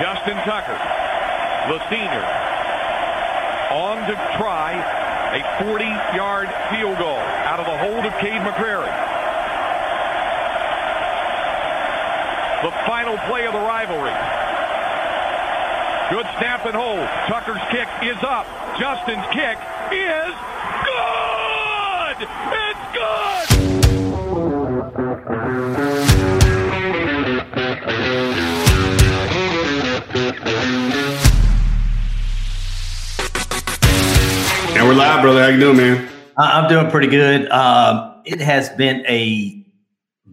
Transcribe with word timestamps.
Justin 0.00 0.36
Tucker, 0.46 0.78
the 1.66 1.82
senior, 1.90 2.22
on 3.74 3.98
to 4.06 4.14
try 4.38 4.78
a 5.34 5.42
40-yard 5.58 6.48
field 6.70 6.98
goal 6.98 7.18
out 7.18 7.58
of 7.58 7.66
the 7.66 7.76
hold 7.76 8.06
of 8.06 8.12
Cade 8.20 8.40
McCrary. 8.46 8.94
The 12.62 12.70
final 12.86 13.18
play 13.26 13.46
of 13.46 13.52
the 13.52 13.58
rivalry. 13.58 14.14
Good 16.10 16.26
snap 16.38 16.64
and 16.64 16.74
hold. 16.74 17.06
Tucker's 17.26 17.60
kick 17.70 17.88
is 18.02 18.22
up. 18.22 18.46
Justin's 18.78 19.26
kick 19.34 19.58
is 19.90 20.34
good! 20.86 22.28
It's 22.54 23.57
we're 34.88 34.94
live, 34.94 35.20
brother. 35.20 35.42
How 35.42 35.48
you 35.48 35.60
doing, 35.60 35.76
man? 35.76 36.08
I'm 36.38 36.66
doing 36.66 36.90
pretty 36.90 37.08
good. 37.08 37.46
Um, 37.50 38.22
it 38.24 38.40
has 38.40 38.70
been 38.70 39.04
a 39.06 39.62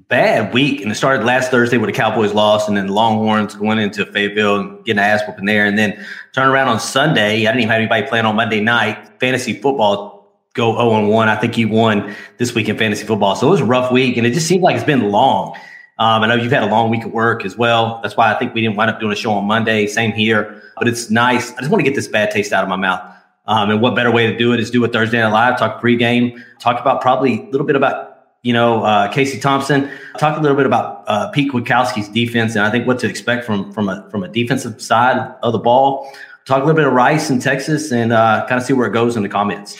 bad 0.07 0.53
week, 0.53 0.79
and 0.79 0.89
it 0.89 0.95
started 0.95 1.25
last 1.25 1.51
Thursday 1.51 1.77
with 1.77 1.89
the 1.89 1.93
Cowboys 1.93 2.31
lost, 2.31 2.69
and 2.69 2.77
then 2.77 2.87
the 2.87 2.93
Longhorns 2.93 3.53
going 3.55 3.79
into 3.79 4.05
Fayetteville 4.05 4.59
and 4.61 4.77
getting 4.85 4.99
an 4.99 5.09
ass 5.09 5.23
whooping 5.27 5.43
there, 5.43 5.65
and 5.65 5.77
then 5.77 6.01
turn 6.31 6.47
around 6.47 6.69
on 6.69 6.79
Sunday. 6.79 7.45
I 7.45 7.51
didn't 7.51 7.63
even 7.63 7.69
have 7.69 7.79
anybody 7.79 8.07
playing 8.07 8.23
on 8.23 8.37
Monday 8.37 8.61
night. 8.61 9.19
Fantasy 9.19 9.59
football 9.59 10.25
go 10.53 10.71
0 10.77 11.09
1. 11.09 11.27
I 11.27 11.35
think 11.35 11.57
you 11.57 11.67
won 11.67 12.15
this 12.37 12.55
week 12.55 12.69
in 12.69 12.77
fantasy 12.77 13.05
football, 13.05 13.35
so 13.35 13.47
it 13.47 13.51
was 13.51 13.59
a 13.59 13.65
rough 13.65 13.91
week, 13.91 14.15
and 14.15 14.25
it 14.25 14.33
just 14.33 14.47
seems 14.47 14.63
like 14.63 14.77
it's 14.77 14.85
been 14.85 15.11
long. 15.11 15.53
Um, 15.99 16.23
I 16.23 16.27
know 16.27 16.35
you've 16.35 16.53
had 16.53 16.63
a 16.63 16.67
long 16.67 16.89
week 16.89 17.01
at 17.01 17.11
work 17.11 17.43
as 17.43 17.57
well. 17.57 17.99
That's 18.03 18.15
why 18.15 18.33
I 18.33 18.39
think 18.39 18.53
we 18.53 18.61
didn't 18.61 18.77
wind 18.77 18.89
up 18.89 19.01
doing 19.01 19.11
a 19.11 19.17
show 19.17 19.33
on 19.33 19.43
Monday. 19.43 19.85
Same 19.85 20.13
here, 20.13 20.61
but 20.77 20.87
it's 20.87 21.09
nice. 21.09 21.51
I 21.55 21.59
just 21.59 21.69
want 21.69 21.83
to 21.83 21.89
get 21.89 21.95
this 21.95 22.07
bad 22.07 22.31
taste 22.31 22.53
out 22.53 22.63
of 22.63 22.69
my 22.69 22.77
mouth. 22.77 23.14
Um, 23.47 23.69
and 23.69 23.81
what 23.81 23.95
better 23.95 24.11
way 24.11 24.27
to 24.27 24.37
do 24.37 24.53
it 24.53 24.59
is 24.59 24.71
do 24.71 24.83
a 24.83 24.87
Thursday 24.87 25.19
Night 25.21 25.31
Live, 25.31 25.59
talk 25.59 25.81
pregame, 25.81 26.41
talk 26.59 26.79
about 26.79 27.01
probably 27.01 27.41
a 27.41 27.49
little 27.49 27.67
bit 27.67 27.75
about 27.75 28.11
you 28.41 28.53
know 28.53 28.83
uh, 28.83 29.11
Casey 29.11 29.39
Thompson, 29.39 29.89
talk 30.17 30.37
a 30.37 30.41
little 30.41 30.57
bit 30.57 30.65
about 30.65 31.03
uh, 31.07 31.29
Pete 31.31 31.51
Kwiatkowski's 31.51 32.09
defense, 32.09 32.55
and 32.55 32.65
I 32.65 32.71
think 32.71 32.87
what 32.87 32.99
to 32.99 33.09
expect 33.09 33.45
from 33.45 33.71
from 33.71 33.89
a 33.89 34.07
from 34.09 34.23
a 34.23 34.27
defensive 34.27 34.81
side 34.81 35.35
of 35.43 35.53
the 35.53 35.59
ball. 35.59 36.11
Talk 36.45 36.57
a 36.57 36.65
little 36.65 36.75
bit 36.75 36.85
of 36.85 36.93
Rice 36.93 37.29
in 37.29 37.39
Texas, 37.39 37.91
and 37.91 38.13
uh, 38.13 38.45
kind 38.47 38.59
of 38.59 38.65
see 38.65 38.73
where 38.73 38.87
it 38.87 38.93
goes 38.93 39.15
in 39.15 39.23
the 39.23 39.29
comments. 39.29 39.77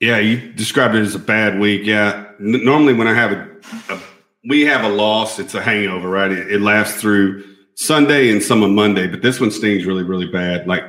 Yeah, 0.00 0.18
you 0.18 0.52
described 0.52 0.94
it 0.94 1.00
as 1.00 1.14
a 1.14 1.18
bad 1.18 1.58
week. 1.58 1.82
Yeah, 1.84 2.26
N- 2.40 2.64
normally 2.64 2.94
when 2.94 3.06
I 3.06 3.14
have 3.14 3.32
a, 3.32 3.48
a, 3.90 4.00
we 4.46 4.62
have 4.62 4.84
a 4.84 4.88
loss, 4.88 5.38
it's 5.38 5.54
a 5.54 5.62
hangover, 5.62 6.08
right? 6.08 6.30
It, 6.30 6.52
it 6.52 6.60
lasts 6.60 7.00
through 7.00 7.44
Sunday 7.74 8.30
and 8.30 8.42
some 8.42 8.62
of 8.62 8.70
Monday, 8.70 9.06
but 9.06 9.22
this 9.22 9.40
one 9.40 9.50
stings 9.50 9.84
really, 9.84 10.02
really 10.02 10.26
bad. 10.26 10.66
Like 10.66 10.84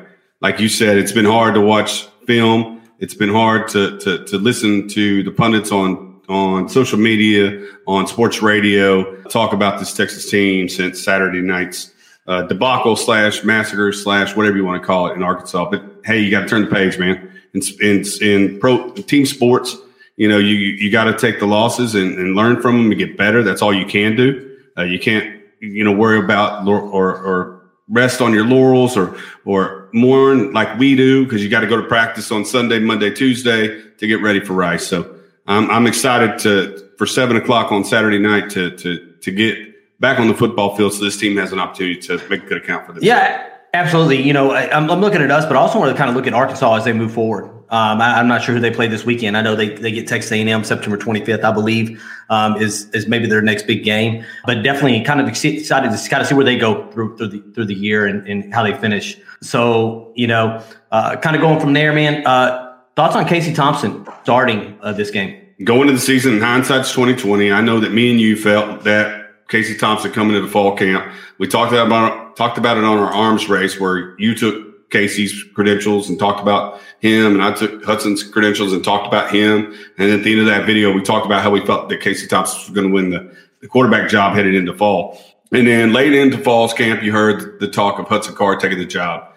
like 0.46 0.60
you 0.60 0.70
said, 0.70 1.00
it's 1.00 1.12
been 1.12 1.26
hard 1.26 1.56
to 1.56 1.60
watch 1.60 2.06
film. 2.28 2.80
It's 3.00 3.16
been 3.16 3.32
hard 3.32 3.68
to 3.70 3.98
to, 3.98 4.24
to 4.26 4.38
listen 4.38 4.88
to 4.90 5.24
the 5.24 5.32
pundits 5.32 5.72
on 5.72 6.22
on 6.30 6.70
social 6.70 7.00
media, 7.00 7.68
on 7.88 8.06
sports 8.06 8.44
radio, 8.44 9.24
talk 9.24 9.54
about 9.54 9.80
this 9.80 9.92
Texas 9.92 10.30
team 10.30 10.70
since 10.70 11.04
Saturday 11.04 11.42
night's 11.42 11.92
uh, 12.28 12.44
debacle 12.44 12.96
slash 12.96 13.44
massacre 13.44 13.92
slash 13.92 14.36
whatever 14.36 14.56
you 14.56 14.64
want 14.64 14.80
to 14.80 14.86
call 14.86 15.08
it 15.08 15.14
in 15.14 15.24
Arkansas. 15.24 15.68
But 15.68 15.84
hey, 16.06 16.20
you 16.20 16.30
got 16.30 16.42
to 16.42 16.48
turn 16.48 16.62
the 16.66 16.70
page, 16.70 17.00
man. 17.00 17.32
In, 17.56 17.62
in, 17.82 18.04
in 18.22 18.60
pro 18.60 18.92
team 18.92 19.26
sports, 19.26 19.76
you 20.16 20.30
know 20.30 20.38
you 20.38 20.58
you 20.58 20.92
got 20.92 21.06
to 21.06 21.18
take 21.18 21.40
the 21.40 21.48
losses 21.48 21.96
and, 21.96 22.20
and, 22.20 22.36
learn 22.36 22.62
from 22.62 22.78
them 22.78 22.92
and 22.92 23.00
get 23.00 23.18
better. 23.18 23.42
That's 23.42 23.64
all 23.64 23.74
you 23.74 23.88
can 23.88 24.16
do. 24.16 24.58
Uh, 24.78 24.84
you 24.84 25.00
can't 25.00 25.42
you 25.60 25.84
know 25.84 25.92
worry 25.92 26.20
about 26.20 26.68
or, 26.68 26.80
or 26.80 27.55
rest 27.90 28.22
on 28.22 28.34
your 28.34 28.46
laurels 28.46 28.98
or 28.98 29.18
or 29.46 29.90
mourn 29.94 30.52
like 30.54 30.78
we 30.80 30.96
do 30.96 31.24
because 31.24 31.44
you 31.44 31.50
got 31.50 31.62
to 31.62 31.68
go 31.68 31.78
to 31.80 31.88
practice 31.88 32.32
on 32.32 32.46
Sunday, 32.46 32.80
Monday, 32.80 33.12
Tuesday 33.12 33.82
to 33.98 34.08
get 34.08 34.22
ready 34.22 34.40
for 34.40 34.54
Rice. 34.54 34.88
So 34.88 35.16
I'm, 35.48 35.70
I'm 35.70 35.88
excited 35.88 36.40
to 36.40 36.90
for 36.98 37.06
seven 37.06 37.38
o'clock 37.38 37.72
on 37.72 37.84
Saturday 37.84 38.20
night 38.20 38.50
to 38.52 38.76
to 38.78 39.14
to 39.22 39.32
get 39.32 40.00
back 40.00 40.20
on 40.20 40.28
the 40.28 40.34
football 40.34 40.76
field 40.76 40.94
so 40.94 41.04
this 41.04 41.18
team 41.18 41.38
has 41.38 41.52
an 41.52 41.60
opportunity 41.60 42.00
to 42.02 42.18
make 42.30 42.44
a 42.44 42.46
good 42.48 42.58
account 42.58 42.86
for 42.86 42.94
this. 42.94 43.04
Yeah, 43.04 43.50
absolutely. 43.76 44.22
You 44.22 44.34
know, 44.34 44.52
I, 44.52 44.76
am 44.76 44.88
looking 44.88 45.22
at 45.22 45.32
us, 45.32 45.46
but 45.46 45.56
I 45.56 45.60
also 45.60 45.80
want 45.80 45.92
to 45.92 45.98
kind 45.98 46.10
of 46.10 46.16
look 46.16 46.28
at 46.28 46.34
Arkansas 46.34 46.76
as 46.76 46.86
they 46.86 46.94
move 46.94 47.14
forward. 47.14 47.46
Um, 47.70 48.00
I, 48.00 48.20
am 48.20 48.28
not 48.28 48.44
sure 48.44 48.54
who 48.54 48.62
they 48.62 48.72
play 48.72 48.88
this 48.88 49.06
weekend. 49.06 49.36
I 49.36 49.42
know 49.42 49.56
they, 49.56 49.70
they 49.70 49.92
get 49.92 50.08
Texas 50.08 50.32
A&M 50.32 50.64
September 50.64 50.98
25th, 50.98 51.44
I 51.44 51.52
believe, 51.52 52.04
um, 52.30 52.58
is 52.58 52.90
is 52.92 53.08
maybe 53.08 53.28
their 53.28 53.42
next 53.42 53.66
big 53.66 53.84
game. 53.84 54.24
But 54.46 54.62
definitely 54.64 55.04
kind 55.04 55.20
of 55.20 55.28
excited 55.28 55.66
to 55.66 56.10
kind 56.10 56.22
of 56.22 56.28
see 56.28 56.36
where 56.36 56.46
they 56.46 56.58
go 56.58 56.90
through 56.92 57.18
through 57.18 57.30
the 57.30 57.40
through 57.54 57.66
the 57.66 57.74
year 57.74 58.06
and, 58.06 58.28
and 58.28 58.54
how 58.54 58.64
they 58.64 58.76
finish. 58.76 59.18
So 59.42 60.14
you 60.16 60.28
know, 60.28 60.64
uh, 60.92 61.16
kind 61.18 61.36
of 61.36 61.42
going 61.42 61.60
from 61.60 61.74
there, 61.74 61.92
man. 61.92 62.26
Uh, 62.26 62.78
thoughts 62.96 63.16
on 63.16 63.26
Casey 63.28 63.54
Thompson 63.54 64.06
starting 64.24 64.78
uh, 64.82 64.94
this 64.94 65.10
game? 65.10 65.42
Going 65.64 65.82
into 65.82 65.94
the 65.94 66.00
season, 66.00 66.42
hindsight's 66.42 66.92
2020. 66.92 67.52
I 67.52 67.62
know 67.62 67.80
that 67.80 67.94
me 67.94 68.12
and 68.12 68.20
you 68.20 68.36
felt 68.36 68.84
that 68.84 69.25
Casey 69.48 69.78
Thompson 69.78 70.12
coming 70.12 70.36
into 70.36 70.50
fall 70.50 70.76
camp. 70.76 71.12
We 71.38 71.48
talked 71.48 71.74
about 71.74 72.36
talked 72.36 72.58
about 72.58 72.78
it 72.78 72.84
on 72.84 72.98
our 72.98 73.14
arms 73.14 73.48
race 73.48 73.80
where 73.80 74.20
you 74.20 74.36
took 74.36 74.90
Casey's 74.90 75.44
credentials 75.54 76.10
and 76.10 76.18
talked 76.18 76.42
about 76.42 76.80
him, 77.00 77.34
and 77.34 77.44
I 77.44 77.52
took 77.52 77.84
Hudson's 77.84 78.24
credentials 78.24 78.74
and 78.74 78.84
talked 78.84 79.08
about 79.08 79.32
him. 79.32 79.74
And 79.98 80.12
at 80.12 80.24
the 80.24 80.32
end 80.32 80.42
of 80.42 80.48
that 80.48 80.66
video, 80.66 80.92
we 80.92 81.02
talked 81.02 81.26
about 81.26 81.44
how 81.44 81.52
we 81.52 81.66
felt 81.66 81.90
that 81.90 82.02
Casey 82.02 82.28
Thompson 82.28 82.60
was 82.60 82.70
going 82.70 82.88
to 82.88 82.94
win 82.94 83.10
the, 83.10 83.36
the 83.62 83.68
quarterback 83.68 84.10
job 84.10 84.36
headed 84.36 84.56
into 84.56 84.74
fall. 84.74 85.22
And 85.52 85.68
then 85.68 85.94
late 85.94 86.14
into 86.14 86.38
fall's 86.38 86.74
camp, 86.74 87.04
you 87.04 87.12
heard 87.12 87.60
the 87.60 87.68
talk 87.68 88.00
of 88.00 88.08
Hudson 88.08 88.36
Card 88.36 88.60
taking 88.60 88.78
the 88.78 88.86
job. 88.86 89.32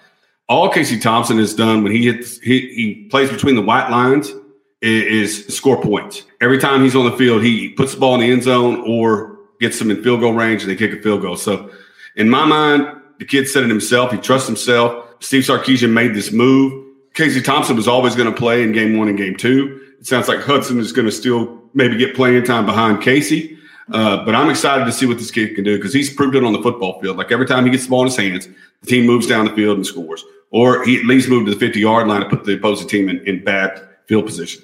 All 0.49 0.71
Casey 0.71 0.99
Thompson 0.99 1.39
has 1.39 1.55
done 1.55 1.83
when 1.83 1.93
he 1.93 2.07
hits, 2.07 2.39
he, 2.41 2.61
he 2.61 3.07
plays 3.11 3.31
between 3.31 3.55
the 3.55 3.63
white 3.63 3.91
lines 3.91 4.33
is 4.81 5.47
score 5.49 5.81
points. 5.83 6.23
Every 6.41 6.59
time 6.59 6.83
he's 6.83 6.97
on 6.97 7.05
the 7.05 7.17
field, 7.17 7.43
he 7.43 7.71
puts 7.71 7.95
the 7.95 8.01
ball 8.01 8.15
in 8.15 8.21
the 8.21 8.31
end 8.31 8.45
zone 8.45 8.83
or 8.87 9.38
gets 9.61 9.79
them 9.79 9.91
in 9.91 10.03
field 10.03 10.21
goal 10.21 10.33
range 10.33 10.63
and 10.63 10.71
they 10.71 10.77
kick 10.77 10.93
a 10.93 11.03
field 11.03 11.23
goal. 11.23 11.37
So 11.37 11.71
in 12.17 12.29
my 12.29 12.45
mind, 12.45 12.87
the 13.19 13.25
kid 13.25 13.49
said 13.49 13.65
it 13.65 13.69
himself. 13.69 14.13
He 14.13 14.19
trusts 14.19 14.47
himself. 14.47 15.07
Steve 15.21 15.43
Sarkisian 15.43 15.93
made 15.93 16.15
this 16.15 16.33
move. 16.33 16.87
Casey 17.15 17.43
Thompson 17.43 17.77
was 17.77 17.89
always 17.89 18.15
going 18.15 18.33
to 18.33 18.39
play 18.39 18.63
in 18.63 18.73
game 18.73 18.97
one 18.97 19.09
and 19.09 19.19
game 19.19 19.37
two. 19.37 19.81
It 19.99 20.07
sounds 20.07 20.29
like 20.29 20.41
Hudson 20.41 20.79
is 20.79 20.93
going 20.93 21.07
to 21.07 21.13
still 21.13 21.61
maybe 21.75 21.97
get 21.97 22.15
playing 22.15 22.45
time 22.45 22.67
behind 22.67 23.03
Casey. 23.03 23.59
Uh, 23.93 24.25
but 24.25 24.35
I'm 24.35 24.51
excited 24.51 24.85
to 24.85 24.93
see 24.93 25.07
what 25.07 25.19
this 25.19 25.31
kid 25.31 25.55
can 25.55 25.65
do 25.65 25.77
because 25.77 25.95
he's 25.95 26.13
proved 26.13 26.37
it 26.37 26.45
on 26.45 26.53
the 26.53 26.63
football 26.63 27.01
field. 27.01 27.17
Like 27.17 27.33
every 27.33 27.47
time 27.47 27.65
he 27.65 27.71
gets 27.71 27.85
the 27.85 27.91
ball 27.91 28.03
in 28.03 28.09
his 28.09 28.17
hands, 28.17 28.47
the 28.83 28.87
team 28.87 29.07
moves 29.07 29.27
down 29.27 29.47
the 29.47 29.55
field 29.55 29.77
and 29.77 29.87
scores. 29.87 30.25
Or 30.51 30.85
he 30.85 30.99
at 30.99 31.07
least 31.07 31.29
moved 31.29 31.47
to 31.47 31.55
the 31.55 31.59
50 31.59 31.81
yard 31.81 32.07
line 32.07 32.21
to 32.21 32.29
put 32.29 32.45
the 32.45 32.55
opposing 32.55 32.89
team 32.89 33.09
in, 33.09 33.27
in 33.27 33.43
bad 33.43 33.87
field 34.07 34.27
position. 34.27 34.63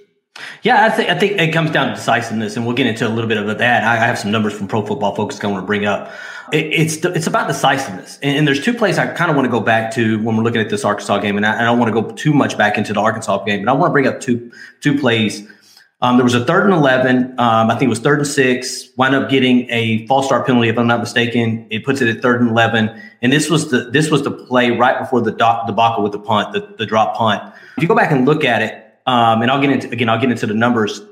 Yeah, 0.63 0.85
I 0.85 0.91
think 0.91 1.11
I 1.11 1.19
think 1.19 1.41
it 1.41 1.53
comes 1.53 1.71
down 1.71 1.89
to 1.89 1.95
decisiveness, 1.95 2.57
and 2.57 2.67
we'll 2.67 2.75
get 2.75 2.87
into 2.87 3.07
a 3.07 3.11
little 3.11 3.29
bit 3.29 3.37
of 3.37 3.47
that. 3.59 3.85
I 3.85 3.97
have 3.97 4.19
some 4.19 4.33
numbers 4.33 4.53
from 4.53 4.67
Pro 4.67 4.85
Football 4.85 5.15
Focus 5.15 5.43
I 5.43 5.47
want 5.47 5.63
to 5.63 5.67
bring 5.67 5.85
up. 5.85 6.13
It, 6.53 6.67
it's 6.67 6.97
it's 7.05 7.27
about 7.27 7.47
decisiveness, 7.47 8.19
and, 8.23 8.39
and, 8.39 8.49
there's 8.49 8.63
two 8.63 8.75
plays 8.75 8.99
I 8.99 9.07
kind 9.07 9.31
of 9.31 9.37
want 9.37 9.47
to 9.47 9.51
go 9.51 9.61
back 9.61 9.95
to 9.95 10.23
when 10.23 10.37
we're 10.37 10.43
looking 10.43 10.61
at 10.61 10.71
this 10.71 10.85
Arkansas 10.85 11.19
game, 11.19 11.37
and 11.37 11.47
I, 11.47 11.61
I 11.61 11.65
don't 11.65 11.79
want 11.79 11.95
to 11.95 12.03
go 12.03 12.11
too 12.11 12.33
much 12.33 12.59
back 12.59 12.77
into 12.77 12.93
the 12.93 13.01
Arkansas 13.01 13.45
game, 13.45 13.65
but 13.65 13.71
I 13.71 13.75
want 13.75 13.91
to 13.91 13.93
bring 13.93 14.07
up 14.07 14.21
two 14.21 14.51
two 14.81 14.99
plays. 14.99 15.47
Um, 16.03 16.17
there 16.17 16.25
was 16.25 16.35
a 16.35 16.45
third 16.45 16.65
and 16.65 16.75
eleven. 16.75 17.39
Um, 17.39 17.71
I 17.71 17.77
think 17.79 17.85
it 17.85 17.89
was 17.89 18.01
third 18.01 18.19
and 18.19 18.29
six. 18.29 18.89
Wound 18.97 19.15
up 19.15 19.31
getting 19.31 19.71
a 19.71 20.07
false 20.07 20.27
start 20.27 20.47
penalty, 20.47 20.69
if 20.69 20.77
I'm 20.77 20.87
not 20.87 21.01
mistaken. 21.01 21.67
It 21.71 21.85
puts 21.85 22.01
it 22.01 22.15
at 22.15 22.23
third 22.23 22.41
and 22.41 22.51
eleven, 22.51 23.01
and 23.23 23.33
this 23.33 23.49
was 23.49 23.71
the 23.71 23.91
this 23.91 24.11
was 24.11 24.23
the 24.23 24.33
play 24.33 24.71
right 24.73 24.99
before 24.99 25.21
the 25.21 25.33
doc, 25.33 25.67
debacle 25.67 26.03
with 26.03 26.13
the 26.13 26.19
punt, 26.19 26.53
the, 26.53 26.75
the 26.77 26.87
drop 26.87 27.17
punt. 27.17 27.55
If 27.77 27.83
you 27.83 27.89
go 27.89 27.95
back 27.95 28.11
and 28.11 28.27
look 28.27 28.45
at 28.45 28.63
it, 28.63 28.84
um, 29.07 29.43
and 29.43 29.51
I'll 29.51 29.61
get 29.61 29.71
into 29.71 29.91
again. 29.91 30.09
I'll 30.09 30.21
get 30.21 30.31
into 30.31 30.47
the 30.47 30.55
numbers. 30.55 31.03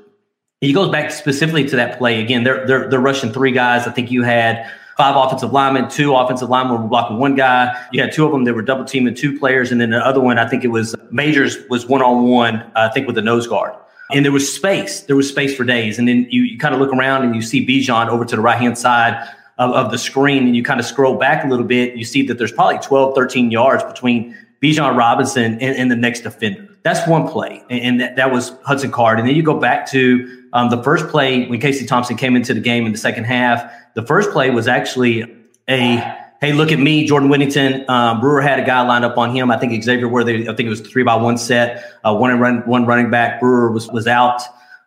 He 0.61 0.73
goes 0.73 0.89
back 0.89 1.11
specifically 1.11 1.67
to 1.69 1.75
that 1.75 1.97
play 1.97 2.21
again. 2.21 2.43
They're 2.43 2.65
they're 2.65 2.89
they're 2.89 2.99
rushing 2.99 3.31
three 3.31 3.51
guys. 3.51 3.87
I 3.87 3.91
think 3.91 4.11
you 4.11 4.23
had 4.23 4.69
five 4.97 5.15
offensive 5.15 5.51
linemen, 5.51 5.89
two 5.89 6.15
offensive 6.15 6.49
linemen 6.49 6.81
were 6.81 6.87
blocking 6.87 7.17
one 7.17 7.35
guy. 7.35 7.73
You 7.91 8.01
had 8.01 8.11
two 8.11 8.25
of 8.25 8.31
them 8.31 8.43
that 8.45 8.53
were 8.53 8.61
double 8.61 8.85
teaming 8.85 9.15
two 9.15 9.37
players, 9.37 9.71
and 9.71 9.81
then 9.81 9.91
the 9.91 10.05
other 10.05 10.21
one, 10.21 10.37
I 10.37 10.47
think 10.47 10.63
it 10.63 10.69
was 10.69 10.95
Majors 11.11 11.57
was 11.69 11.85
one 11.85 12.01
on 12.01 12.27
one. 12.27 12.63
I 12.75 12.89
think 12.89 13.07
with 13.07 13.15
the 13.15 13.21
nose 13.21 13.47
guard. 13.47 13.73
And 14.11 14.23
there 14.23 14.31
was 14.31 14.53
space. 14.53 15.01
There 15.01 15.15
was 15.15 15.27
space 15.27 15.55
for 15.55 15.63
days. 15.63 15.97
And 15.97 16.07
then 16.07 16.27
you, 16.29 16.43
you 16.43 16.59
kind 16.59 16.75
of 16.75 16.81
look 16.81 16.93
around 16.93 17.23
and 17.23 17.35
you 17.35 17.41
see 17.41 17.65
Bijan 17.65 18.09
over 18.09 18.25
to 18.25 18.35
the 18.35 18.41
right 18.41 18.59
hand 18.59 18.77
side 18.77 19.27
of, 19.57 19.71
of 19.71 19.91
the 19.91 19.97
screen, 19.97 20.45
and 20.45 20.55
you 20.55 20.63
kind 20.63 20.79
of 20.79 20.85
scroll 20.85 21.15
back 21.15 21.43
a 21.43 21.47
little 21.47 21.65
bit. 21.65 21.95
You 21.95 22.05
see 22.05 22.25
that 22.27 22.37
there's 22.37 22.51
probably 22.51 22.79
12, 22.79 23.15
13 23.15 23.49
yards 23.49 23.83
between 23.83 24.37
Bijan 24.61 24.95
Robinson 24.95 25.53
and, 25.53 25.75
and 25.75 25.89
the 25.89 25.95
next 25.95 26.21
defender. 26.21 26.69
That's 26.83 27.07
one 27.07 27.29
play, 27.29 27.63
and 27.69 28.01
that, 28.01 28.17
that 28.17 28.31
was 28.31 28.51
Hudson 28.65 28.91
Card. 28.91 29.17
And 29.17 29.27
then 29.27 29.35
you 29.35 29.43
go 29.43 29.57
back 29.57 29.89
to 29.91 30.47
um, 30.51 30.69
the 30.69 30.83
first 30.83 31.07
play 31.07 31.47
when 31.47 31.59
Casey 31.61 31.85
Thompson 31.85 32.17
came 32.17 32.35
into 32.35 32.53
the 32.53 32.59
game 32.59 32.85
in 32.85 32.91
the 32.91 32.97
second 32.97 33.23
half. 33.23 33.71
The 33.95 34.05
first 34.05 34.31
play 34.31 34.49
was 34.49 34.67
actually 34.67 35.23
a 35.69 36.19
hey, 36.43 36.51
look 36.51 36.73
at 36.73 36.79
me, 36.79 37.07
Jordan 37.07 37.29
Whittington. 37.29 37.89
Um, 37.89 38.19
Brewer 38.19 38.41
had 38.41 38.59
a 38.59 38.65
guy 38.65 38.81
lined 38.85 39.05
up 39.05 39.17
on 39.17 39.33
him. 39.33 39.49
I 39.49 39.57
think 39.57 39.81
Xavier 39.81 40.09
Worthy. 40.09 40.49
I 40.49 40.53
think 40.53 40.67
it 40.67 40.69
was 40.69 40.81
three 40.81 41.03
by 41.03 41.15
one 41.15 41.37
set. 41.37 41.81
Uh, 42.03 42.13
one 42.13 42.37
run, 42.37 42.67
one 42.67 42.85
running 42.85 43.09
back. 43.09 43.39
Brewer 43.39 43.71
was 43.71 43.87
was 43.87 44.07
out, 44.07 44.41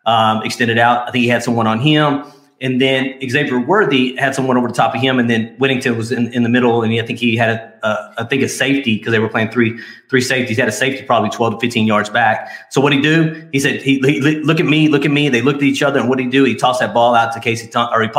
um, 0.05 0.43
extended 0.43 0.77
out. 0.77 1.07
I 1.07 1.11
think 1.11 1.23
he 1.23 1.29
had 1.29 1.41
someone 1.41 1.65
on 1.65 1.79
him. 1.79 2.23
And 2.59 2.81
then 2.81 3.19
Xavier 3.29 3.59
Worthy 3.59 4.15
had 4.15 4.33
someone 4.33 4.57
over 4.57 4.67
the 4.67 4.73
top 4.73 4.95
of 4.95 5.01
him, 5.01 5.19
and 5.19 5.29
then 5.29 5.55
Whittington 5.59 5.95
was 5.95 6.11
in, 6.11 6.33
in 6.33 6.41
the 6.43 6.49
middle, 6.49 6.81
and 6.81 6.91
he, 6.91 6.99
I 6.99 7.05
think 7.05 7.19
he 7.19 7.37
had 7.37 7.49
a, 7.49 7.87
a 7.87 8.21
I 8.21 8.23
think 8.23 8.41
a 8.41 8.49
safety 8.49 8.97
because 8.97 9.11
they 9.11 9.19
were 9.19 9.29
playing 9.29 9.51
three 9.51 9.79
three 10.09 10.21
safeties. 10.21 10.57
He 10.57 10.61
had 10.61 10.69
a 10.69 10.71
safety 10.71 11.05
probably 11.05 11.29
twelve 11.29 11.53
to 11.53 11.59
fifteen 11.59 11.85
yards 11.85 12.09
back. 12.09 12.49
So 12.71 12.81
what 12.81 12.93
he 12.93 13.01
do? 13.01 13.47
He 13.51 13.59
said, 13.59 13.81
he, 13.81 13.99
he 13.99 14.19
look 14.21 14.59
at 14.59 14.65
me, 14.65 14.87
look 14.87 15.05
at 15.05 15.11
me. 15.11 15.29
They 15.29 15.41
looked 15.41 15.57
at 15.57 15.63
each 15.63 15.83
other, 15.83 15.99
and 15.99 16.09
what 16.09 16.17
did 16.17 16.25
he 16.25 16.29
do? 16.31 16.43
He 16.45 16.55
tossed 16.55 16.79
that 16.79 16.93
ball 16.93 17.13
out 17.13 17.31
to 17.33 17.39
Casey, 17.39 17.69
or 17.75 18.01
he 18.01 18.09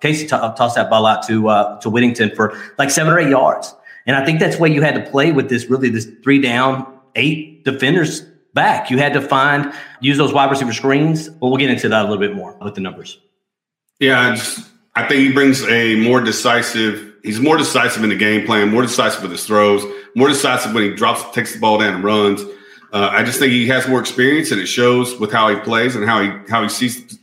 Casey 0.00 0.24
t- 0.24 0.28
tossed 0.28 0.76
that 0.76 0.88
ball 0.88 1.04
out 1.04 1.26
to 1.26 1.48
uh, 1.48 1.80
to 1.80 1.90
Whittington 1.90 2.34
for 2.36 2.56
like 2.78 2.90
seven 2.90 3.12
or 3.12 3.18
eight 3.18 3.30
yards. 3.30 3.74
And 4.06 4.16
I 4.16 4.24
think 4.24 4.38
that's 4.38 4.58
why 4.58 4.68
you 4.68 4.80
had 4.80 4.94
to 4.94 5.10
play 5.10 5.32
with 5.32 5.48
this 5.48 5.66
really 5.66 5.90
this 5.90 6.08
three 6.22 6.40
down, 6.40 6.86
eight 7.16 7.64
defenders 7.64 8.22
back. 8.54 8.90
You 8.90 8.98
had 8.98 9.12
to 9.14 9.20
find 9.20 9.72
use 10.00 10.16
those 10.16 10.32
wide 10.32 10.50
receiver 10.50 10.72
screens. 10.72 11.28
But 11.28 11.48
we'll 11.48 11.58
get 11.58 11.68
into 11.68 11.88
that 11.88 12.02
a 12.02 12.08
little 12.08 12.18
bit 12.18 12.34
more 12.34 12.56
with 12.62 12.76
the 12.76 12.80
numbers. 12.80 13.18
Yeah, 14.00 14.20
I, 14.20 14.34
just, 14.34 14.68
I 14.94 15.06
think 15.08 15.20
he 15.20 15.32
brings 15.32 15.62
a 15.64 15.96
more 15.96 16.20
decisive. 16.20 17.14
He's 17.22 17.40
more 17.40 17.56
decisive 17.56 18.02
in 18.04 18.10
the 18.10 18.16
game 18.16 18.46
plan, 18.46 18.70
more 18.70 18.82
decisive 18.82 19.22
with 19.22 19.32
his 19.32 19.44
throws, 19.44 19.84
more 20.14 20.28
decisive 20.28 20.72
when 20.72 20.84
he 20.84 20.94
drops, 20.94 21.34
takes 21.34 21.52
the 21.52 21.60
ball 21.60 21.78
down 21.78 21.94
and 21.94 22.04
runs. 22.04 22.42
Uh, 22.92 23.10
I 23.12 23.22
just 23.22 23.38
think 23.38 23.52
he 23.52 23.66
has 23.68 23.86
more 23.88 24.00
experience, 24.00 24.50
and 24.50 24.60
it 24.60 24.66
shows 24.66 25.18
with 25.18 25.30
how 25.32 25.48
he 25.48 25.56
plays 25.60 25.94
and 25.94 26.08
how 26.08 26.22
he 26.22 26.30
how 26.48 26.62
he 26.62 26.68
sees 26.68 27.18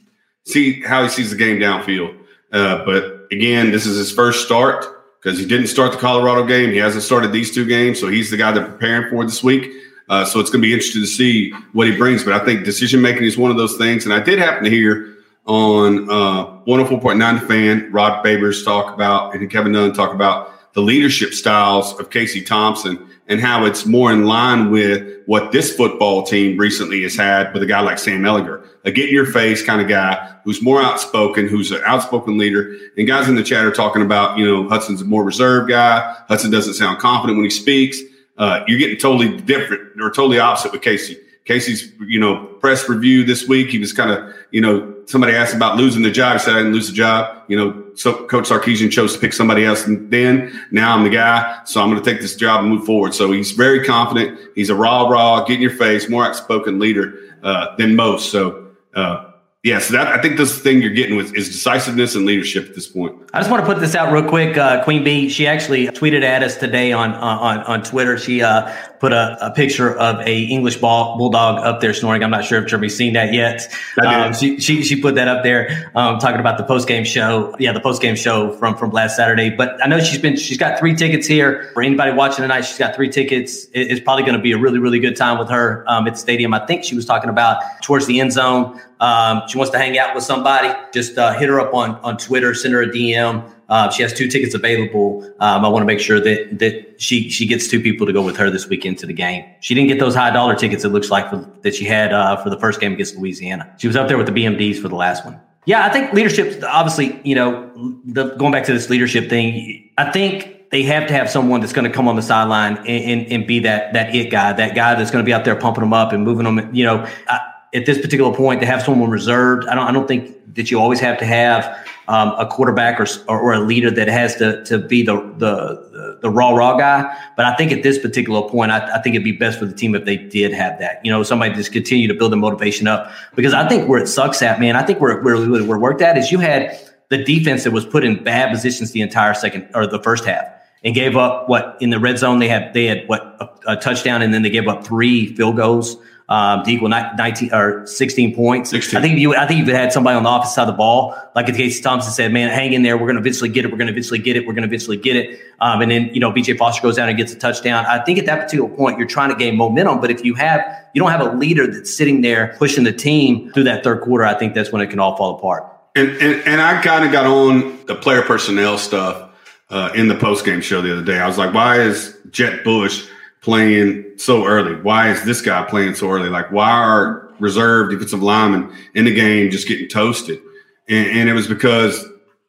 see 0.46 0.82
how 0.82 1.02
he 1.02 1.10
sees 1.10 1.32
the 1.32 1.36
game 1.36 1.60
downfield. 1.60 2.16
Uh, 2.52 2.86
but 2.86 3.28
again, 3.32 3.72
this 3.72 3.86
is 3.86 3.98
his 3.98 4.12
first 4.12 4.46
start 4.46 4.86
because 5.22 5.40
he 5.40 5.46
didn't 5.46 5.68
start 5.68 5.92
the 5.92 5.98
Colorado 5.98 6.46
game. 6.46 6.70
He 6.70 6.78
hasn't 6.78 7.04
started 7.04 7.32
these 7.32 7.54
two 7.54 7.66
games, 7.66 8.00
so 8.00 8.10
he's 8.10 8.30
the 8.30 8.38
guy 8.38 8.52
they're 8.52 8.66
preparing 8.66 9.10
for 9.10 9.24
this 9.24 9.44
week. 9.44 9.72
Uh, 10.08 10.24
so 10.24 10.40
it's 10.40 10.52
going 10.52 10.62
to 10.62 10.68
be 10.68 10.74
interesting 10.74 11.02
to 11.02 11.08
see 11.08 11.52
what 11.74 11.88
he 11.88 11.98
brings. 11.98 12.24
But 12.24 12.34
I 12.34 12.46
think 12.46 12.64
decision 12.64 13.02
making 13.02 13.24
is 13.24 13.38
one 13.38 13.50
of 13.50 13.58
those 13.58 13.76
things. 13.76 14.06
And 14.06 14.14
I 14.14 14.20
did 14.20 14.38
happen 14.38 14.66
to 14.66 14.70
hear 14.70 15.15
on 15.46 16.10
uh, 16.10 16.46
104.9 16.66 17.48
fan 17.48 17.92
Rod 17.92 18.26
Babers 18.26 18.64
talk 18.66 18.94
about 18.94 19.36
and 19.36 19.50
Kevin 19.50 19.74
Dunn 19.74 19.94
talk 19.94 20.14
about 20.14 20.52
the 20.74 20.82
leadership 20.82 21.34
styles 21.34 21.98
of 22.00 22.10
Casey 22.10 22.42
Thompson 22.42 23.10
and 23.28 23.40
how 23.40 23.66
it's 23.66 23.86
more 23.86 24.12
in 24.12 24.26
line 24.26 24.70
with 24.70 25.24
what 25.26 25.52
this 25.52 25.76
football 25.76 26.24
team 26.24 26.58
recently 26.58 27.02
has 27.04 27.16
had 27.16 27.54
with 27.54 27.64
a 27.64 27.66
guy 27.66 27.80
like 27.80 27.98
Sam 27.98 28.22
Ehlinger, 28.22 28.68
a 28.84 28.92
get 28.92 29.10
in 29.10 29.16
your 29.16 29.26
face 29.26 29.64
kind 29.64 29.82
of 29.82 29.88
guy 29.88 30.36
who's 30.44 30.62
more 30.62 30.82
outspoken, 30.82 31.48
who's 31.48 31.72
an 31.72 31.82
outspoken 31.86 32.38
leader. 32.38 32.76
And 32.98 33.08
guys 33.08 33.28
in 33.28 33.36
the 33.36 33.44
chat 33.44 33.66
are 33.66 33.72
talking 33.72 34.04
about, 34.04 34.38
you 34.38 34.46
know, 34.46 34.70
Hudson's 34.70 35.02
a 35.02 35.06
more 35.06 35.24
reserved 35.24 35.70
guy. 35.70 36.16
Hudson 36.28 36.52
doesn't 36.52 36.76
sound 36.76 37.00
confident 37.00 37.38
when 37.38 37.46
he 37.46 37.50
speaks. 37.50 38.00
Uh, 38.38 38.64
you're 38.68 38.78
getting 38.78 38.98
totally 38.98 39.38
different 39.42 40.00
or 40.00 40.12
totally 40.12 40.38
opposite 40.38 40.72
with 40.72 40.82
Casey. 40.82 41.18
Casey's, 41.46 41.94
you 42.00 42.20
know, 42.20 42.44
press 42.60 42.90
review 42.90 43.24
this 43.24 43.48
week, 43.48 43.70
he 43.70 43.78
was 43.78 43.94
kind 43.94 44.10
of, 44.10 44.34
you 44.50 44.62
know, 44.62 44.96
somebody 45.06 45.34
asked 45.34 45.54
about 45.54 45.78
losing 45.78 46.02
the 46.02 46.10
job. 46.10 46.34
He 46.34 46.40
said, 46.40 46.56
I 46.56 46.58
didn't 46.58 46.74
lose 46.74 46.88
the 46.88 46.96
job. 46.96 47.44
You 47.48 47.58
know, 47.58 47.84
so 47.94 48.26
Coach 48.26 48.50
Sarkisian 48.50 48.92
chose 48.92 49.14
to 49.14 49.20
pick 49.20 49.32
somebody 49.32 49.64
else 49.64 49.86
then. 49.88 50.68
Now 50.72 50.96
I'm 50.96 51.04
the 51.04 51.12
guy. 51.12 51.62
So 51.66 51.82
I'm 51.82 51.92
going 51.92 52.04
to 52.04 52.10
take 52.12 52.20
this 52.20 52.36
job 52.36 52.62
and 52.62 52.70
move 52.70 52.86
forward. 52.86 53.14
So 53.14 53.32
he's 53.32 53.52
very 53.52 53.86
confident. 53.86 54.40
He's 54.56 54.72
a 54.72 54.76
raw, 54.76 55.08
raw, 55.08 55.46
get 55.46 55.58
in 55.58 55.62
your 55.62 55.70
face, 55.70 56.10
more 56.10 56.26
outspoken 56.26 56.80
leader 56.80 57.20
uh, 57.44 57.76
than 57.78 57.96
most. 57.96 58.32
So, 58.32 58.72
uh, 58.96 59.32
yeah, 59.66 59.80
so 59.80 59.94
that 59.94 60.08
I 60.08 60.22
think 60.22 60.38
this 60.38 60.60
thing 60.60 60.80
you're 60.84 60.92
getting 60.92 61.18
with 61.18 61.36
is 61.36 61.50
decisiveness 61.50 62.14
and 62.14 62.24
leadership 62.24 62.70
at 62.70 62.76
this 62.76 62.86
point. 62.86 63.20
I 63.34 63.40
just 63.40 63.50
want 63.50 63.66
to 63.66 63.66
put 63.66 63.80
this 63.80 63.96
out 63.96 64.14
real 64.14 64.24
quick. 64.24 64.56
Uh, 64.56 64.84
Queen 64.84 65.04
Bee, 65.04 65.28
she 65.28 65.48
actually 65.48 65.88
tweeted 65.88 66.22
at 66.22 66.44
us 66.44 66.56
today 66.56 66.92
on 66.92 67.16
on 67.16 67.62
on 67.62 67.82
Twitter. 67.82 68.16
She 68.20 68.44
uh, 68.44 68.72
put 69.00 69.12
a, 69.12 69.38
a, 69.44 69.52
picture 69.52 69.98
of 69.98 70.20
a 70.20 70.44
English 70.44 70.78
ball, 70.78 71.18
bulldog 71.18 71.66
up 71.66 71.82
there 71.82 71.96
snoring. 71.96 72.24
I'm 72.24 72.30
not 72.30 72.46
sure 72.46 72.62
if 72.62 72.70
Jeremy's 72.70 72.96
seen 72.96 73.14
that 73.14 73.34
yet. 73.34 73.68
Um, 74.06 74.34
she, 74.34 74.60
she 74.60 74.84
she 74.84 75.02
put 75.02 75.16
that 75.16 75.28
up 75.28 75.44
there, 75.44 75.92
um, 75.96 76.20
talking 76.20 76.40
about 76.40 76.60
the 76.60 76.64
post 76.64 76.88
game 76.88 77.04
show. 77.04 77.56
Yeah, 77.58 77.72
the 77.72 77.80
post 77.80 78.04
game 78.04 78.16
show 78.16 78.52
from 78.58 78.78
from 78.78 78.92
last 78.92 79.16
Saturday. 79.16 79.50
But 79.50 79.84
I 79.84 79.88
know 79.88 80.00
she's 80.00 80.22
been 80.22 80.38
she's 80.38 80.60
got 80.60 80.78
three 80.78 80.96
tickets 80.96 81.26
here 81.26 81.72
for 81.74 81.82
anybody 81.82 82.12
watching 82.12 82.44
tonight. 82.44 82.62
She's 82.62 82.78
got 82.78 82.96
three 82.96 83.10
tickets. 83.10 83.66
It, 83.74 83.92
it's 83.92 84.00
probably 84.00 84.26
going 84.26 84.38
to 84.38 84.44
be 84.44 84.52
a 84.52 84.60
really 84.60 84.78
really 84.78 85.00
good 85.00 85.16
time 85.16 85.40
with 85.40 85.50
her 85.50 85.84
um, 85.88 86.06
at 86.06 86.14
the 86.14 86.20
stadium. 86.20 86.54
I 86.54 86.64
think 86.68 86.84
she 86.84 86.96
was 86.96 87.06
talking 87.08 87.32
about 87.32 87.64
towards 87.82 88.06
the 88.06 88.20
end 88.20 88.32
zone. 88.32 88.80
Um, 89.06 89.48
she 89.48 89.58
wants 89.58 89.72
to 89.72 89.78
hang 89.78 90.00
out 90.00 90.16
with 90.16 90.24
somebody. 90.24 90.74
Just 90.92 91.18
uh, 91.18 91.34
hit 91.34 91.48
her 91.48 91.60
up 91.60 91.74
on 91.74 91.92
on 91.98 92.18
Twitter, 92.18 92.56
send 92.56 92.74
her 92.74 92.82
a 92.82 92.88
DM. 92.88 93.48
Uh, 93.70 93.90
she 93.92 94.02
has 94.02 94.14
two 94.14 94.28
tickets 94.28 94.56
available. 94.56 95.24
Um, 95.40 95.64
I 95.64 95.68
want 95.68 95.84
to 95.84 95.86
make 95.86 96.00
sure 96.00 96.20
that 96.20 96.58
that 96.60 97.00
she 97.00 97.30
she 97.30 97.46
gets 97.46 97.68
two 97.68 97.80
people 97.80 98.08
to 98.08 98.14
go 98.14 98.24
with 98.24 98.36
her 98.38 98.50
this 98.50 98.68
weekend 98.68 98.98
to 99.00 99.06
the 99.06 99.14
game. 99.14 99.46
She 99.60 99.76
didn't 99.76 99.90
get 99.90 100.00
those 100.00 100.16
high 100.16 100.32
dollar 100.32 100.56
tickets. 100.56 100.84
It 100.84 100.90
looks 100.90 101.12
like 101.12 101.30
for, 101.30 101.48
that 101.62 101.76
she 101.76 101.86
had 101.86 102.14
uh, 102.14 102.38
for 102.38 102.50
the 102.50 102.60
first 102.60 102.80
game 102.80 102.94
against 102.94 103.16
Louisiana. 103.16 103.72
She 103.78 103.88
was 103.88 103.96
up 103.96 104.08
there 104.08 104.18
with 104.18 104.28
the 104.28 104.34
BMDs 104.34 104.82
for 104.82 104.88
the 104.88 104.96
last 104.96 105.24
one. 105.24 105.40
Yeah, 105.66 105.86
I 105.86 105.90
think 105.90 106.14
leadership. 106.14 106.64
Obviously, 106.64 107.20
you 107.24 107.36
know, 107.36 107.72
the, 108.06 108.36
going 108.36 108.52
back 108.52 108.66
to 108.66 108.74
this 108.74 108.90
leadership 108.90 109.30
thing, 109.30 109.90
I 109.98 110.12
think 110.12 110.70
they 110.72 110.84
have 110.84 111.08
to 111.08 111.14
have 111.14 111.30
someone 111.30 111.62
that's 111.62 111.74
going 111.74 111.90
to 111.90 111.96
come 111.96 112.08
on 112.08 112.16
the 112.16 112.22
sideline 112.22 112.78
and, 112.78 112.88
and, 112.88 113.32
and, 113.32 113.48
be 113.48 113.60
that 113.60 113.94
that 113.94 114.14
it 114.14 114.30
guy, 114.30 114.52
that 114.54 114.76
guy 114.76 114.96
that's 114.96 115.12
going 115.12 115.24
to 115.24 115.26
be 115.26 115.34
out 115.34 115.46
there 115.46 115.56
pumping 115.56 115.82
them 115.82 115.94
up 115.94 116.12
and 116.12 116.24
moving 116.24 116.44
them. 116.44 116.74
You 116.74 116.86
know, 116.86 117.08
I, 117.28 117.40
at 117.76 117.86
this 117.86 118.00
particular 118.00 118.34
point, 118.34 118.62
to 118.62 118.66
have 118.66 118.82
someone 118.82 119.10
reserved, 119.10 119.68
I 119.68 119.76
don't. 119.76 119.88
I 119.88 119.92
don't 119.92 120.08
think 120.08 120.56
that 120.56 120.72
you 120.72 120.80
always 120.80 121.00
have 121.02 121.18
to 121.20 121.26
have 121.26 121.66
um, 122.08 122.30
a 122.38 122.48
quarterback 122.48 123.00
or, 123.00 123.08
or, 123.28 123.54
a 123.54 123.60
leader 123.60 123.92
that 123.92 124.08
has 124.08 124.36
to 124.38 124.64
to 124.66 124.80
be 124.80 125.04
the 125.04 125.16
the 125.38 126.18
the 126.22 126.30
raw 126.30 126.52
raw 126.52 126.78
guy. 126.78 127.14
But 127.36 127.46
I 127.46 127.56
think 127.56 127.72
at 127.72 127.84
this 127.84 128.00
particular 128.00 128.48
point, 128.48 128.72
I, 128.72 128.96
I, 128.96 129.02
think 129.02 129.16
it'd 129.16 129.24
be 129.24 129.34
best 129.34 129.60
for 129.60 129.66
the 129.66 129.74
team 129.74 129.94
if 129.96 130.06
they 130.06 130.16
did 130.16 130.54
have 130.54 130.80
that. 130.80 131.04
You 131.04 131.12
know, 131.12 131.24
somebody 131.24 131.54
just 131.54 131.74
continue 131.74 132.08
to 132.08 132.14
build 132.14 132.32
the 132.32 132.38
motivation 132.38 132.88
up 132.88 133.12
because 133.36 133.54
I 133.54 133.68
think 133.68 133.90
where 133.90 134.02
it 134.02 134.08
sucks 134.08 134.42
at, 134.42 134.60
man, 134.60 134.76
I 134.76 134.84
think 134.84 135.02
where 135.02 135.22
where 135.22 135.38
we're 135.38 135.80
worked 135.80 136.02
at 136.02 136.18
is 136.18 136.32
you 136.32 136.40
had 136.40 136.80
the 137.10 137.24
defense 137.24 137.64
that 137.66 137.72
was 137.72 137.86
put 137.86 138.04
in 138.04 138.24
bad 138.24 138.52
positions 138.52 138.92
the 138.92 139.02
entire 139.02 139.34
second 139.34 139.70
or 139.74 139.86
the 139.86 140.02
first 140.02 140.26
half 140.26 140.46
and 140.84 140.96
gave 140.96 141.18
up 141.18 141.50
what 141.50 141.78
in 141.82 141.90
the 141.90 142.00
red 142.00 142.18
zone 142.18 142.40
they 142.40 142.48
had 142.48 142.74
they 142.74 142.86
had 142.86 143.08
what 143.08 143.22
a, 143.40 143.74
a 143.74 143.76
touchdown 143.76 144.22
and 144.22 144.34
then 144.34 144.44
they 144.44 144.50
gave 144.50 144.68
up 144.68 144.86
three 144.86 145.36
field 145.36 145.58
goals 145.58 145.98
um, 146.28 146.64
to 146.64 146.72
equal 146.72 146.90
19 146.90 147.54
or 147.54 147.86
16 147.86 148.36
points. 148.36 148.72
16. 148.72 148.98
I 148.98 149.02
think 149.02 149.20
you, 149.20 149.36
I 149.36 149.46
think 149.46 149.62
if 149.62 149.68
you 149.68 149.76
had 149.76 149.94
somebody 149.94 150.16
on 150.16 150.24
the 150.24 150.30
offensive 150.30 150.54
side 150.54 150.62
of 150.64 150.68
the 150.68 150.74
ball, 150.74 151.16
like 151.36 151.48
if 151.48 151.56
Casey 151.56 151.82
Thompson 151.84 152.12
said, 152.12 152.34
man, 152.34 152.50
hang 152.50 152.74
in 152.74 152.82
there. 152.82 152.98
We're 152.98 153.06
going 153.06 153.16
to 153.16 153.22
eventually 153.22 153.50
get 153.50 153.66
it. 153.66 153.72
We're 153.72 153.78
going 153.78 153.88
to 153.88 153.94
eventually 153.94 154.20
get 154.20 154.36
it. 154.36 154.48
We're 154.48 154.54
going 154.54 154.68
to 154.68 154.68
eventually 154.68 154.98
get 154.98 155.16
it. 155.16 155.40
Um, 155.60 155.82
and 155.82 155.92
then, 155.92 156.10
you 156.14 156.20
know, 156.20 156.32
BJ 156.32 156.58
Foster 156.58 156.82
goes 156.82 156.96
down 156.96 157.10
and 157.10 157.18
gets 157.18 157.32
a 157.32 157.38
touchdown. 157.38 157.86
I 157.86 158.04
think 158.04 158.18
at 158.18 158.26
that 158.26 158.42
particular 158.42 158.70
point, 158.70 158.98
you're 158.98 159.08
trying 159.08 159.30
to 159.30 159.36
gain 159.36 159.56
momentum. 159.56 160.02
But 160.02 160.10
if 160.10 160.26
you 160.26 160.34
have, 160.36 160.62
you 160.94 161.02
don't 161.02 161.12
have 161.12 161.22
a 161.22 161.36
leader 161.36 161.68
that's 161.72 161.96
sitting 161.96 162.22
there 162.22 162.56
pushing 162.58 162.84
the 162.84 162.94
team 162.94 163.52
through 163.54 163.66
that 163.66 163.84
third 163.84 164.02
quarter, 164.02 164.26
I 164.26 164.34
think 164.34 164.56
that's 164.56 164.72
when 164.72 164.82
it 164.82 164.90
can 164.90 165.00
all 165.00 165.16
fall 165.18 165.38
apart. 165.38 165.72
And, 165.96 166.10
and, 166.10 166.42
and 166.46 166.62
I 166.62 166.82
kind 166.82 167.06
of 167.06 167.12
got 167.12 167.26
on 167.26 167.86
the 167.86 167.96
player 167.96 168.22
personnel 168.24 168.78
stuff 168.78 169.32
uh, 169.70 169.92
in 169.96 170.08
the 170.08 170.16
post 170.16 170.44
game 170.44 170.62
show 170.62 170.82
the 170.82 170.92
other 170.92 171.04
day. 171.04 171.20
I 171.20 171.28
was 171.28 171.38
like, 171.38 171.54
why 171.54 171.80
is 171.80 172.18
Jett 172.32 172.64
Bush 172.64 173.08
playing 173.46 174.18
so 174.18 174.46
early? 174.46 174.76
Why 174.82 175.12
is 175.12 175.24
this 175.24 175.40
guy 175.40 175.64
playing 175.64 175.94
so 175.94 176.10
early? 176.10 176.30
Like, 176.30 176.52
why 176.52 176.72
are 176.72 177.32
reserve 177.40 177.92
defensive 177.92 178.24
linemen 178.24 178.76
in 178.96 179.06
the 179.06 179.14
game 179.14 179.52
just 179.52 179.68
getting 179.68 179.88
toasted? 179.88 180.42
And, 180.90 181.20
and 181.20 181.30
it 181.30 181.34
was 181.34 181.48
because 181.48 182.04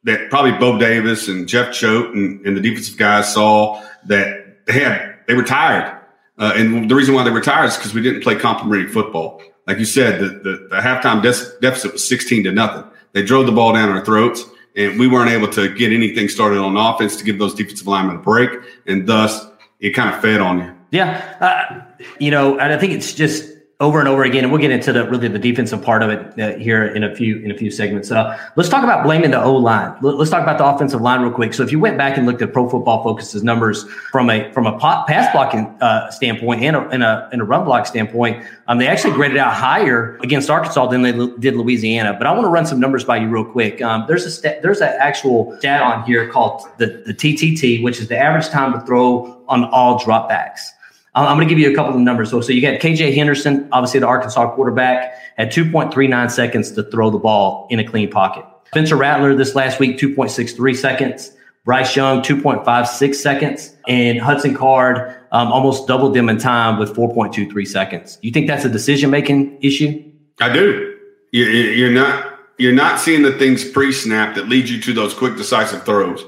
that 0.05 0.31
probably 0.31 0.53
Bo 0.53 0.79
Davis 0.79 1.27
and 1.27 1.47
Jeff 1.47 1.71
Choate 1.71 2.15
and, 2.15 2.43
and, 2.45 2.57
the 2.57 2.61
defensive 2.61 2.97
guys 2.97 3.31
saw 3.31 3.83
that 4.05 4.65
they 4.65 4.73
had 4.73 5.19
they 5.27 5.35
were 5.35 5.43
tired. 5.43 5.95
Uh, 6.39 6.53
and 6.55 6.89
the 6.89 6.95
reason 6.95 7.13
why 7.13 7.23
they 7.23 7.31
were 7.31 7.41
tired 7.41 7.67
is 7.67 7.77
because 7.77 7.93
we 7.93 8.01
didn't 8.01 8.21
play 8.21 8.35
complementary 8.35 8.91
football. 8.91 9.41
Like 9.67 9.79
you 9.79 9.85
said, 9.85 10.19
the, 10.19 10.27
the, 10.27 10.67
the 10.69 10.77
halftime 10.77 11.21
de- 11.21 11.59
deficit 11.61 11.93
was 11.93 12.07
16 12.07 12.45
to 12.45 12.51
nothing. 12.51 12.89
They 13.13 13.23
drove 13.23 13.45
the 13.45 13.51
ball 13.51 13.73
down 13.73 13.89
our 13.89 14.03
throats, 14.03 14.43
and 14.75 14.99
we 14.99 15.07
weren't 15.07 15.29
able 15.29 15.49
to 15.49 15.73
get 15.75 15.91
anything 15.91 16.29
started 16.29 16.59
on 16.59 16.77
offense 16.77 17.17
to 17.17 17.23
give 17.23 17.37
those 17.37 17.53
defensive 17.53 17.87
linemen 17.87 18.17
a 18.17 18.19
break, 18.19 18.49
and 18.85 19.05
thus 19.07 19.45
it 19.79 19.91
kind 19.91 20.13
of 20.13 20.21
fed 20.21 20.41
on 20.41 20.59
you. 20.59 20.76
Yeah, 20.91 21.35
uh, 21.41 22.05
you 22.19 22.31
know, 22.31 22.57
and 22.59 22.71
I 22.71 22.77
think 22.77 22.93
it's 22.93 23.13
just 23.13 23.57
over 23.79 23.99
and 23.99 24.09
over 24.09 24.23
again, 24.23 24.43
and 24.43 24.51
we'll 24.51 24.59
get 24.59 24.71
into 24.71 24.91
the 24.91 25.07
really 25.07 25.27
the 25.27 25.37
defensive 25.37 25.83
part 25.83 26.01
of 26.01 26.09
it 26.09 26.39
uh, 26.39 26.57
here 26.57 26.83
in 26.83 27.03
a 27.03 27.15
few 27.15 27.37
in 27.39 27.51
a 27.51 27.57
few 27.57 27.69
segments. 27.69 28.09
Uh, 28.09 28.35
let's 28.55 28.69
talk 28.69 28.83
about 28.83 29.03
blaming 29.03 29.29
the 29.29 29.41
O 29.41 29.55
line. 29.55 29.95
Let's 30.01 30.31
talk 30.31 30.41
about 30.41 30.57
the 30.57 30.65
offensive 30.65 30.99
line 30.99 31.21
real 31.21 31.31
quick. 31.31 31.53
So, 31.53 31.61
if 31.61 31.71
you 31.71 31.79
went 31.79 31.95
back 31.95 32.17
and 32.17 32.25
looked 32.25 32.41
at 32.41 32.53
Pro 32.53 32.67
Football 32.67 33.03
Focus's 33.03 33.43
numbers 33.43 33.83
from 34.11 34.31
a 34.31 34.51
from 34.51 34.65
a 34.65 34.79
pass 34.79 35.31
blocking 35.31 35.67
uh, 35.79 36.09
standpoint 36.09 36.63
and 36.63 36.75
a, 36.75 36.87
and 36.89 37.03
a 37.03 37.29
and 37.31 37.41
a 37.41 37.45
run 37.45 37.65
block 37.65 37.85
standpoint, 37.85 38.43
um, 38.67 38.79
they 38.79 38.87
actually 38.87 39.13
graded 39.13 39.37
out 39.37 39.53
higher 39.53 40.17
against 40.23 40.49
Arkansas 40.49 40.87
than 40.87 41.03
they 41.03 41.11
did 41.37 41.55
Louisiana. 41.55 42.15
But 42.17 42.25
I 42.25 42.31
want 42.31 42.45
to 42.45 42.49
run 42.49 42.65
some 42.65 42.79
numbers 42.79 43.03
by 43.03 43.17
you 43.17 43.27
real 43.27 43.45
quick. 43.45 43.79
Um, 43.83 44.05
there's 44.07 44.25
a 44.25 44.31
stat, 44.31 44.63
there's 44.63 44.81
an 44.81 44.95
actual 44.99 45.55
stat 45.59 45.83
on 45.83 46.03
here 46.03 46.27
called 46.29 46.63
the 46.77 47.03
the 47.05 47.13
TTT, 47.13 47.83
which 47.83 47.99
is 47.99 48.07
the 48.07 48.17
average 48.17 48.49
time 48.49 48.73
to 48.73 48.83
throw 48.87 49.43
on 49.47 49.65
all 49.65 49.99
dropbacks. 49.99 50.71
I'm 51.25 51.37
going 51.37 51.47
to 51.47 51.53
give 51.53 51.59
you 51.59 51.71
a 51.71 51.75
couple 51.75 51.93
of 51.93 51.99
numbers. 51.99 52.29
So, 52.29 52.41
so 52.41 52.51
you 52.51 52.61
got 52.61 52.79
KJ 52.79 53.15
Henderson, 53.15 53.67
obviously 53.71 53.99
the 53.99 54.07
Arkansas 54.07 54.53
quarterback, 54.53 55.13
had 55.37 55.51
2.39 55.51 56.31
seconds 56.31 56.71
to 56.73 56.83
throw 56.83 57.09
the 57.09 57.17
ball 57.17 57.67
in 57.69 57.79
a 57.79 57.83
clean 57.83 58.09
pocket. 58.11 58.45
Spencer 58.67 58.95
Rattler 58.95 59.33
this 59.33 59.55
last 59.55 59.79
week, 59.79 59.97
2.63 59.97 60.75
seconds. 60.75 61.31
Bryce 61.65 61.95
Young, 61.95 62.21
2.56 62.21 63.15
seconds. 63.15 63.75
And 63.87 64.19
Hudson 64.19 64.55
Card 64.55 65.15
um, 65.31 65.51
almost 65.51 65.87
doubled 65.87 66.13
them 66.13 66.29
in 66.29 66.37
time 66.37 66.79
with 66.79 66.95
4.23 66.95 67.67
seconds. 67.67 68.19
You 68.21 68.31
think 68.31 68.47
that's 68.47 68.63
a 68.63 68.69
decision 68.69 69.09
making 69.09 69.57
issue? 69.61 70.03
I 70.39 70.53
do. 70.53 70.97
You're 71.31 71.91
not 71.91 72.39
you're 72.57 72.73
not 72.73 72.99
seeing 72.99 73.21
the 73.21 73.33
things 73.33 73.69
pre-snap 73.69 74.35
that 74.35 74.49
lead 74.49 74.67
you 74.67 74.81
to 74.81 74.93
those 74.93 75.13
quick, 75.13 75.35
decisive 75.35 75.83
throws. 75.83 76.23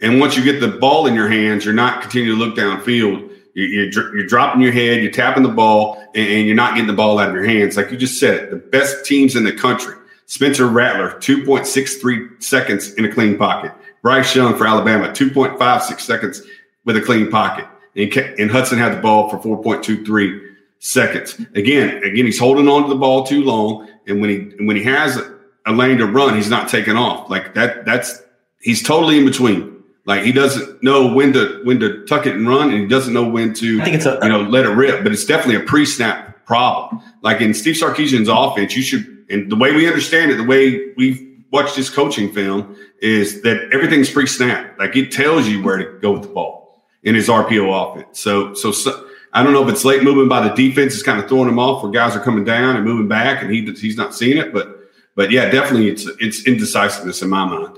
And 0.00 0.18
once 0.18 0.36
you 0.36 0.42
get 0.42 0.60
the 0.60 0.68
ball 0.68 1.06
in 1.06 1.14
your 1.14 1.28
hands, 1.28 1.64
you're 1.64 1.74
not 1.74 2.02
continuing 2.02 2.38
to 2.38 2.44
look 2.44 2.56
downfield. 2.56 3.30
You're, 3.54 3.90
you're, 3.90 4.16
you're 4.16 4.26
dropping 4.26 4.60
your 4.60 4.72
head, 4.72 5.02
you're 5.02 5.12
tapping 5.12 5.42
the 5.42 5.48
ball, 5.48 6.02
and, 6.14 6.46
you're 6.46 6.56
not 6.56 6.74
getting 6.74 6.86
the 6.86 6.92
ball 6.92 7.18
out 7.18 7.28
of 7.28 7.34
your 7.34 7.44
hands. 7.44 7.76
Like 7.76 7.90
you 7.90 7.96
just 7.96 8.20
said, 8.20 8.50
the 8.50 8.56
best 8.56 9.04
teams 9.04 9.36
in 9.36 9.44
the 9.44 9.52
country. 9.52 9.94
Spencer 10.26 10.66
Rattler, 10.66 11.12
2.63 11.20 12.42
seconds 12.42 12.92
in 12.94 13.04
a 13.04 13.12
clean 13.12 13.38
pocket. 13.38 13.72
Bryce 14.02 14.34
Young 14.36 14.56
for 14.56 14.66
Alabama, 14.66 15.08
2.56 15.08 16.00
seconds 16.00 16.42
with 16.84 16.96
a 16.96 17.00
clean 17.00 17.30
pocket. 17.30 17.66
And, 17.96 18.14
and 18.16 18.50
Hudson 18.50 18.78
had 18.78 18.96
the 18.96 19.00
ball 19.00 19.28
for 19.28 19.38
4.23 19.38 20.48
seconds. 20.78 21.38
Again, 21.54 22.02
again, 22.04 22.24
he's 22.24 22.38
holding 22.38 22.68
on 22.68 22.82
to 22.82 22.88
the 22.88 22.94
ball 22.94 23.24
too 23.24 23.42
long. 23.42 23.88
And 24.06 24.20
when 24.20 24.30
he 24.30 24.64
when 24.64 24.76
he 24.76 24.84
has 24.84 25.20
a 25.66 25.72
lane 25.72 25.98
to 25.98 26.06
run, 26.06 26.34
he's 26.34 26.50
not 26.50 26.68
taking 26.68 26.96
off. 26.96 27.28
Like 27.28 27.54
that, 27.54 27.84
that's 27.84 28.22
he's 28.60 28.82
totally 28.82 29.18
in 29.18 29.24
between. 29.24 29.77
Like 30.08 30.22
he 30.22 30.32
doesn't 30.32 30.82
know 30.82 31.12
when 31.12 31.34
to 31.34 31.60
when 31.64 31.78
to 31.80 32.02
tuck 32.06 32.26
it 32.26 32.34
and 32.34 32.48
run, 32.48 32.70
and 32.70 32.80
he 32.80 32.86
doesn't 32.86 33.12
know 33.12 33.28
when 33.28 33.52
to 33.52 33.78
I 33.82 33.84
think 33.84 33.96
it's 33.96 34.06
a, 34.06 34.18
you 34.22 34.30
know 34.30 34.40
let 34.40 34.64
it 34.64 34.70
rip. 34.70 35.02
But 35.02 35.12
it's 35.12 35.26
definitely 35.26 35.62
a 35.62 35.66
pre-snap 35.66 36.46
problem. 36.46 37.02
Like 37.20 37.42
in 37.42 37.52
Steve 37.52 37.74
Sarkisian's 37.74 38.30
offense, 38.30 38.74
you 38.74 38.80
should 38.80 39.26
and 39.28 39.52
the 39.52 39.56
way 39.56 39.74
we 39.74 39.86
understand 39.86 40.30
it, 40.30 40.36
the 40.36 40.44
way 40.44 40.94
we've 40.96 41.44
watched 41.52 41.76
his 41.76 41.90
coaching 41.90 42.32
film 42.32 42.74
is 43.02 43.42
that 43.42 43.68
everything's 43.70 44.10
pre-snap. 44.10 44.78
Like 44.78 44.96
it 44.96 45.12
tells 45.12 45.46
you 45.46 45.62
where 45.62 45.76
to 45.76 45.98
go 46.00 46.12
with 46.12 46.22
the 46.22 46.28
ball 46.28 46.86
in 47.02 47.14
his 47.14 47.28
RPO 47.28 47.92
offense. 47.92 48.18
So 48.18 48.54
so, 48.54 48.72
so 48.72 49.06
I 49.34 49.42
don't 49.42 49.52
know 49.52 49.62
if 49.62 49.68
it's 49.68 49.84
late 49.84 50.02
moving 50.02 50.26
by 50.26 50.48
the 50.48 50.54
defense 50.54 50.94
is 50.94 51.02
kind 51.02 51.20
of 51.20 51.28
throwing 51.28 51.50
him 51.50 51.58
off 51.58 51.82
where 51.82 51.92
guys 51.92 52.16
are 52.16 52.20
coming 52.20 52.44
down 52.44 52.76
and 52.76 52.84
moving 52.86 53.08
back, 53.08 53.42
and 53.42 53.52
he 53.52 53.62
he's 53.72 53.98
not 53.98 54.14
seeing 54.14 54.38
it, 54.38 54.54
but 54.54 54.74
but 55.16 55.30
yeah, 55.30 55.50
definitely 55.50 55.90
it's 55.90 56.06
it's 56.18 56.46
indecisiveness 56.46 57.20
in 57.20 57.28
my 57.28 57.44
mind. 57.44 57.77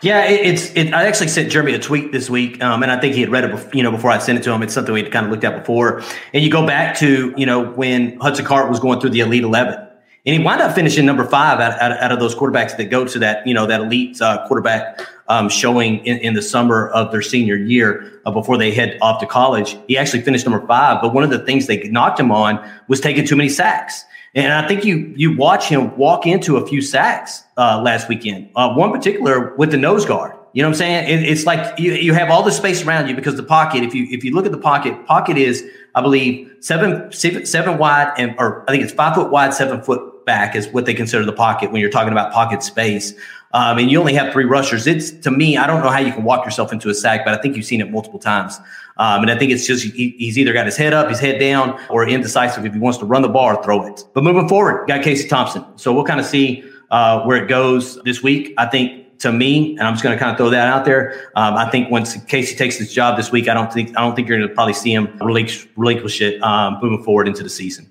Yeah, 0.00 0.24
it, 0.24 0.46
it's. 0.46 0.70
It, 0.74 0.94
I 0.94 1.04
actually 1.04 1.28
sent 1.28 1.50
Jeremy 1.50 1.74
a 1.74 1.78
tweet 1.78 2.10
this 2.10 2.30
week, 2.30 2.62
um, 2.62 2.82
and 2.82 2.90
I 2.90 2.98
think 2.98 3.14
he 3.14 3.20
had 3.20 3.30
read 3.30 3.44
it, 3.44 3.50
before, 3.50 3.70
you 3.74 3.82
know, 3.82 3.90
before 3.90 4.10
I 4.10 4.18
sent 4.18 4.38
it 4.38 4.42
to 4.44 4.52
him. 4.52 4.62
It's 4.62 4.72
something 4.72 4.92
we 4.94 5.02
had 5.02 5.12
kind 5.12 5.26
of 5.26 5.32
looked 5.32 5.44
at 5.44 5.58
before. 5.58 6.02
And 6.32 6.42
you 6.42 6.50
go 6.50 6.66
back 6.66 6.96
to, 6.98 7.34
you 7.36 7.44
know, 7.44 7.70
when 7.72 8.18
Hudson 8.18 8.46
Card 8.46 8.70
was 8.70 8.80
going 8.80 9.00
through 9.00 9.10
the 9.10 9.20
Elite 9.20 9.44
Eleven, 9.44 9.86
and 10.26 10.34
he 10.34 10.42
wound 10.42 10.60
up 10.60 10.74
finishing 10.74 11.06
number 11.06 11.24
five 11.24 11.60
out, 11.60 11.80
out, 11.80 11.92
out 11.92 12.10
of 12.10 12.18
those 12.18 12.34
quarterbacks 12.34 12.76
that 12.76 12.86
go 12.86 13.04
to 13.04 13.18
that, 13.20 13.46
you 13.46 13.54
know, 13.54 13.66
that 13.66 13.82
elite 13.82 14.20
uh, 14.20 14.44
quarterback 14.48 15.00
um, 15.28 15.48
showing 15.48 16.04
in, 16.04 16.18
in, 16.18 16.34
the 16.34 16.42
summer 16.42 16.88
of 16.88 17.12
their 17.12 17.22
senior 17.22 17.54
year 17.54 18.20
uh, 18.26 18.32
before 18.32 18.58
they 18.58 18.72
head 18.72 18.98
off 19.00 19.20
to 19.20 19.26
college. 19.26 19.76
He 19.86 19.96
actually 19.96 20.22
finished 20.22 20.44
number 20.44 20.66
five, 20.66 21.00
but 21.00 21.14
one 21.14 21.22
of 21.22 21.30
the 21.30 21.38
things 21.38 21.68
they 21.68 21.78
knocked 21.90 22.18
him 22.18 22.32
on 22.32 22.64
was 22.88 23.00
taking 23.00 23.24
too 23.24 23.36
many 23.36 23.48
sacks. 23.48 24.04
And 24.36 24.52
I 24.52 24.68
think 24.68 24.84
you 24.84 25.12
you 25.16 25.34
watch 25.34 25.66
him 25.66 25.96
walk 25.96 26.26
into 26.26 26.58
a 26.58 26.66
few 26.66 26.82
sacks 26.82 27.42
uh, 27.56 27.80
last 27.82 28.08
weekend. 28.08 28.50
Uh, 28.54 28.74
one 28.74 28.92
particular 28.92 29.56
with 29.56 29.70
the 29.70 29.78
nose 29.78 30.04
guard. 30.04 30.34
You 30.52 30.62
know 30.62 30.68
what 30.68 30.74
I'm 30.74 30.78
saying? 30.78 31.08
It, 31.08 31.28
it's 31.28 31.46
like 31.46 31.78
you, 31.78 31.92
you 31.92 32.12
have 32.12 32.30
all 32.30 32.42
the 32.42 32.52
space 32.52 32.84
around 32.84 33.08
you 33.08 33.16
because 33.16 33.36
the 33.36 33.42
pocket. 33.42 33.82
If 33.82 33.94
you 33.94 34.06
if 34.10 34.24
you 34.24 34.34
look 34.34 34.44
at 34.44 34.52
the 34.52 34.58
pocket, 34.58 35.06
pocket 35.06 35.38
is 35.38 35.64
I 35.94 36.02
believe 36.02 36.54
seven 36.60 37.10
seven 37.12 37.78
wide 37.78 38.12
and 38.18 38.34
or 38.38 38.62
I 38.68 38.72
think 38.72 38.84
it's 38.84 38.92
five 38.92 39.14
foot 39.14 39.30
wide, 39.30 39.54
seven 39.54 39.82
foot 39.82 40.12
back 40.26 40.54
is 40.54 40.68
what 40.68 40.84
they 40.84 40.92
consider 40.92 41.24
the 41.24 41.32
pocket 41.32 41.72
when 41.72 41.80
you're 41.80 41.90
talking 41.90 42.12
about 42.12 42.32
pocket 42.32 42.62
space. 42.62 43.14
Um, 43.54 43.78
and 43.78 43.90
you 43.90 43.98
only 43.98 44.12
have 44.12 44.32
three 44.32 44.44
rushers. 44.44 44.86
It's 44.86 45.10
to 45.10 45.30
me, 45.30 45.56
I 45.56 45.66
don't 45.66 45.82
know 45.82 45.88
how 45.88 46.00
you 46.00 46.12
can 46.12 46.24
walk 46.24 46.44
yourself 46.44 46.72
into 46.72 46.90
a 46.90 46.94
sack, 46.94 47.24
but 47.24 47.32
I 47.32 47.40
think 47.40 47.56
you've 47.56 47.64
seen 47.64 47.80
it 47.80 47.90
multiple 47.90 48.18
times. 48.18 48.58
Um, 48.98 49.22
and 49.22 49.30
I 49.30 49.38
think 49.38 49.52
it's 49.52 49.66
just 49.66 49.84
he, 49.84 50.14
he's 50.18 50.38
either 50.38 50.52
got 50.52 50.66
his 50.66 50.76
head 50.76 50.92
up, 50.92 51.08
his 51.08 51.20
head 51.20 51.38
down, 51.38 51.80
or 51.88 52.06
indecisive 52.06 52.66
if 52.66 52.72
he 52.72 52.78
wants 52.78 52.98
to 52.98 53.06
run 53.06 53.22
the 53.22 53.28
ball 53.28 53.62
throw 53.62 53.86
it. 53.86 54.04
But 54.12 54.24
moving 54.24 54.48
forward, 54.48 54.86
got 54.88 55.02
Casey 55.02 55.28
Thompson. 55.28 55.64
So 55.76 55.92
we'll 55.92 56.04
kind 56.04 56.20
of 56.20 56.26
see 56.26 56.64
uh, 56.90 57.22
where 57.22 57.42
it 57.42 57.48
goes 57.48 58.02
this 58.02 58.22
week. 58.22 58.52
I 58.58 58.66
think 58.66 59.18
to 59.20 59.32
me, 59.32 59.76
and 59.78 59.82
I'm 59.82 59.94
just 59.94 60.02
going 60.02 60.16
to 60.16 60.18
kind 60.18 60.30
of 60.30 60.36
throw 60.36 60.50
that 60.50 60.68
out 60.68 60.84
there. 60.84 61.30
Um, 61.36 61.54
I 61.54 61.70
think 61.70 61.90
once 61.90 62.16
Casey 62.24 62.56
takes 62.56 62.78
this 62.78 62.92
job 62.92 63.16
this 63.16 63.32
week, 63.32 63.48
I 63.48 63.54
don't 63.54 63.72
think 63.72 63.96
I 63.96 64.02
don't 64.02 64.14
think 64.14 64.28
you're 64.28 64.38
going 64.38 64.48
to 64.48 64.54
probably 64.54 64.74
see 64.74 64.92
him 64.92 65.16
relinquish, 65.18 65.66
relinquish 65.76 66.20
it 66.20 66.42
um, 66.42 66.78
moving 66.82 67.02
forward 67.02 67.28
into 67.28 67.42
the 67.42 67.50
season. 67.50 67.90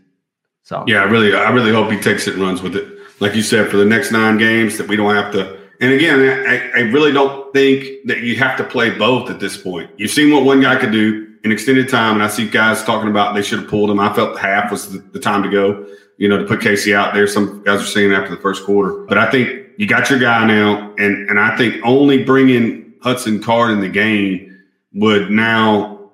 So 0.66 0.84
yeah, 0.88 1.02
I 1.02 1.06
really 1.06 1.34
I 1.34 1.50
really 1.52 1.72
hope 1.72 1.90
he 1.90 2.00
takes 2.00 2.28
it 2.28 2.34
and 2.34 2.44
runs 2.44 2.62
with 2.62 2.76
it. 2.76 2.92
Like 3.22 3.34
you 3.34 3.42
said, 3.42 3.72
for 3.72 3.78
the 3.78 3.86
next 3.86 4.12
nine 4.12 4.38
games, 4.38 4.78
that 4.78 4.88
we 4.88 4.98
don't 4.98 5.16
have 5.16 5.32
to 5.32 5.66
and 5.82 5.92
again, 5.92 6.22
I, 6.48 6.80
I, 6.80 6.82
really 6.84 7.12
don't 7.12 7.52
think 7.54 8.08
that 8.08 8.22
you 8.22 8.38
have 8.38 8.58
to 8.58 8.64
play 8.64 8.92
both 8.92 9.30
at 9.30 9.40
this 9.40 9.58
point. 9.58 9.90
You've 9.98 10.12
seen 10.12 10.34
what 10.34 10.46
one 10.46 10.62
guy 10.62 10.78
could 10.78 10.92
do 10.92 11.34
in 11.44 11.52
extended 11.52 11.90
time, 11.90 12.14
and 12.14 12.24
I 12.24 12.28
see 12.28 12.48
guys 12.48 12.84
talking 12.84 13.10
about 13.10 13.36
they 13.36 13.42
should 13.42 13.60
have 13.60 13.70
pulled 13.70 13.90
him. 13.90 14.00
I 14.00 14.14
felt 14.14 14.38
half 14.40 14.72
was 14.72 14.92
the, 14.92 15.00
the 15.00 15.20
time 15.20 15.44
to 15.44 15.50
go, 15.50 15.86
you 16.18 16.30
know, 16.30 16.38
to 16.38 16.46
put 16.46 16.62
Casey 16.62 16.96
out 16.96 17.14
there. 17.14 17.28
Some 17.28 17.62
guys 17.64 17.82
are 17.82 17.86
saying 17.86 18.14
after 18.14 18.34
the 18.34 18.42
first 18.42 18.64
quarter, 18.64 19.06
but 19.06 19.18
I 19.18 19.30
think 19.30 19.68
you 19.78 19.86
got 19.86 20.10
your 20.10 20.20
guy 20.20 20.46
now, 20.46 20.94
and 20.98 21.30
and 21.30 21.40
I 21.40 21.58
think 21.58 21.76
only 21.84 22.24
bringing 22.24 22.94
Hudson 23.02 23.44
Card 23.44 23.72
in 23.72 23.82
the 23.82 23.90
game 23.90 24.58
would 24.94 25.30
now 25.30 26.10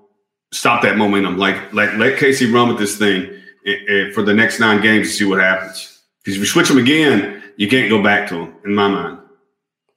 stop 0.52 0.82
that 0.82 0.98
momentum. 0.98 1.38
Like 1.38 1.72
let 1.72 1.98
let 1.98 2.18
Casey 2.18 2.52
run 2.52 2.68
with 2.68 2.80
this 2.80 2.98
thing 2.98 3.41
eh, 3.66 3.76
eh, 3.88 4.12
for 4.12 4.24
the 4.24 4.34
next 4.34 4.60
nine 4.60 4.82
games 4.82 5.10
to 5.10 5.14
see 5.14 5.26
what 5.26 5.40
happens. 5.40 6.02
Because 6.24 6.36
if 6.36 6.42
you 6.42 6.46
switch 6.46 6.68
them 6.70 6.78
again, 6.78 7.42
you 7.58 7.68
can't 7.68 7.90
go 7.90 8.02
back 8.02 8.28
to 8.30 8.36
them. 8.36 8.56
in 8.66 8.76
my 8.76 8.88
mind. 8.88 9.20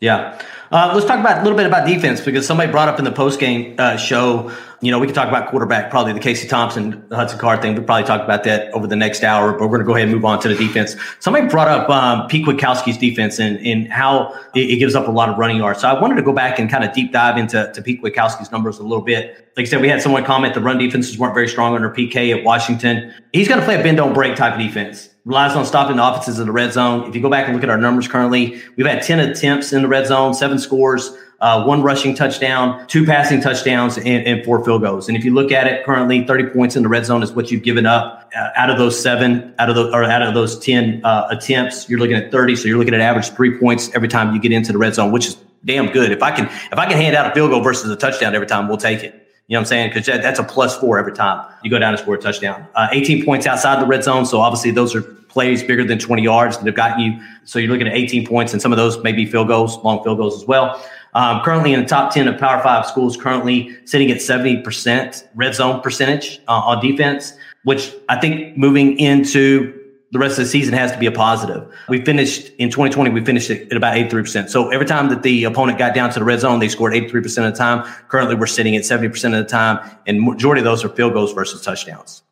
Yeah. 0.01 0.39
Uh, 0.75 0.91
let's 0.93 1.07
talk 1.07 1.21
about 1.21 1.39
a 1.39 1.43
little 1.45 1.57
bit 1.57 1.67
about 1.67 1.87
defense 1.87 2.21
because 2.21 2.45
somebody 2.45 2.69
brought 2.69 2.89
up 2.89 2.99
in 2.99 3.05
the 3.05 3.13
post 3.13 3.39
game 3.39 3.77
uh, 3.79 3.97
show. 3.97 4.51
You 4.81 4.91
know, 4.91 4.99
we 4.99 5.07
could 5.07 5.15
talk 5.15 5.29
about 5.29 5.49
quarterback, 5.49 5.89
probably 5.89 6.15
the 6.15 6.19
Casey 6.19 6.49
Thompson, 6.49 7.07
Hudson 7.13 7.39
Card 7.39 7.63
thing. 7.63 7.77
We'll 7.77 7.85
probably 7.85 8.03
talk 8.03 8.23
about 8.23 8.43
that 8.43 8.75
over 8.75 8.89
the 8.89 8.97
next 8.97 9.23
hour, 9.23 9.53
but 9.53 9.69
we're 9.69 9.79
going 9.79 9.83
to 9.83 9.87
go 9.87 9.95
ahead 9.95 10.09
and 10.09 10.17
move 10.17 10.25
on 10.25 10.41
to 10.41 10.49
the 10.49 10.57
defense. 10.57 10.97
Somebody 11.21 11.47
brought 11.47 11.69
up 11.69 11.89
um, 11.91 12.27
Pete 12.27 12.45
Kwiatkowski's 12.45 12.99
defense 12.99 13.39
and, 13.39 13.65
and 13.65 13.87
how 13.87 14.35
it, 14.57 14.69
it, 14.69 14.79
gives 14.81 14.97
up 14.97 15.07
a 15.07 15.13
lot 15.13 15.29
of 15.29 15.39
running 15.39 15.59
yards. 15.59 15.81
So 15.81 15.89
I 15.89 16.01
wanted 16.01 16.17
to 16.17 16.23
go 16.23 16.33
back 16.33 16.59
and 16.59 16.69
kind 16.69 16.83
of 16.83 16.93
deep 16.93 17.13
dive 17.13 17.39
into 17.39 17.71
to 17.73 17.81
Pete 17.81 18.03
Kwiatkowski's 18.03 18.51
numbers 18.51 18.81
a 18.81 18.83
little 18.83 19.05
bit. 19.05 19.53
Like 19.57 19.67
I 19.67 19.71
said, 19.71 19.81
we 19.81 19.89
had 19.89 20.03
someone 20.03 20.25
comment 20.25 20.55
the 20.55 20.61
run 20.61 20.79
defenses 20.79 21.17
weren't 21.17 21.35
very 21.35 21.47
strong 21.47 21.77
under 21.77 21.89
PK 21.89 22.37
at 22.37 22.43
Washington. 22.43 23.15
He's 23.33 23.47
going 23.47 23.61
to 23.61 23.65
play 23.65 23.79
a 23.79 23.83
bend 23.85 23.99
don't 23.99 24.13
break 24.13 24.35
type 24.35 24.55
of 24.55 24.59
defense 24.59 25.14
relies 25.25 25.57
on 25.57 25.65
stopping 25.65 25.97
the 25.97 26.07
offenses 26.07 26.39
in 26.39 26.47
the 26.47 26.53
red 26.53 26.73
zone. 26.73 27.09
If 27.09 27.15
you 27.15 27.23
go 27.23 27.31
back 27.31 27.47
and 27.47 27.55
look 27.55 27.65
at 27.65 27.71
our 27.71 27.79
numbers 27.79 28.09
currently, 28.09 28.61
we've 28.77 28.87
had 28.87 29.03
10 29.03 29.21
attempts 29.21 29.73
in 29.73 29.83
the 29.83 29.89
red 29.89 30.07
zone, 30.07 30.35
seven 30.35 30.59
scores, 30.59 31.17
uh, 31.41 31.65
one 31.65 31.83
rushing 31.83 32.15
touchdown, 32.15 32.87
two 32.87 33.05
passing 33.05 33.41
touchdowns, 33.41 33.97
and, 33.97 34.27
and, 34.27 34.45
four 34.45 34.65
field 34.65 34.83
goals. 34.83 35.09
And 35.09 35.17
if 35.17 35.25
you 35.25 35.35
look 35.35 35.51
at 35.51 35.67
it 35.67 35.85
currently, 35.85 36.27
30 36.27 36.51
points 36.51 36.77
in 36.77 36.83
the 36.83 36.89
red 36.89 37.05
zone 37.05 37.23
is 37.23 37.33
what 37.33 37.51
you've 37.51 37.63
given 37.63 37.87
up. 37.87 38.31
Uh, 38.37 38.49
out 38.57 38.71
of 38.71 38.79
those 38.79 39.01
seven, 39.01 39.55
out 39.59 39.69
of 39.69 39.77
those, 39.77 39.93
or 39.93 40.05
out 40.05 40.23
of 40.23 40.35
those 40.35 40.59
10 40.59 41.03
uh, 41.05 41.29
attempts, 41.31 41.89
you're 41.89 41.99
looking 41.99 42.17
at 42.17 42.31
30. 42.31 42.57
So 42.57 42.69
you're 42.69 42.79
looking 42.79 42.95
at 42.95 43.01
average 43.01 43.31
three 43.31 43.59
points 43.59 43.91
every 43.95 44.09
time 44.09 44.35
you 44.35 44.41
get 44.41 44.53
into 44.53 44.73
the 44.73 44.79
red 44.79 44.95
zone, 44.95 45.11
which 45.13 45.27
is 45.27 45.37
damn 45.65 45.91
good. 45.91 46.13
If 46.13 46.23
I 46.23 46.31
can, 46.31 46.47
if 46.47 46.79
I 46.79 46.87
can 46.87 46.97
hand 46.97 47.17
out 47.17 47.31
a 47.31 47.35
field 47.35 47.51
goal 47.51 47.63
versus 47.63 47.91
a 47.91 47.97
touchdown 47.97 48.35
every 48.35 48.47
time, 48.47 48.69
we'll 48.69 48.77
take 48.77 49.03
it. 49.03 49.24
You 49.47 49.55
know 49.55 49.59
what 49.59 49.63
I'm 49.63 49.67
saying? 49.67 49.91
Because 49.91 50.07
that, 50.07 50.23
that's 50.23 50.39
a 50.39 50.45
plus 50.45 50.79
four 50.79 50.99
every 50.99 51.13
time 51.13 51.47
you 51.63 51.71
go 51.71 51.79
down 51.79 51.93
and 51.93 52.01
score 52.01 52.15
a 52.15 52.19
touchdown. 52.19 52.67
Uh, 52.75 52.89
18 52.93 53.25
points 53.25 53.47
outside 53.47 53.81
the 53.81 53.87
red 53.87 54.03
zone. 54.03 54.25
So 54.25 54.41
obviously 54.41 54.71
those 54.71 54.95
are 54.95 55.03
plays 55.03 55.63
bigger 55.65 55.85
than 55.85 55.99
20 55.99 56.23
yards 56.23 56.57
that 56.57 56.65
have 56.65 56.77
gotten 56.77 57.01
you. 57.01 57.21
So 57.45 57.59
you're 57.59 57.71
looking 57.71 57.89
at 57.89 57.95
18 57.95 58.27
points, 58.27 58.53
and 58.53 58.63
some 58.63 58.73
of 58.73 58.79
those 58.79 59.03
may 59.03 59.13
be 59.13 59.27
field 59.27 59.49
goals, 59.49 59.77
long 59.79 60.03
field 60.03 60.17
goals 60.17 60.41
as 60.41 60.47
well. 60.47 60.83
Um, 61.15 61.43
currently 61.43 61.75
in 61.75 61.81
the 61.81 61.87
top 61.87 62.15
10 62.15 62.27
of 62.29 62.39
Power 62.39 62.63
Five 62.63 62.87
schools, 62.87 63.17
currently 63.17 63.77
sitting 63.85 64.11
at 64.11 64.19
70% 64.19 65.29
red 65.35 65.55
zone 65.55 65.81
percentage 65.81 66.41
uh, 66.49 66.53
on 66.53 66.81
defense, 66.81 67.35
which 67.65 67.93
I 68.09 68.19
think 68.19 68.57
moving 68.57 68.99
into 68.99 69.79
the 70.15 70.21
rest 70.21 70.39
of 70.39 70.45
the 70.45 70.49
season 70.49 70.73
has 70.75 70.93
to 70.93 70.99
be 70.99 71.07
a 71.07 71.13
positive. 71.13 71.67
We 71.89 72.05
finished 72.05 72.53
in 72.59 72.71
2020, 72.71 73.11
we 73.11 73.25
finished 73.25 73.51
at 73.51 73.77
about 73.77 73.97
83%. 73.97 74.49
So 74.49 74.71
every 74.71 74.87
time 74.87 75.09
that 75.09 75.25
the 75.25 75.43
opponent 75.43 75.77
got 75.77 75.93
down 75.93 76.11
to 76.11 76.21
the 76.21 76.25
red 76.25 76.39
zone, 76.39 76.61
they 76.61 76.69
scored 76.69 76.93
83% 76.93 77.25
of 77.49 77.53
the 77.53 77.59
time. 77.59 77.85
Currently, 78.09 78.37
we're 78.37 78.47
sitting 78.47 78.77
at 78.77 78.85
70% 78.85 79.13
of 79.37 79.45
the 79.45 79.45
time, 79.45 79.81
and 80.07 80.23
majority 80.23 80.61
of 80.61 80.67
those 80.67 80.85
are 80.85 80.89
field 80.89 81.15
goals 81.15 81.33
versus 81.33 81.63
touchdowns. 81.63 82.23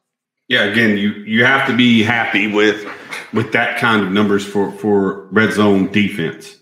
Yeah, 0.46 0.62
again, 0.62 0.96
you 0.96 1.10
you 1.10 1.44
have 1.44 1.66
to 1.66 1.76
be 1.76 2.04
happy 2.04 2.46
with 2.46 2.86
with 3.32 3.50
that 3.52 3.80
kind 3.80 4.04
of 4.04 4.12
numbers 4.12 4.46
for 4.46 4.70
for 4.70 5.24
red 5.32 5.52
zone 5.52 5.90
defense. 5.90 6.58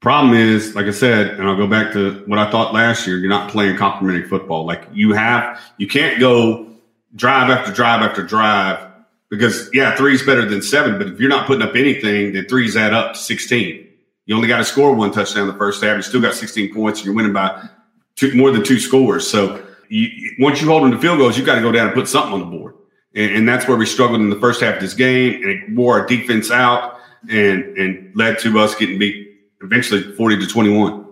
Problem 0.00 0.34
is, 0.34 0.74
like 0.74 0.86
I 0.86 0.92
said, 0.92 1.38
and 1.38 1.48
I'll 1.48 1.56
go 1.56 1.68
back 1.68 1.92
to 1.92 2.24
what 2.26 2.40
I 2.40 2.50
thought 2.50 2.74
last 2.74 3.06
year. 3.06 3.18
You're 3.18 3.30
not 3.30 3.48
playing 3.50 3.76
complementary 3.76 4.28
football. 4.28 4.66
Like 4.66 4.88
you 4.92 5.12
have, 5.12 5.60
you 5.76 5.86
can't 5.86 6.18
go 6.18 6.66
drive 7.14 7.48
after 7.50 7.72
drive 7.72 8.02
after 8.02 8.24
drive 8.24 8.87
because 9.30 9.68
yeah, 9.72 9.94
three's 9.96 10.24
better 10.24 10.44
than 10.44 10.62
seven. 10.62 10.98
But 10.98 11.08
if 11.08 11.20
you're 11.20 11.28
not 11.28 11.46
putting 11.46 11.62
up 11.62 11.74
anything, 11.74 12.32
then 12.32 12.46
threes 12.46 12.76
add 12.76 12.92
up 12.92 13.14
to 13.14 13.18
sixteen. 13.18 13.88
You 14.28 14.36
only 14.36 14.46
got 14.46 14.58
to 14.58 14.64
score 14.64 14.94
one 14.94 15.10
touchdown 15.10 15.46
the 15.46 15.54
first 15.54 15.82
half. 15.82 15.96
You 15.96 16.02
still 16.02 16.20
got 16.20 16.34
16 16.34 16.74
points, 16.74 17.00
and 17.00 17.06
you're 17.06 17.14
winning 17.14 17.32
by 17.32 17.66
two, 18.14 18.34
more 18.34 18.50
than 18.50 18.62
two 18.62 18.78
scores. 18.78 19.26
So 19.26 19.64
you, 19.88 20.34
once 20.38 20.60
you 20.60 20.68
hold 20.68 20.82
them 20.82 20.90
to 20.90 20.98
field 20.98 21.16
goals, 21.16 21.38
you 21.38 21.46
got 21.46 21.54
to 21.54 21.62
go 21.62 21.72
down 21.72 21.86
and 21.86 21.94
put 21.94 22.08
something 22.08 22.34
on 22.34 22.40
the 22.40 22.46
board. 22.46 22.74
And, 23.14 23.34
and, 23.34 23.48
that's 23.48 23.66
where 23.66 23.78
we 23.78 23.86
struggled 23.86 24.20
in 24.20 24.28
the 24.28 24.38
first 24.38 24.60
half 24.60 24.74
of 24.74 24.80
this 24.82 24.92
game, 24.92 25.42
and 25.42 25.50
it 25.50 25.74
wore 25.74 25.98
our 25.98 26.06
defense 26.06 26.50
out 26.50 27.00
and 27.30 27.64
and 27.78 28.14
led 28.14 28.38
to 28.40 28.58
us 28.58 28.74
getting 28.74 28.98
beat 28.98 29.34
eventually 29.62 30.02
forty 30.14 30.38
to 30.38 30.46
twenty 30.46 30.68
one. 30.68 31.06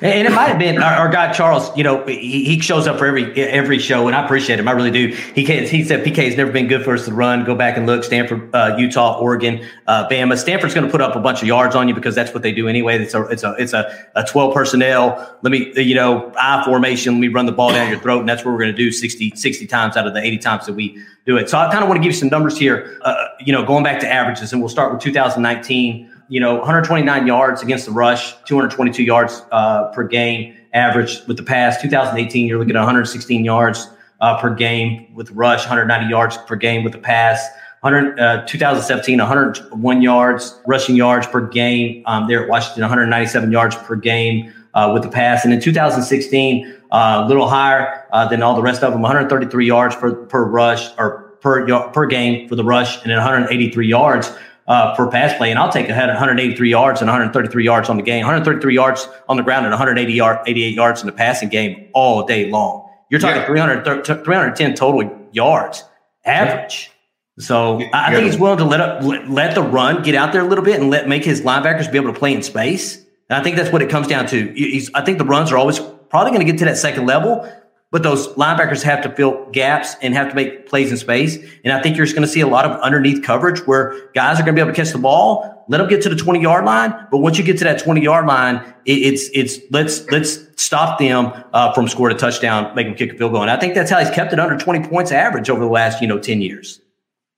And 0.00 0.28
it 0.28 0.32
might 0.32 0.48
have 0.48 0.58
been 0.58 0.82
our, 0.82 0.92
our, 0.92 1.08
guy 1.08 1.32
Charles. 1.32 1.74
You 1.76 1.84
know, 1.84 2.04
he, 2.04 2.44
he, 2.44 2.60
shows 2.60 2.86
up 2.86 2.98
for 2.98 3.06
every 3.06 3.32
every 3.34 3.78
show, 3.78 4.06
and 4.06 4.16
I 4.16 4.24
appreciate 4.24 4.58
him. 4.58 4.68
I 4.68 4.72
really 4.72 4.90
do. 4.90 5.08
He 5.34 5.44
can't, 5.44 5.66
he 5.68 5.84
said 5.84 6.04
PK 6.04 6.24
has 6.26 6.36
never 6.36 6.52
been 6.52 6.66
good 6.66 6.84
for 6.84 6.94
us 6.94 7.06
to 7.06 7.14
run. 7.14 7.44
Go 7.44 7.54
back 7.54 7.76
and 7.76 7.86
look. 7.86 8.04
Stanford, 8.04 8.54
uh, 8.54 8.76
Utah, 8.78 9.18
Oregon, 9.18 9.64
uh, 9.86 10.08
Bama. 10.08 10.36
Stanford's 10.36 10.74
going 10.74 10.86
to 10.86 10.90
put 10.90 11.00
up 11.00 11.16
a 11.16 11.20
bunch 11.20 11.40
of 11.40 11.48
yards 11.48 11.74
on 11.74 11.88
you 11.88 11.94
because 11.94 12.14
that's 12.14 12.34
what 12.34 12.42
they 12.42 12.52
do 12.52 12.68
anyway. 12.68 12.98
It's 12.98 13.14
a 13.14 13.22
it's 13.26 13.42
a 13.42 13.54
it's 13.58 13.72
a, 13.72 14.06
a 14.14 14.24
twelve 14.24 14.52
personnel. 14.52 15.38
Let 15.42 15.50
me 15.50 15.72
you 15.80 15.94
know 15.94 16.32
I 16.38 16.64
formation. 16.64 17.14
Let 17.14 17.20
me 17.20 17.28
run 17.28 17.46
the 17.46 17.52
ball 17.52 17.70
down 17.70 17.88
your 17.88 18.00
throat, 18.00 18.20
and 18.20 18.28
that's 18.28 18.44
what 18.44 18.52
we're 18.52 18.60
going 18.60 18.72
to 18.72 18.76
do 18.76 18.92
60, 18.92 19.32
60 19.34 19.66
times 19.66 19.96
out 19.96 20.06
of 20.06 20.14
the 20.14 20.20
eighty 20.20 20.38
times 20.38 20.66
that 20.66 20.74
we 20.74 21.02
do 21.24 21.36
it. 21.36 21.48
So 21.48 21.58
I 21.58 21.70
kind 21.70 21.82
of 21.82 21.88
want 21.88 21.98
to 21.98 22.02
give 22.02 22.12
you 22.12 22.18
some 22.18 22.28
numbers 22.28 22.58
here. 22.58 22.98
Uh, 23.02 23.28
you 23.40 23.52
know, 23.52 23.64
going 23.64 23.84
back 23.84 24.00
to 24.00 24.08
averages, 24.08 24.52
and 24.52 24.60
we'll 24.60 24.68
start 24.68 24.92
with 24.92 25.00
2019 25.00 26.12
you 26.28 26.40
know, 26.40 26.56
129 26.56 27.26
yards 27.26 27.62
against 27.62 27.86
the 27.86 27.92
rush, 27.92 28.34
222 28.44 29.02
yards 29.02 29.42
uh, 29.52 29.88
per 29.92 30.04
game 30.04 30.56
average 30.72 31.24
with 31.26 31.36
the 31.36 31.42
pass. 31.42 31.80
2018, 31.80 32.46
you're 32.46 32.58
looking 32.58 32.76
at 32.76 32.80
116 32.80 33.44
yards 33.44 33.88
uh, 34.20 34.40
per 34.40 34.54
game 34.54 35.12
with 35.14 35.30
rush, 35.30 35.60
190 35.60 36.10
yards 36.10 36.36
per 36.46 36.56
game 36.56 36.84
with 36.84 36.92
the 36.92 36.98
pass. 36.98 37.48
100, 37.80 38.18
uh, 38.18 38.44
2017, 38.46 39.18
101 39.18 40.02
yards 40.02 40.58
rushing 40.66 40.96
yards 40.96 41.26
per 41.26 41.40
game 41.40 42.02
um, 42.06 42.26
there 42.26 42.42
at 42.42 42.48
Washington, 42.48 42.82
197 42.82 43.52
yards 43.52 43.76
per 43.76 43.94
game 43.94 44.52
uh, 44.74 44.90
with 44.92 45.02
the 45.02 45.08
pass. 45.08 45.44
And 45.44 45.52
in 45.52 45.60
2016, 45.60 46.74
uh, 46.90 47.22
a 47.24 47.28
little 47.28 47.48
higher 47.48 48.06
uh, 48.12 48.26
than 48.26 48.42
all 48.42 48.56
the 48.56 48.62
rest 48.62 48.82
of 48.82 48.92
them, 48.92 49.02
133 49.02 49.66
yards 49.66 49.94
per, 49.94 50.14
per 50.14 50.44
rush 50.44 50.88
or 50.98 51.36
per 51.40 51.90
per 51.90 52.06
game 52.06 52.48
for 52.48 52.56
the 52.56 52.64
rush, 52.64 53.00
and 53.02 53.10
then 53.10 53.18
183 53.18 53.86
yards 53.86 54.32
uh, 54.68 54.94
per 54.96 55.08
pass 55.08 55.36
play, 55.36 55.50
and 55.50 55.58
I'll 55.58 55.72
take 55.72 55.88
ahead 55.88 56.08
183 56.08 56.70
yards 56.70 57.00
and 57.00 57.08
133 57.08 57.64
yards 57.64 57.88
on 57.88 57.96
the 57.96 58.02
game, 58.02 58.20
133 58.20 58.74
yards 58.74 59.08
on 59.28 59.36
the 59.36 59.42
ground 59.42 59.66
and 59.66 59.72
180 59.72 60.12
yard, 60.12 60.38
88 60.46 60.74
yards 60.74 61.00
in 61.00 61.06
the 61.06 61.12
passing 61.12 61.48
game 61.48 61.88
all 61.94 62.24
day 62.26 62.50
long. 62.50 62.88
You're 63.10 63.20
talking 63.20 63.42
yeah. 63.42 63.46
300, 63.46 64.24
310 64.24 64.74
total 64.74 65.28
yards 65.32 65.84
average. 66.24 66.90
So. 67.38 67.80
I 67.92 68.12
think 68.12 68.24
he's 68.24 68.38
willing 68.38 68.58
to 68.58 68.64
let 68.64 68.80
up, 68.80 69.02
let 69.02 69.54
the 69.54 69.62
run 69.62 70.02
get 70.02 70.14
out 70.14 70.32
there 70.32 70.42
a 70.42 70.48
little 70.48 70.64
bit 70.64 70.80
and 70.80 70.90
let 70.90 71.06
make 71.08 71.24
his 71.24 71.42
linebackers 71.42 71.90
be 71.90 71.98
able 71.98 72.12
to 72.12 72.18
play 72.18 72.32
in 72.32 72.42
space. 72.42 72.96
And 73.28 73.38
I 73.38 73.42
think 73.42 73.56
that's 73.56 73.72
what 73.72 73.82
it 73.82 73.90
comes 73.90 74.08
down 74.08 74.26
to. 74.28 74.52
He's, 74.54 74.90
I 74.94 75.04
think 75.04 75.18
the 75.18 75.24
runs 75.24 75.52
are 75.52 75.58
always 75.58 75.78
probably 76.08 76.32
going 76.32 76.44
to 76.44 76.50
get 76.50 76.58
to 76.60 76.64
that 76.66 76.78
second 76.78 77.06
level, 77.06 77.50
but 77.96 78.02
those 78.02 78.28
linebackers 78.34 78.82
have 78.82 79.00
to 79.00 79.08
fill 79.08 79.46
gaps 79.52 79.96
and 80.02 80.12
have 80.12 80.28
to 80.28 80.34
make 80.34 80.68
plays 80.68 80.90
in 80.90 80.98
space. 80.98 81.38
And 81.64 81.72
I 81.72 81.80
think 81.80 81.96
you're 81.96 82.04
just 82.04 82.14
going 82.14 82.28
to 82.28 82.30
see 82.30 82.42
a 82.42 82.46
lot 82.46 82.66
of 82.66 82.78
underneath 82.82 83.24
coverage 83.24 83.66
where 83.66 84.10
guys 84.14 84.38
are 84.38 84.42
going 84.42 84.48
to 84.48 84.52
be 84.52 84.60
able 84.60 84.72
to 84.72 84.76
catch 84.76 84.92
the 84.92 84.98
ball, 84.98 85.64
let 85.70 85.78
them 85.78 85.88
get 85.88 86.02
to 86.02 86.10
the 86.10 86.14
20 86.14 86.42
yard 86.42 86.66
line. 86.66 86.94
But 87.10 87.20
once 87.20 87.38
you 87.38 87.44
get 87.44 87.56
to 87.56 87.64
that 87.64 87.82
20 87.82 88.02
yard 88.02 88.26
line, 88.26 88.56
it, 88.84 88.98
it's, 88.98 89.30
it's, 89.32 89.60
let's, 89.70 90.06
let's 90.10 90.40
stop 90.62 90.98
them 90.98 91.32
uh, 91.54 91.72
from 91.72 91.88
scoring 91.88 92.14
a 92.14 92.18
touchdown, 92.18 92.74
make 92.74 92.86
them 92.86 92.96
kick 92.96 93.14
a 93.14 93.16
field 93.16 93.32
goal. 93.32 93.40
And 93.40 93.50
I 93.50 93.58
think 93.58 93.74
that's 93.74 93.90
how 93.90 93.98
he's 93.98 94.10
kept 94.10 94.34
it 94.34 94.38
under 94.38 94.58
20 94.58 94.86
points 94.90 95.10
average 95.10 95.48
over 95.48 95.60
the 95.60 95.70
last, 95.70 96.02
you 96.02 96.06
know, 96.06 96.18
10 96.18 96.42
years. 96.42 96.82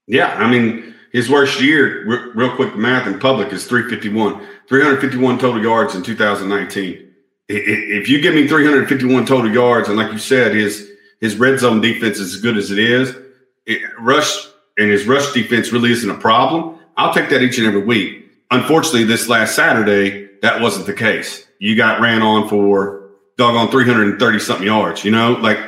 Yeah. 0.09 0.35
I 0.39 0.51
mean, 0.51 0.93
his 1.13 1.31
worst 1.31 1.61
year, 1.61 2.33
real 2.35 2.51
quick 2.57 2.75
math 2.75 3.07
in 3.07 3.21
public 3.21 3.53
is 3.53 3.65
351, 3.65 4.45
351 4.69 5.39
total 5.39 5.63
yards 5.63 5.95
in 5.95 6.03
2019 6.03 7.08
if 7.49 8.09
you 8.09 8.21
give 8.21 8.35
me 8.35 8.47
351 8.47 9.27
total 9.27 9.51
yards, 9.51 9.89
and 9.89 9.97
like 9.97 10.13
you 10.13 10.19
said, 10.19 10.55
his 10.55 10.89
his 11.21 11.37
red 11.37 11.59
zone 11.59 11.81
defense 11.81 12.19
is 12.19 12.35
as 12.35 12.41
good 12.41 12.57
as 12.57 12.71
it 12.71 12.79
is, 12.79 13.15
it, 13.67 13.83
rush 13.99 14.47
and 14.79 14.91
his 14.91 15.07
rush 15.07 15.33
defense 15.33 15.73
really 15.73 15.91
isn't 15.91 16.09
a 16.09 16.19
problem. 16.19 16.79
I'll 16.97 17.13
take 17.13 17.29
that 17.31 17.43
each 17.43 17.59
and 17.59 17.67
every 17.67 17.83
week. 17.83 18.31
Unfortunately, 18.51 19.05
this 19.05 19.29
last 19.29 19.55
Saturday, 19.55 20.29
that 20.43 20.61
wasn't 20.61 20.87
the 20.87 20.95
case. 20.95 21.47
You 21.59 21.77
got 21.77 22.01
ran 22.01 22.23
on 22.23 22.49
for 22.49 23.11
doggone 23.37 23.71
330 23.71 24.39
something 24.39 24.67
yards, 24.67 25.05
you 25.05 25.11
know, 25.11 25.33
like, 25.33 25.59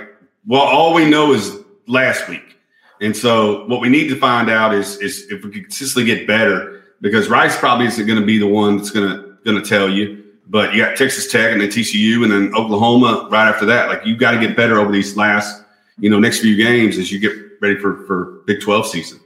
well, 0.46 0.62
all 0.62 0.94
we 0.94 1.04
know 1.04 1.32
is 1.32 1.56
last 1.86 2.28
week. 2.28 2.56
And 3.00 3.16
so 3.16 3.66
what 3.66 3.80
we 3.80 3.88
need 3.88 4.08
to 4.08 4.16
find 4.16 4.50
out 4.50 4.74
is, 4.74 4.96
is 4.98 5.26
if 5.30 5.44
we 5.44 5.50
consistently 5.50 6.04
get 6.04 6.26
better 6.26 6.82
because 7.00 7.28
Rice 7.28 7.56
probably 7.56 7.86
isn't 7.86 8.06
going 8.06 8.20
to 8.20 8.26
be 8.26 8.38
the 8.38 8.46
one 8.46 8.76
that's 8.76 8.90
going 8.90 9.08
to, 9.08 9.36
going 9.44 9.62
to 9.62 9.66
tell 9.66 9.88
you. 9.88 10.19
But 10.50 10.74
you 10.74 10.84
got 10.84 10.96
Texas 10.96 11.30
Tech 11.30 11.52
and 11.52 11.60
then 11.60 11.68
TCU 11.68 12.24
and 12.24 12.32
then 12.32 12.52
Oklahoma 12.56 13.28
right 13.30 13.48
after 13.48 13.64
that. 13.66 13.88
Like 13.88 14.04
you've 14.04 14.18
got 14.18 14.32
to 14.32 14.38
get 14.40 14.56
better 14.56 14.80
over 14.80 14.90
these 14.90 15.16
last, 15.16 15.62
you 15.98 16.10
know, 16.10 16.18
next 16.18 16.40
few 16.40 16.56
games 16.56 16.98
as 16.98 17.12
you 17.12 17.20
get 17.20 17.32
ready 17.60 17.76
for 17.76 18.04
for 18.04 18.42
Big 18.46 18.60
Twelve 18.60 18.86
season. 18.86 19.20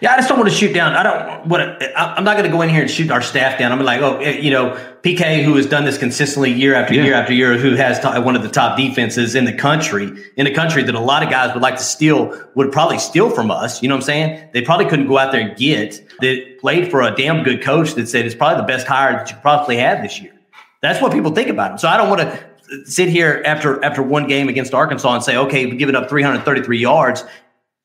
Yeah, 0.00 0.12
I 0.12 0.16
just 0.16 0.28
don't 0.28 0.38
want 0.38 0.50
to 0.50 0.54
shoot 0.54 0.74
down. 0.74 0.94
I 0.94 1.02
don't 1.02 1.46
want 1.46 1.80
to. 1.80 1.98
I'm 1.98 2.24
not 2.24 2.36
going 2.36 2.50
to 2.50 2.54
go 2.54 2.60
in 2.62 2.68
here 2.68 2.82
and 2.82 2.90
shoot 2.90 3.10
our 3.10 3.22
staff 3.22 3.58
down. 3.58 3.72
I'm 3.72 3.82
like, 3.82 4.02
oh, 4.02 4.18
eh, 4.18 4.38
you 4.38 4.50
know, 4.50 4.76
PK, 5.02 5.42
who 5.42 5.56
has 5.56 5.66
done 5.66 5.84
this 5.84 5.96
consistently 5.96 6.52
year 6.52 6.74
after 6.74 6.94
yeah. 6.94 7.04
year 7.04 7.14
after 7.14 7.32
year, 7.32 7.56
who 7.56 7.74
has 7.74 7.98
t- 7.98 8.20
one 8.20 8.36
of 8.36 8.42
the 8.42 8.50
top 8.50 8.76
defenses 8.76 9.34
in 9.34 9.44
the 9.44 9.52
country, 9.52 10.12
in 10.36 10.46
a 10.46 10.54
country 10.54 10.82
that 10.82 10.94
a 10.94 11.00
lot 11.00 11.22
of 11.22 11.30
guys 11.30 11.54
would 11.54 11.62
like 11.62 11.76
to 11.76 11.82
steal, 11.82 12.38
would 12.54 12.70
probably 12.70 12.98
steal 12.98 13.30
from 13.30 13.50
us. 13.50 13.82
You 13.82 13.88
know 13.88 13.94
what 13.94 14.02
I'm 14.02 14.06
saying? 14.06 14.50
They 14.52 14.62
probably 14.62 14.86
couldn't 14.86 15.06
go 15.06 15.16
out 15.16 15.32
there 15.32 15.40
and 15.40 15.56
get 15.56 16.06
that 16.20 16.58
played 16.60 16.90
for 16.90 17.02
a 17.02 17.14
damn 17.14 17.42
good 17.42 17.62
coach 17.62 17.94
that 17.94 18.08
said 18.08 18.26
it's 18.26 18.34
probably 18.34 18.60
the 18.60 18.66
best 18.66 18.86
hire 18.86 19.12
that 19.12 19.30
you 19.30 19.36
probably 19.40 19.78
have 19.78 20.02
this 20.02 20.20
year. 20.20 20.37
That's 20.80 21.02
what 21.02 21.12
people 21.12 21.32
think 21.32 21.48
about 21.48 21.72
him. 21.72 21.78
So 21.78 21.88
I 21.88 21.96
don't 21.96 22.08
want 22.08 22.20
to 22.20 22.84
sit 22.84 23.08
here 23.08 23.42
after 23.44 23.82
after 23.84 24.02
one 24.02 24.26
game 24.26 24.48
against 24.48 24.74
Arkansas 24.74 25.14
and 25.14 25.22
say, 25.22 25.36
okay, 25.36 25.66
we 25.66 25.76
give 25.76 25.88
it 25.88 25.96
up 25.96 26.08
333 26.08 26.78
yards. 26.78 27.24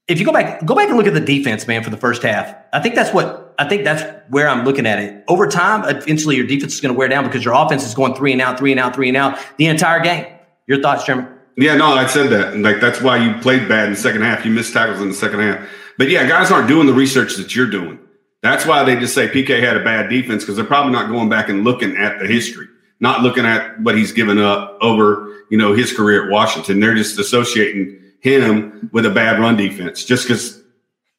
If 0.08 0.20
you 0.20 0.26
go 0.26 0.34
back, 0.34 0.66
go 0.66 0.76
back 0.76 0.90
and 0.90 0.98
look 0.98 1.08
at 1.08 1.14
the 1.14 1.22
defense, 1.22 1.66
man, 1.66 1.84
for 1.84 1.90
the 1.90 1.98
first 1.98 2.24
half. 2.24 2.56
I 2.74 2.82
think 2.82 2.96
that's 2.96 3.14
what 3.14 3.56
I 3.58 3.68
think 3.68 3.84
that's 3.84 4.04
where 4.30 4.48
I'm 4.48 4.66
looking 4.66 4.86
at 4.86 5.00
it. 5.00 5.24
Over 5.28 5.48
time, 5.48 5.84
eventually 5.88 6.36
your 6.36 6.46
defense 6.46 6.74
is 6.74 6.82
going 6.82 6.94
to 6.94 6.98
wear 6.98 7.08
down 7.08 7.24
because 7.24 7.46
your 7.46 7.54
offense 7.54 7.86
is 7.86 7.94
going 7.94 8.14
three 8.16 8.32
and 8.34 8.42
out, 8.42 8.58
three 8.58 8.72
and 8.72 8.80
out, 8.80 8.94
three 8.94 9.08
and 9.08 9.18
out 9.18 9.40
the 9.58 9.68
entire 9.68 10.02
game. 10.02 10.26
Your 10.68 10.82
thoughts, 10.82 11.04
Chairman? 11.04 11.28
Yeah, 11.56 11.76
no, 11.76 11.86
I 11.94 12.08
said 12.08 12.30
that. 12.32 12.58
Like 12.58 12.82
that's 12.82 13.02
why 13.02 13.18
you 13.18 13.40
played 13.42 13.68
bad 13.70 13.86
in 13.86 13.94
the 13.94 14.00
second 14.00 14.22
half. 14.22 14.46
You 14.46 14.52
missed 14.52 14.74
tackles 14.74 15.02
in 15.02 15.08
the 15.08 15.14
second 15.14 15.40
half. 15.40 15.68
But 15.98 16.10
yeah, 16.10 16.28
guys 16.28 16.52
aren't 16.52 16.68
doing 16.68 16.88
the 16.88 16.94
research 16.94 17.36
that 17.38 17.56
you're 17.56 17.70
doing. 17.70 18.00
That's 18.42 18.66
why 18.66 18.84
they 18.84 18.98
just 18.98 19.14
say 19.16 19.30
PK 19.30 19.62
had 19.62 19.78
a 19.78 19.84
bad 19.84 20.10
defense 20.10 20.44
because 20.44 20.58
they're 20.58 20.66
probably 20.66 20.92
not 20.92 21.10
going 21.10 21.30
back 21.30 21.48
and 21.48 21.64
looking 21.64 21.96
at 21.96 22.20
the 22.20 22.28
history 22.28 22.68
not 23.04 23.22
looking 23.22 23.46
at 23.46 23.80
what 23.82 23.98
he's 23.98 24.13
given 24.13 24.39
up 24.39 24.78
over, 24.82 25.44
you 25.50 25.58
know, 25.58 25.74
his 25.74 25.92
career 25.92 26.24
at 26.26 26.32
Washington. 26.32 26.80
They're 26.80 26.96
just 26.96 27.20
associating 27.20 28.00
him 28.22 28.89
with 28.94 29.06
a 29.06 29.10
bad 29.10 29.42
run 29.42 29.58
defense 29.58 30.06
just 30.06 30.26
because 30.26 30.63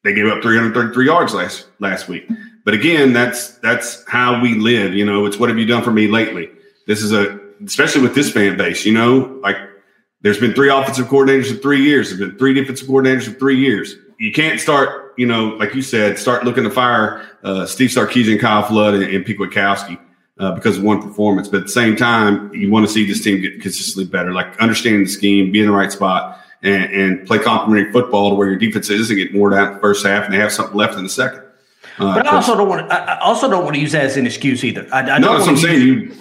they 0.03 0.15
gave 0.15 0.27
up 0.27 0.43
333 0.43 1.07
yards 1.07 1.35
last 1.35 1.67
last 1.81 2.09
week. 2.09 2.27
But 2.65 2.73
again, 2.73 3.13
that's 3.13 3.59
that's 3.59 4.03
how 4.09 4.41
we 4.41 4.55
live. 4.55 4.95
You 4.95 5.05
know, 5.05 5.27
it's 5.27 5.37
what 5.37 5.51
have 5.51 5.59
you 5.59 5.67
done 5.67 5.85
for 5.85 5.91
me 5.91 6.09
lately? 6.09 6.49
This 6.87 7.03
is 7.03 7.13
a 7.13 7.39
especially 7.67 8.01
with 8.01 8.15
this 8.15 8.33
fan 8.33 8.57
base. 8.57 8.87
You 8.87 8.95
know, 8.95 9.39
like 9.43 9.59
there's 10.23 10.41
been 10.41 10.55
three 10.55 10.71
offensive 10.71 11.09
coordinators 11.09 11.51
in 11.51 11.59
three 11.59 11.83
years. 11.83 12.09
There's 12.09 12.31
been 12.31 12.39
three 12.39 12.55
defensive 12.55 12.89
coordinators 12.89 13.29
in 13.29 13.35
three 13.35 13.59
years. 13.59 13.95
You 14.19 14.33
can't 14.33 14.59
start, 14.59 15.13
you 15.19 15.27
know, 15.27 15.49
like 15.57 15.75
you 15.75 15.83
said, 15.83 16.19
start 16.19 16.45
looking 16.45 16.65
to 16.65 16.71
fire 16.71 17.29
uh, 17.43 17.67
Steve 17.67 17.91
Sarkisian, 17.91 18.41
Kyle 18.41 18.63
Flood, 18.63 18.95
and, 18.95 19.03
and 19.03 19.27
Pete 19.27 19.39
Kwiatkowski 19.39 19.99
uh, 20.39 20.53
because 20.53 20.79
of 20.79 20.85
one 20.85 21.01
performance. 21.01 21.49
But 21.49 21.59
at 21.59 21.63
the 21.65 21.73
same 21.73 21.97
time, 21.97 22.53
you 22.55 22.71
want 22.71 22.87
to 22.87 22.93
see 22.93 23.07
this 23.07 23.23
team 23.23 23.41
get 23.41 23.61
consistently 23.61 24.11
better, 24.11 24.33
like 24.33 24.59
understanding 24.59 25.05
the 25.05 25.11
scheme, 25.11 25.53
be 25.53 25.61
in 25.61 25.67
the 25.67 25.73
right 25.73 25.93
spot, 25.93 26.41
and, 26.63 26.93
and 26.93 27.27
play 27.27 27.39
complementary 27.39 27.93
football 27.93 28.31
to 28.31 28.37
where 28.37 28.49
your 28.49 28.57
defense 28.57 28.91
isn't 28.91 29.17
getting 29.17 29.37
more 29.37 29.51
down 29.51 29.69
in 29.69 29.75
the 29.75 29.81
first 29.81 30.05
half 30.05 30.25
and 30.25 30.33
they 30.33 30.39
have 30.39 30.53
something 30.53 30.77
left 30.77 30.97
in 30.97 31.05
the 31.05 31.11
second. 31.11 31.43
Uh, 31.99 32.15
but 32.15 32.27
I 32.27 32.35
also 32.35 32.57
don't 32.57 32.69
want 32.69 32.89
to. 32.89 32.95
I 32.95 33.21
also 33.21 33.49
don't 33.49 33.63
want 33.63 33.77
to 33.77 33.81
use 33.81 33.93
that 33.93 34.05
as 34.05 34.17
an 34.17 34.27
excuse 34.27 34.65
either. 34.65 34.89
I, 34.93 35.03
I 35.03 35.19
no, 35.19 35.35
that's 35.35 35.47
what 35.47 35.51
I'm 35.51 35.57
saying. 35.59 35.81
You, 35.81 36.13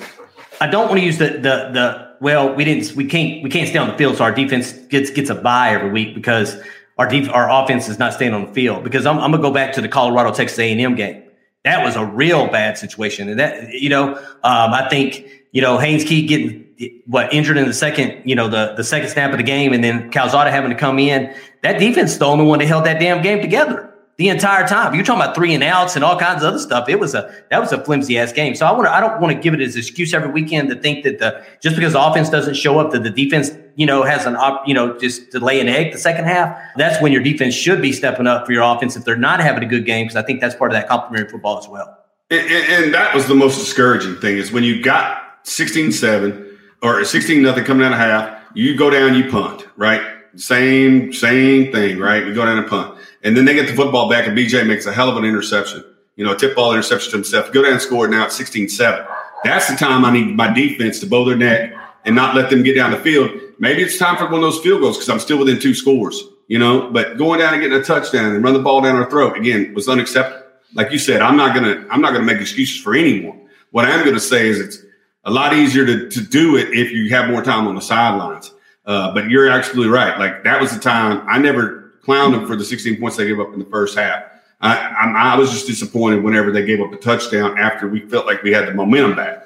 I 0.61 0.67
don't 0.67 0.87
want 0.87 0.99
to 0.99 1.05
use 1.05 1.17
the 1.17 1.29
the 1.29 1.71
the 1.73 2.15
well. 2.21 2.53
We 2.53 2.63
didn't. 2.63 2.95
We 2.95 3.05
can't. 3.05 3.41
We 3.41 3.49
can't 3.49 3.67
stay 3.67 3.79
on 3.79 3.87
the 3.87 3.97
field, 3.97 4.17
so 4.17 4.23
our 4.23 4.31
defense 4.31 4.73
gets 4.73 5.09
gets 5.09 5.31
a 5.31 5.35
bye 5.35 5.71
every 5.71 5.89
week 5.89 6.13
because 6.13 6.61
our 6.99 7.09
def, 7.09 7.27
our 7.29 7.49
offense 7.49 7.89
is 7.89 7.97
not 7.97 8.13
staying 8.13 8.35
on 8.35 8.45
the 8.45 8.53
field. 8.53 8.83
Because 8.83 9.07
I'm, 9.07 9.17
I'm 9.17 9.31
gonna 9.31 9.41
go 9.41 9.49
back 9.49 9.73
to 9.73 9.81
the 9.81 9.87
Colorado 9.87 10.31
Texas 10.31 10.59
A 10.59 10.71
and 10.71 10.79
M 10.79 10.93
game 10.93 11.22
that 11.63 11.83
was 11.83 11.95
a 11.95 12.05
real 12.05 12.47
bad 12.47 12.77
situation. 12.77 13.29
And 13.29 13.39
that, 13.39 13.69
you 13.73 13.89
know, 13.89 14.15
um, 14.15 14.73
I 14.73 14.87
think, 14.89 15.25
you 15.51 15.61
know, 15.61 15.77
Haynes 15.77 16.03
King 16.03 16.27
getting 16.27 17.03
what 17.05 17.33
injured 17.33 17.57
in 17.57 17.65
the 17.65 17.73
second, 17.73 18.21
you 18.25 18.35
know, 18.35 18.49
the, 18.49 18.73
the 18.75 18.83
second 18.83 19.09
snap 19.09 19.31
of 19.31 19.37
the 19.37 19.43
game 19.43 19.71
and 19.73 19.83
then 19.83 20.11
Calzada 20.11 20.51
having 20.51 20.71
to 20.71 20.75
come 20.75 20.99
in. 20.99 21.33
That 21.61 21.79
defense 21.79 22.13
is 22.13 22.19
the 22.19 22.25
only 22.25 22.45
one 22.45 22.59
that 22.59 22.65
held 22.65 22.85
that 22.85 22.99
damn 22.99 23.21
game 23.21 23.41
together 23.41 23.92
the 24.17 24.29
entire 24.29 24.67
time. 24.67 24.93
You're 24.93 25.03
talking 25.03 25.21
about 25.21 25.35
three 25.35 25.53
and 25.53 25.63
outs 25.63 25.95
and 25.95 26.05
all 26.05 26.19
kinds 26.19 26.43
of 26.43 26.49
other 26.49 26.59
stuff. 26.59 26.87
It 26.87 26.99
was 26.99 27.15
a 27.15 27.33
that 27.49 27.59
was 27.59 27.71
a 27.71 27.83
flimsy 27.83 28.17
ass 28.17 28.31
game. 28.31 28.53
So 28.55 28.65
I 28.65 28.71
want 28.71 28.85
to 28.85 28.93
I 28.93 28.99
don't 28.99 29.19
want 29.19 29.35
to 29.35 29.41
give 29.41 29.53
it 29.53 29.61
as 29.61 29.75
excuse 29.75 30.13
every 30.13 30.29
weekend 30.29 30.69
to 30.69 30.75
think 30.75 31.03
that 31.03 31.19
the 31.19 31.43
just 31.61 31.75
because 31.75 31.93
the 31.93 32.01
offense 32.01 32.29
doesn't 32.29 32.55
show 32.55 32.79
up 32.79 32.91
that 32.91 33.03
the 33.03 33.09
defense 33.09 33.51
you 33.75 33.85
know 33.85 34.03
has 34.03 34.25
an 34.25 34.35
op 34.35 34.67
you 34.67 34.73
know 34.73 34.97
just 34.99 35.31
to 35.31 35.39
lay 35.39 35.59
an 35.59 35.67
egg 35.67 35.93
the 35.93 35.97
second 35.97 36.25
half. 36.25 36.55
That's 36.77 37.01
when 37.01 37.11
your 37.11 37.23
defense 37.23 37.55
should 37.55 37.81
be 37.81 37.91
stepping 37.91 38.27
up 38.27 38.45
for 38.45 38.53
your 38.53 38.63
offense 38.63 38.95
if 38.95 39.03
they're 39.03 39.15
not 39.15 39.39
having 39.39 39.63
a 39.63 39.67
good 39.67 39.85
game 39.85 40.05
because 40.05 40.15
I 40.15 40.21
think 40.23 40.41
that's 40.41 40.55
part 40.55 40.71
of 40.71 40.75
that 40.75 40.87
complimentary 40.87 41.29
football 41.29 41.57
as 41.57 41.67
well. 41.67 41.97
And, 42.29 42.41
and, 42.41 42.83
and 42.83 42.93
that 42.93 43.15
was 43.15 43.27
the 43.27 43.35
most 43.35 43.57
discouraging 43.59 44.15
thing 44.17 44.37
is 44.37 44.51
when 44.51 44.63
you 44.63 44.81
got 44.81 45.43
16-7 45.45 46.57
or 46.81 47.03
16 47.03 47.41
nothing 47.41 47.63
coming 47.63 47.85
out 47.85 47.91
of 47.91 47.99
half, 47.99 48.41
you 48.53 48.77
go 48.77 48.89
down, 48.89 49.15
you 49.15 49.29
punt, 49.29 49.67
right? 49.75 50.01
Same 50.35 51.13
same 51.13 51.71
thing, 51.71 51.99
right? 51.99 52.25
We 52.25 52.33
go 52.33 52.45
down 52.45 52.57
and 52.57 52.67
punt 52.67 52.97
and 53.23 53.35
then 53.35 53.45
they 53.45 53.53
get 53.53 53.67
the 53.67 53.73
football 53.73 54.09
back, 54.09 54.27
and 54.27 54.37
BJ 54.37 54.67
makes 54.67 54.85
a 54.85 54.93
hell 54.93 55.09
of 55.09 55.17
an 55.17 55.25
interception. 55.25 55.83
You 56.15 56.25
know, 56.25 56.33
a 56.33 56.37
tip 56.37 56.55
ball 56.55 56.73
interception 56.73 57.11
to 57.11 57.17
himself. 57.17 57.51
Go 57.51 57.63
down 57.63 57.73
and 57.73 57.81
score 57.81 58.05
it 58.05 58.11
now 58.11 58.25
at 58.25 58.31
16 58.31 58.69
7. 58.69 59.05
That's 59.43 59.67
the 59.67 59.75
time 59.75 60.05
I 60.05 60.11
need 60.11 60.35
my 60.35 60.53
defense 60.53 60.99
to 60.99 61.07
bow 61.07 61.25
their 61.25 61.35
neck 61.35 61.73
and 62.05 62.15
not 62.15 62.35
let 62.35 62.49
them 62.49 62.63
get 62.63 62.75
down 62.75 62.91
the 62.91 62.97
field. 62.97 63.31
Maybe 63.59 63.81
it's 63.81 63.97
time 63.97 64.17
for 64.17 64.25
one 64.25 64.35
of 64.35 64.41
those 64.41 64.59
field 64.59 64.81
goals 64.81 64.97
because 64.97 65.09
I'm 65.09 65.19
still 65.19 65.37
within 65.39 65.59
two 65.59 65.73
scores, 65.73 66.21
you 66.47 66.59
know. 66.59 66.89
But 66.91 67.17
going 67.17 67.39
down 67.39 67.53
and 67.53 67.61
getting 67.61 67.77
a 67.77 67.83
touchdown 67.83 68.35
and 68.35 68.43
run 68.43 68.53
the 68.53 68.59
ball 68.59 68.81
down 68.81 68.95
our 68.95 69.09
throat 69.09 69.37
again 69.37 69.73
was 69.73 69.87
unacceptable. 69.87 70.43
Like 70.75 70.91
you 70.91 70.99
said, 70.99 71.21
I'm 71.21 71.37
not 71.37 71.55
gonna 71.55 71.85
I'm 71.89 72.01
not 72.01 72.13
gonna 72.13 72.25
make 72.25 72.41
excuses 72.41 72.81
for 72.81 72.95
anyone. 72.95 73.47
What 73.71 73.85
I'm 73.85 74.05
gonna 74.05 74.19
say 74.19 74.47
is 74.47 74.59
it's 74.59 74.79
a 75.23 75.31
lot 75.31 75.53
easier 75.53 75.85
to, 75.85 76.09
to 76.09 76.21
do 76.21 76.57
it 76.57 76.69
if 76.73 76.91
you 76.91 77.09
have 77.09 77.29
more 77.29 77.43
time 77.43 77.67
on 77.67 77.75
the 77.75 77.81
sidelines. 77.81 78.51
Uh, 78.85 79.13
but 79.13 79.29
you're 79.29 79.49
absolutely 79.49 79.91
right. 79.91 80.19
Like 80.19 80.43
that 80.43 80.59
was 80.59 80.73
the 80.73 80.79
time 80.79 81.25
I 81.29 81.37
never 81.37 81.82
clowned 82.05 82.33
them 82.33 82.45
for 82.45 82.55
the 82.55 82.65
16 82.65 82.99
points 82.99 83.17
they 83.17 83.27
gave 83.27 83.39
up 83.39 83.53
in 83.53 83.59
the 83.59 83.65
first 83.65 83.97
half. 83.97 84.23
I, 84.61 85.33
I, 85.33 85.37
was 85.37 85.51
just 85.51 85.67
disappointed 85.67 86.23
whenever 86.23 86.49
they 86.49 86.63
gave 86.63 86.79
up 86.79 86.93
a 86.93 86.95
touchdown 86.95 87.57
after 87.57 87.85
we 87.85 87.99
felt 88.07 88.25
like 88.25 88.43
we 88.43 88.53
had 88.53 88.65
the 88.65 88.73
momentum 88.73 89.13
back. 89.13 89.43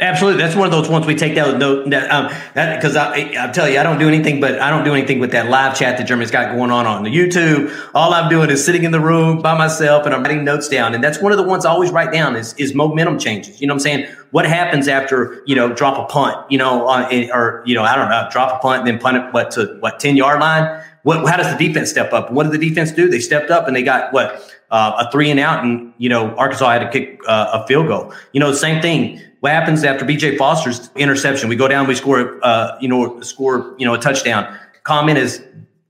Absolutely, 0.00 0.40
that's 0.40 0.54
one 0.54 0.66
of 0.66 0.70
those 0.70 0.88
ones 0.88 1.06
we 1.06 1.16
take 1.16 1.34
that 1.34 1.58
note 1.58 1.90
that 1.90 2.08
um 2.12 2.32
that 2.54 2.76
because 2.76 2.94
I 2.94 3.32
I 3.36 3.50
tell 3.50 3.68
you 3.68 3.80
I 3.80 3.82
don't 3.82 3.98
do 3.98 4.06
anything 4.06 4.40
but 4.40 4.60
I 4.60 4.70
don't 4.70 4.84
do 4.84 4.94
anything 4.94 5.18
with 5.18 5.32
that 5.32 5.48
live 5.48 5.76
chat 5.76 5.98
that 5.98 6.06
Jeremy's 6.06 6.30
got 6.30 6.54
going 6.54 6.70
on 6.70 6.86
on 6.86 7.02
the 7.02 7.10
YouTube. 7.10 7.76
All 7.94 8.14
I'm 8.14 8.30
doing 8.30 8.48
is 8.48 8.64
sitting 8.64 8.84
in 8.84 8.92
the 8.92 9.00
room 9.00 9.42
by 9.42 9.58
myself 9.58 10.06
and 10.06 10.14
I'm 10.14 10.22
writing 10.22 10.44
notes 10.44 10.68
down, 10.68 10.94
and 10.94 11.02
that's 11.02 11.20
one 11.20 11.32
of 11.32 11.38
the 11.38 11.42
ones 11.42 11.64
I 11.64 11.70
always 11.70 11.90
write 11.90 12.12
down 12.12 12.36
is 12.36 12.54
is 12.58 12.76
momentum 12.76 13.18
changes. 13.18 13.60
You 13.60 13.66
know 13.66 13.74
what 13.74 13.78
I'm 13.78 13.80
saying? 13.80 14.06
What 14.30 14.46
happens 14.46 14.86
after 14.86 15.42
you 15.46 15.56
know 15.56 15.72
drop 15.72 15.98
a 15.98 16.04
punt? 16.12 16.48
You 16.48 16.58
know, 16.58 16.86
on, 16.86 17.12
or 17.32 17.64
you 17.66 17.74
know 17.74 17.82
I 17.82 17.96
don't 17.96 18.08
know 18.08 18.28
drop 18.30 18.54
a 18.54 18.58
punt 18.60 18.80
and 18.80 18.86
then 18.86 19.00
punt 19.00 19.16
it 19.16 19.34
what 19.34 19.50
to 19.52 19.78
what 19.80 19.98
ten 19.98 20.16
yard 20.16 20.38
line? 20.38 20.80
What 21.02 21.28
how 21.28 21.36
does 21.36 21.56
the 21.56 21.68
defense 21.68 21.90
step 21.90 22.12
up? 22.12 22.32
What 22.32 22.44
did 22.44 22.52
the 22.52 22.68
defense 22.68 22.92
do? 22.92 23.08
They 23.08 23.20
stepped 23.20 23.50
up 23.50 23.66
and 23.66 23.76
they 23.76 23.82
got 23.82 24.12
what 24.12 24.54
uh, 24.70 25.06
a 25.06 25.10
three 25.10 25.30
and 25.30 25.40
out, 25.40 25.64
and 25.64 25.92
you 25.98 26.08
know 26.08 26.34
Arkansas 26.36 26.70
had 26.70 26.78
to 26.80 26.90
kick 26.90 27.20
uh, 27.26 27.62
a 27.62 27.66
field 27.66 27.88
goal. 27.88 28.12
You 28.32 28.40
know, 28.40 28.52
same 28.52 28.82
thing 28.82 29.20
what 29.40 29.52
happens 29.52 29.84
after 29.84 30.04
BJ 30.04 30.36
Foster's 30.36 30.90
interception? 30.96 31.48
We 31.48 31.56
go 31.56 31.68
down, 31.68 31.86
we 31.86 31.94
score, 31.94 32.40
uh, 32.42 32.76
you 32.80 32.88
know, 32.88 33.20
score, 33.20 33.74
you 33.78 33.86
know, 33.86 33.94
a 33.94 33.98
touchdown. 33.98 34.58
Comment 34.82 35.18
is 35.18 35.42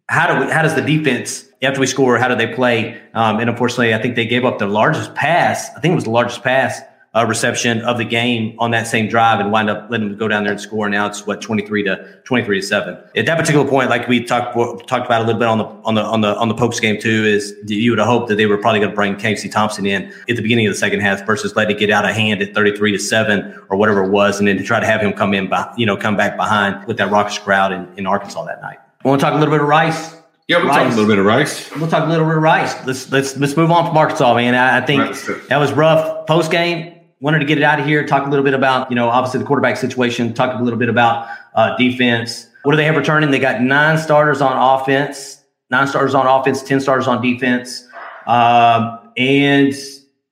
how 0.08 0.26
do 0.26 0.44
we, 0.44 0.52
how 0.52 0.62
does 0.62 0.74
the 0.74 0.82
defense 0.82 1.48
after 1.62 1.80
we 1.80 1.86
score? 1.86 2.18
How 2.18 2.28
do 2.28 2.34
they 2.34 2.52
play? 2.54 3.00
Um, 3.14 3.40
and 3.40 3.48
unfortunately, 3.48 3.94
I 3.94 4.02
think 4.02 4.16
they 4.16 4.26
gave 4.26 4.44
up 4.44 4.58
the 4.58 4.66
largest 4.66 5.14
pass. 5.14 5.70
I 5.76 5.80
think 5.80 5.92
it 5.92 5.94
was 5.94 6.04
the 6.04 6.10
largest 6.10 6.42
pass 6.42 6.80
uh, 7.18 7.24
reception 7.26 7.80
of 7.82 7.98
the 7.98 8.04
game 8.04 8.54
on 8.58 8.70
that 8.70 8.86
same 8.86 9.08
drive 9.08 9.40
and 9.40 9.50
wind 9.50 9.68
up 9.68 9.90
letting 9.90 10.08
them 10.08 10.18
go 10.18 10.28
down 10.28 10.44
there 10.44 10.52
and 10.52 10.60
score. 10.60 10.88
Now 10.88 11.06
it's 11.06 11.26
what 11.26 11.40
twenty 11.42 11.66
three 11.66 11.82
to 11.82 12.20
twenty 12.24 12.44
three 12.44 12.60
to 12.60 12.66
seven. 12.66 12.96
At 13.16 13.26
that 13.26 13.38
particular 13.38 13.68
point, 13.68 13.90
like 13.90 14.06
we 14.06 14.22
talked 14.24 14.54
talked 14.88 15.06
about 15.06 15.22
a 15.22 15.24
little 15.24 15.38
bit 15.38 15.48
on 15.48 15.58
the 15.58 15.64
on 15.64 15.94
the 15.94 16.02
on 16.02 16.20
the 16.20 16.36
on 16.36 16.48
the 16.48 16.54
Pokes 16.54 16.80
game 16.80 17.00
too, 17.00 17.24
is 17.24 17.54
you 17.66 17.90
would 17.90 17.98
have 17.98 18.08
hoped 18.08 18.28
that 18.28 18.36
they 18.36 18.46
were 18.46 18.58
probably 18.58 18.80
going 18.80 18.90
to 18.90 18.96
bring 18.96 19.16
Casey 19.16 19.48
Thompson 19.48 19.84
in 19.84 20.12
at 20.28 20.36
the 20.36 20.42
beginning 20.42 20.66
of 20.66 20.72
the 20.72 20.78
second 20.78 21.00
half 21.00 21.26
versus 21.26 21.56
letting 21.56 21.76
it 21.76 21.80
get 21.80 21.90
out 21.90 22.04
of 22.04 22.14
hand 22.14 22.40
at 22.40 22.54
thirty 22.54 22.76
three 22.76 22.92
to 22.92 22.98
seven 22.98 23.54
or 23.68 23.76
whatever 23.76 24.04
it 24.04 24.10
was, 24.10 24.38
and 24.38 24.46
then 24.46 24.56
to 24.56 24.62
try 24.62 24.78
to 24.78 24.86
have 24.86 25.00
him 25.00 25.12
come 25.12 25.34
in, 25.34 25.48
by, 25.48 25.70
you 25.76 25.84
know, 25.84 25.96
come 25.96 26.16
back 26.16 26.36
behind 26.36 26.86
with 26.86 26.96
that 26.98 27.10
raucous 27.10 27.38
crowd 27.38 27.72
in, 27.72 27.88
in 27.98 28.06
Arkansas 28.06 28.44
that 28.44 28.62
night. 28.62 28.78
I 29.04 29.08
want 29.08 29.20
to 29.20 29.24
talk 29.24 29.34
a 29.34 29.38
little 29.38 29.52
bit 29.52 29.60
of 29.60 29.68
Rice. 29.68 30.16
Yeah, 30.48 30.58
we'll 30.58 30.68
Rice. 30.68 30.76
talk 30.76 30.86
a 30.86 30.94
little 30.96 31.06
bit 31.06 31.18
of 31.18 31.26
Rice. 31.26 31.70
We'll 31.76 31.90
talk 31.90 32.06
a 32.06 32.10
little 32.10 32.26
bit 32.26 32.36
of 32.36 32.42
Rice. 32.42 32.86
Let's 32.86 33.12
let's 33.12 33.36
let's 33.36 33.56
move 33.56 33.70
on 33.70 33.86
from 33.86 33.96
Arkansas, 33.96 34.34
man. 34.34 34.54
I, 34.54 34.78
I 34.78 34.80
think 34.80 35.14
that 35.48 35.58
was 35.58 35.72
rough 35.72 36.26
post 36.26 36.50
game 36.50 36.97
wanted 37.20 37.40
to 37.40 37.44
get 37.44 37.58
it 37.58 37.64
out 37.64 37.80
of 37.80 37.86
here, 37.86 38.06
talk 38.06 38.26
a 38.26 38.30
little 38.30 38.44
bit 38.44 38.54
about, 38.54 38.90
you 38.90 38.94
know, 38.94 39.08
obviously 39.08 39.40
the 39.40 39.46
quarterback 39.46 39.76
situation, 39.76 40.32
talk 40.34 40.58
a 40.58 40.62
little 40.62 40.78
bit 40.78 40.88
about 40.88 41.28
uh, 41.54 41.76
defense. 41.76 42.46
What 42.62 42.72
do 42.72 42.76
they 42.76 42.84
have 42.84 42.96
returning? 42.96 43.30
They 43.30 43.38
got 43.38 43.60
nine 43.60 43.98
starters 43.98 44.40
on 44.40 44.80
offense, 44.80 45.42
nine 45.70 45.86
starters 45.86 46.14
on 46.14 46.26
offense, 46.26 46.62
10 46.62 46.80
starters 46.80 47.06
on 47.06 47.22
defense. 47.22 47.86
Um, 48.26 49.10
and 49.16 49.74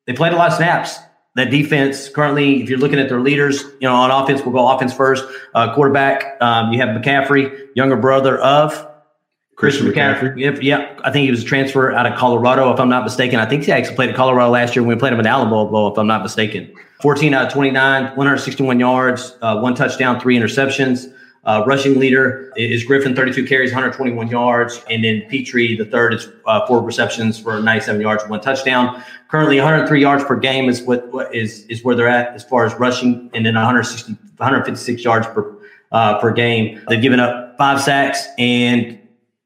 they 0.07 0.13
played 0.13 0.33
a 0.33 0.37
lot 0.37 0.51
of 0.51 0.57
snaps. 0.57 0.99
That 1.35 1.51
defense 1.51 2.09
currently, 2.09 2.63
if 2.63 2.71
you're 2.71 2.79
looking 2.79 2.99
at 2.99 3.11
their 3.11 3.21
leaders, 3.21 3.63
you 3.63 3.83
know, 3.83 3.95
on 3.95 4.11
offense, 4.11 4.41
we'll 4.43 4.55
go 4.55 4.69
offense 4.69 4.95
first. 4.95 5.25
Uh, 5.55 5.75
quarterback, 5.75 6.41
um, 6.41 6.73
you 6.73 6.81
have 6.81 6.89
McCaffrey, 6.89 7.69
younger 7.75 7.97
brother 7.97 8.39
of 8.39 8.86
Christian, 9.57 9.87
McCaffrey. 9.87 10.63
Yeah. 10.63 10.95
I 11.03 11.11
think 11.11 11.25
he 11.25 11.31
was 11.31 11.43
a 11.43 11.47
transfer 11.47 11.91
out 11.91 12.07
of 12.07 12.19
Colorado, 12.19 12.73
if 12.73 12.79
I'm 12.79 12.91
not 12.91 13.05
mistaken. 13.05 13.41
I 13.41 13.47
think 13.47 13.65
he 13.65 13.73
actually 13.73 13.97
played 13.97 14.11
at 14.11 14.17
Colorado 14.17 14.51
last 14.51 14.77
year 14.77 14.83
when 14.83 14.97
we 14.97 15.01
played 15.01 15.15
him 15.15 15.21
in 15.21 15.27
Alamo 15.27 15.67
Bowl, 15.67 15.91
if 15.91 15.99
I'm 15.99 16.07
not 16.07 16.23
mistaken. 16.23 16.73
14 17.01 17.33
out 17.33 17.47
of 17.47 17.53
29, 17.53 18.03
161 18.05 18.79
yards, 18.79 19.37
uh, 19.41 19.59
one 19.59 19.75
touchdown, 19.75 20.21
three 20.21 20.37
interceptions. 20.37 21.13
Uh, 21.45 21.63
rushing 21.65 21.99
leader 21.99 22.53
is 22.57 22.85
Griffin, 22.85 23.15
32 23.15 23.47
carries, 23.47 23.71
121 23.71 24.29
yards. 24.29 24.85
And 24.91 25.05
then 25.05 25.23
Pitre, 25.29 25.77
the 25.77 25.85
third, 25.85 26.13
is 26.13 26.29
uh, 26.45 26.67
four 26.67 26.83
receptions 26.83 27.39
for 27.39 27.61
97 27.61 28.01
yards, 28.01 28.29
one 28.29 28.41
touchdown. 28.41 29.03
Currently, 29.29 29.57
103 29.57 30.01
yards 30.01 30.25
per 30.25 30.37
game 30.37 30.69
is 30.69 30.83
what, 30.83 31.11
what 31.13 31.35
is 31.35 31.65
is 31.67 31.85
where 31.85 31.95
they're 31.95 32.09
at 32.09 32.35
as 32.35 32.43
far 32.43 32.67
as 32.67 32.75
rushing, 32.75 33.31
and 33.33 33.47
then 33.47 33.55
160, 33.55 34.13
156 34.39 35.05
yards 35.05 35.27
per 35.29 35.57
uh, 35.93 36.21
per 36.21 36.33
game. 36.33 36.83
They've 36.89 37.01
given 37.01 37.21
up 37.21 37.57
five 37.57 37.81
sacks 37.81 38.27
and 38.39 38.99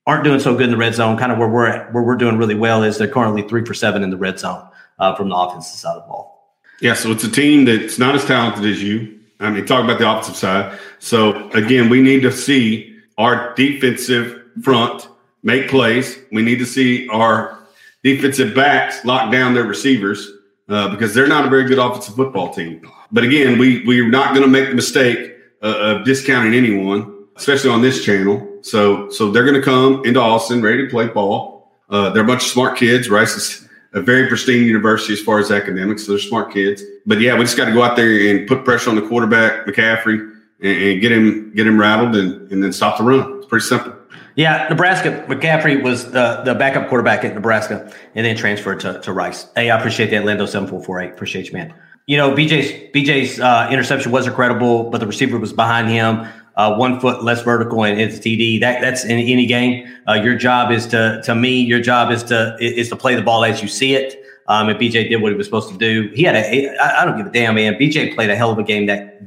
aren't 0.07 0.25
doing 0.25 0.41
so 0.41 0.55
good 0.55 0.65
in 0.65 0.71
the 0.71 0.77
red 0.77 0.95
zone. 0.95 1.17
Kind 1.17 1.33
of 1.33 1.39
where 1.39 1.49
we're 1.49 1.67
at, 1.67 1.93
where 1.93 2.03
we're 2.03 2.17
doing 2.17 2.37
really 2.39 2.55
well 2.55 2.83
is 2.83 2.99
they're 2.99 3.09
currently 3.09 3.43
three 3.43 3.65
for 3.65 3.75
seven 3.75 4.03
in 4.03 4.11
the 4.11 4.17
red 4.17 4.39
zone 4.39 4.67
uh, 4.99 5.15
from 5.15 5.29
the 5.29 5.37
offensive 5.37 5.79
side 5.79 5.97
of 5.97 6.03
the 6.03 6.09
ball. 6.09 6.57
Yeah, 6.81 6.95
so 6.95 7.11
it's 7.11 7.25
a 7.25 7.31
team 7.31 7.67
that's 7.67 7.99
not 7.99 8.15
as 8.15 8.25
talented 8.25 8.65
as 8.65 8.83
you. 8.83 9.19
I 9.39 9.51
mean, 9.51 9.67
talk 9.67 9.85
about 9.85 9.99
the 9.99 10.11
offensive 10.11 10.37
side. 10.37 10.79
So 10.99 11.49
again, 11.51 11.89
we 11.89 12.03
need 12.03 12.23
to 12.23 12.33
see 12.33 12.99
our 13.19 13.55
defensive 13.55 14.43
front 14.63 15.09
make 15.43 15.69
plays. 15.69 16.19
We 16.33 16.43
need 16.43 16.59
to 16.59 16.67
see 16.67 17.09
our 17.09 17.59
defensive 18.03 18.55
backs 18.55 19.05
lock 19.05 19.31
down 19.31 19.55
their 19.55 19.65
receivers 19.65 20.31
uh, 20.69 20.89
because 20.89 21.15
they're 21.15 21.27
not 21.27 21.47
a 21.47 21.51
very 21.51 21.65
good 21.65 21.79
offensive 21.79 22.15
football 22.15 22.53
team. 22.53 22.83
But 23.13 23.25
again, 23.25 23.59
we 23.59 23.85
we're 23.87 24.09
not 24.09 24.35
going 24.35 24.45
to 24.45 24.51
make 24.51 24.69
the 24.69 24.75
mistake 24.75 25.35
uh, 25.63 25.67
of 25.79 26.05
discounting 26.05 26.55
anyone 26.55 27.21
especially 27.41 27.71
on 27.71 27.81
this 27.81 28.05
channel. 28.05 28.47
So, 28.62 29.11
so 29.11 29.31
they're 29.31 29.44
going 29.44 29.55
to 29.55 29.62
come 29.62 30.05
into 30.05 30.20
Austin 30.20 30.62
ready 30.62 30.85
to 30.85 30.90
play 30.90 31.09
ball. 31.09 31.70
Uh, 31.88 32.11
they're 32.11 32.25
a 32.25 32.27
bunch 32.27 32.42
of 32.42 32.49
smart 32.49 32.79
kids. 32.79 33.09
Rice 33.09 33.37
is 33.37 33.68
a 33.92 34.01
very 34.01 34.29
pristine 34.29 34.64
university 34.64 35.12
as 35.12 35.20
far 35.20 35.38
as 35.38 35.51
academics. 35.51 36.07
So 36.07 36.12
they're 36.12 36.20
smart 36.20 36.53
kids. 36.53 36.83
But 37.07 37.20
yeah, 37.20 37.35
we 37.35 37.44
just 37.44 37.57
got 37.57 37.64
to 37.64 37.73
go 37.73 37.83
out 37.83 37.96
there 37.96 38.31
and 38.31 38.46
put 38.46 38.64
pressure 38.64 38.90
on 38.90 38.96
the 38.96 39.03
quarterback, 39.03 39.66
McCaffrey, 39.66 40.20
and, 40.62 40.83
and 40.83 41.01
get 41.01 41.12
him 41.12 41.53
get 41.55 41.66
him 41.66 41.81
rattled, 41.81 42.14
and, 42.16 42.51
and 42.53 42.62
then 42.62 42.73
stop 42.73 42.99
the 42.99 43.05
run. 43.05 43.38
It's 43.38 43.46
pretty 43.46 43.64
simple. 43.64 43.94
Yeah, 44.37 44.68
Nebraska. 44.68 45.25
McCaffrey 45.29 45.83
was 45.83 46.12
the, 46.12 46.42
the 46.44 46.55
backup 46.55 46.88
quarterback 46.88 47.25
at 47.25 47.35
Nebraska, 47.35 47.92
and 48.14 48.25
then 48.25 48.37
transferred 48.37 48.81
to, 48.81 49.01
to 49.01 49.12
Rice. 49.12 49.49
Hey, 49.57 49.70
I 49.70 49.79
appreciate 49.79 50.11
that, 50.11 50.25
Lando 50.25 50.46
seven 50.46 50.68
four 50.68 50.83
four 50.83 51.01
eight. 51.01 51.11
Appreciate 51.11 51.49
you, 51.49 51.53
man. 51.55 51.75
You 52.07 52.16
know, 52.16 52.33
BJ's 52.33 52.92
BJ's 52.94 53.40
uh, 53.40 53.68
interception 53.70 54.12
was 54.12 54.27
incredible, 54.27 54.90
but 54.90 54.99
the 54.99 55.07
receiver 55.07 55.38
was 55.38 55.53
behind 55.53 55.88
him 55.88 56.27
uh, 56.61 56.77
one 56.77 57.01
foot 57.01 57.25
less 57.25 57.42
vertical 57.42 57.85
and 57.85 57.99
it's 57.99 58.18
TD. 58.18 58.61
That 58.61 58.83
that's 58.83 59.05
in 59.05 59.18
any 59.18 59.46
game. 59.46 59.88
Uh, 60.07 60.14
your 60.14 60.37
job 60.37 60.70
is 60.70 60.87
to 60.88 61.23
to 61.25 61.35
me. 61.35 61.59
Your 61.61 61.81
job 61.81 62.11
is 62.11 62.23
to 62.25 62.57
is 62.61 62.90
to 62.90 62.96
play 62.96 63.14
the 63.14 63.23
ball 63.23 63.44
as 63.44 63.62
you 63.62 63.68
see 63.68 63.94
it. 63.94 64.23
Um, 64.46 64.68
and 64.68 64.79
BJ 64.79 65.09
did 65.09 65.23
what 65.23 65.33
he 65.33 65.38
was 65.38 65.46
supposed 65.46 65.70
to 65.70 65.79
do. 65.79 66.11
He 66.14 66.23
had 66.23 66.37
a. 66.37 66.77
I 66.79 67.05
don't 67.07 67.16
give 67.16 67.27
a 67.27 67.31
damn, 67.31 67.55
man. 67.55 67.75
BJ 67.75 68.14
played 68.14 68.29
a 68.29 68.37
hell 68.37 68.51
of 68.51 68.59
a 68.59 68.62
game 68.62 68.87
that 68.87 69.20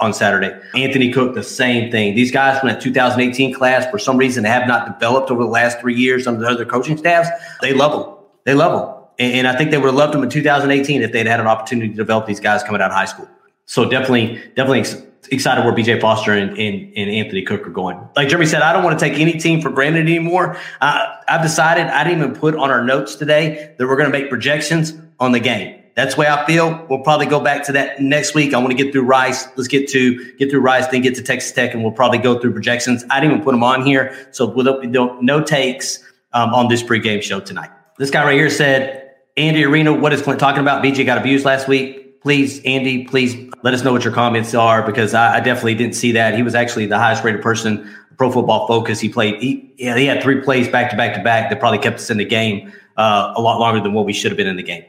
on 0.00 0.12
Saturday. 0.12 0.58
Anthony 0.74 1.12
Cook, 1.12 1.34
the 1.34 1.44
same 1.44 1.92
thing. 1.92 2.16
These 2.16 2.32
guys 2.32 2.58
from 2.58 2.70
that 2.70 2.80
2018 2.80 3.54
class, 3.54 3.88
for 3.88 3.98
some 3.98 4.16
reason, 4.16 4.42
have 4.42 4.66
not 4.66 4.98
developed 4.98 5.30
over 5.30 5.44
the 5.44 5.48
last 5.48 5.78
three 5.78 5.94
years 5.94 6.26
under 6.26 6.40
the 6.40 6.48
other 6.48 6.64
coaching 6.64 6.96
staffs. 6.96 7.28
They 7.60 7.72
love 7.72 7.92
them. 7.92 8.14
They 8.44 8.54
love 8.54 8.80
them. 8.80 9.04
And, 9.20 9.34
and 9.34 9.48
I 9.48 9.56
think 9.56 9.70
they 9.70 9.78
would 9.78 9.86
have 9.86 9.94
loved 9.94 10.14
them 10.14 10.24
in 10.24 10.30
2018 10.30 11.02
if 11.02 11.12
they'd 11.12 11.26
had 11.26 11.38
an 11.38 11.46
opportunity 11.46 11.90
to 11.90 11.94
develop 11.94 12.26
these 12.26 12.40
guys 12.40 12.64
coming 12.64 12.80
out 12.80 12.90
of 12.90 12.96
high 12.96 13.04
school. 13.04 13.28
So 13.66 13.88
definitely, 13.88 14.42
definitely 14.56 14.80
excited 15.28 15.64
where 15.64 15.74
BJ 15.74 16.00
Foster 16.00 16.32
and, 16.32 16.50
and, 16.50 16.92
and, 16.96 17.10
Anthony 17.10 17.42
Cook 17.42 17.66
are 17.66 17.70
going. 17.70 17.98
Like 18.16 18.28
Jeremy 18.28 18.46
said, 18.46 18.62
I 18.62 18.72
don't 18.72 18.84
want 18.84 18.98
to 18.98 19.04
take 19.04 19.18
any 19.18 19.34
team 19.34 19.60
for 19.60 19.70
granted 19.70 20.00
anymore. 20.00 20.58
Uh, 20.80 21.16
I've 21.28 21.42
decided 21.42 21.86
I 21.86 22.04
didn't 22.04 22.20
even 22.20 22.34
put 22.34 22.54
on 22.54 22.70
our 22.70 22.84
notes 22.84 23.14
today 23.14 23.74
that 23.78 23.86
we're 23.86 23.96
going 23.96 24.10
to 24.10 24.18
make 24.18 24.28
projections 24.28 24.94
on 25.20 25.32
the 25.32 25.40
game. 25.40 25.80
That's 25.94 26.14
the 26.14 26.22
way 26.22 26.26
I 26.26 26.44
feel. 26.44 26.84
We'll 26.90 27.02
probably 27.02 27.26
go 27.26 27.38
back 27.40 27.64
to 27.66 27.72
that 27.72 28.00
next 28.00 28.34
week. 28.34 28.52
I 28.52 28.58
want 28.58 28.76
to 28.76 28.82
get 28.82 28.92
through 28.92 29.04
Rice. 29.04 29.46
Let's 29.56 29.68
get 29.68 29.88
to 29.90 30.34
get 30.34 30.50
through 30.50 30.60
Rice, 30.60 30.88
then 30.88 31.02
get 31.02 31.14
to 31.14 31.22
Texas 31.22 31.52
Tech, 31.52 31.72
and 31.72 31.84
we'll 31.84 31.92
probably 31.92 32.18
go 32.18 32.38
through 32.38 32.52
projections. 32.52 33.04
I 33.10 33.20
didn't 33.20 33.34
even 33.34 33.44
put 33.44 33.52
them 33.52 33.62
on 33.62 33.86
here, 33.86 34.28
so 34.32 34.46
with 34.46 34.66
no 34.92 35.40
takes 35.42 36.02
um, 36.32 36.52
on 36.52 36.68
this 36.68 36.82
pregame 36.82 37.22
show 37.22 37.38
tonight. 37.38 37.70
This 37.96 38.10
guy 38.10 38.24
right 38.24 38.34
here 38.34 38.50
said, 38.50 39.12
"Andy 39.36 39.64
Arena, 39.64 39.92
what 39.92 40.12
is 40.12 40.20
Clint 40.20 40.40
talking 40.40 40.62
about? 40.62 40.82
BJ 40.82 41.06
got 41.06 41.16
abused 41.16 41.44
last 41.44 41.68
week 41.68 42.03
please, 42.24 42.60
Andy, 42.64 43.04
please 43.04 43.36
let 43.62 43.74
us 43.74 43.84
know 43.84 43.92
what 43.92 44.02
your 44.02 44.12
comments 44.12 44.54
are 44.54 44.82
because 44.82 45.14
I, 45.14 45.36
I, 45.36 45.40
definitely 45.40 45.74
didn't 45.74 45.94
see 45.94 46.12
that. 46.12 46.34
He 46.34 46.42
was 46.42 46.54
actually 46.54 46.86
the 46.86 46.98
highest 46.98 47.22
rated 47.22 47.42
person, 47.42 47.94
Pro 48.16 48.32
Football 48.32 48.66
Focus. 48.66 48.98
He 48.98 49.10
played, 49.10 49.40
he, 49.40 49.72
yeah, 49.76 49.96
he 49.96 50.06
had 50.06 50.22
three 50.22 50.40
plays 50.40 50.66
back 50.66 50.90
to 50.90 50.96
back 50.96 51.14
to 51.14 51.22
back 51.22 51.50
that 51.50 51.60
probably 51.60 51.78
kept 51.78 51.96
us 51.96 52.10
in 52.10 52.16
the 52.16 52.24
game 52.24 52.72
uh, 52.96 53.34
a 53.36 53.40
lot 53.40 53.60
longer 53.60 53.80
than 53.80 53.92
what 53.92 54.06
we 54.06 54.14
should 54.14 54.32
have 54.32 54.38
been 54.38 54.46
in 54.46 54.56
the 54.56 54.62
game. 54.62 54.84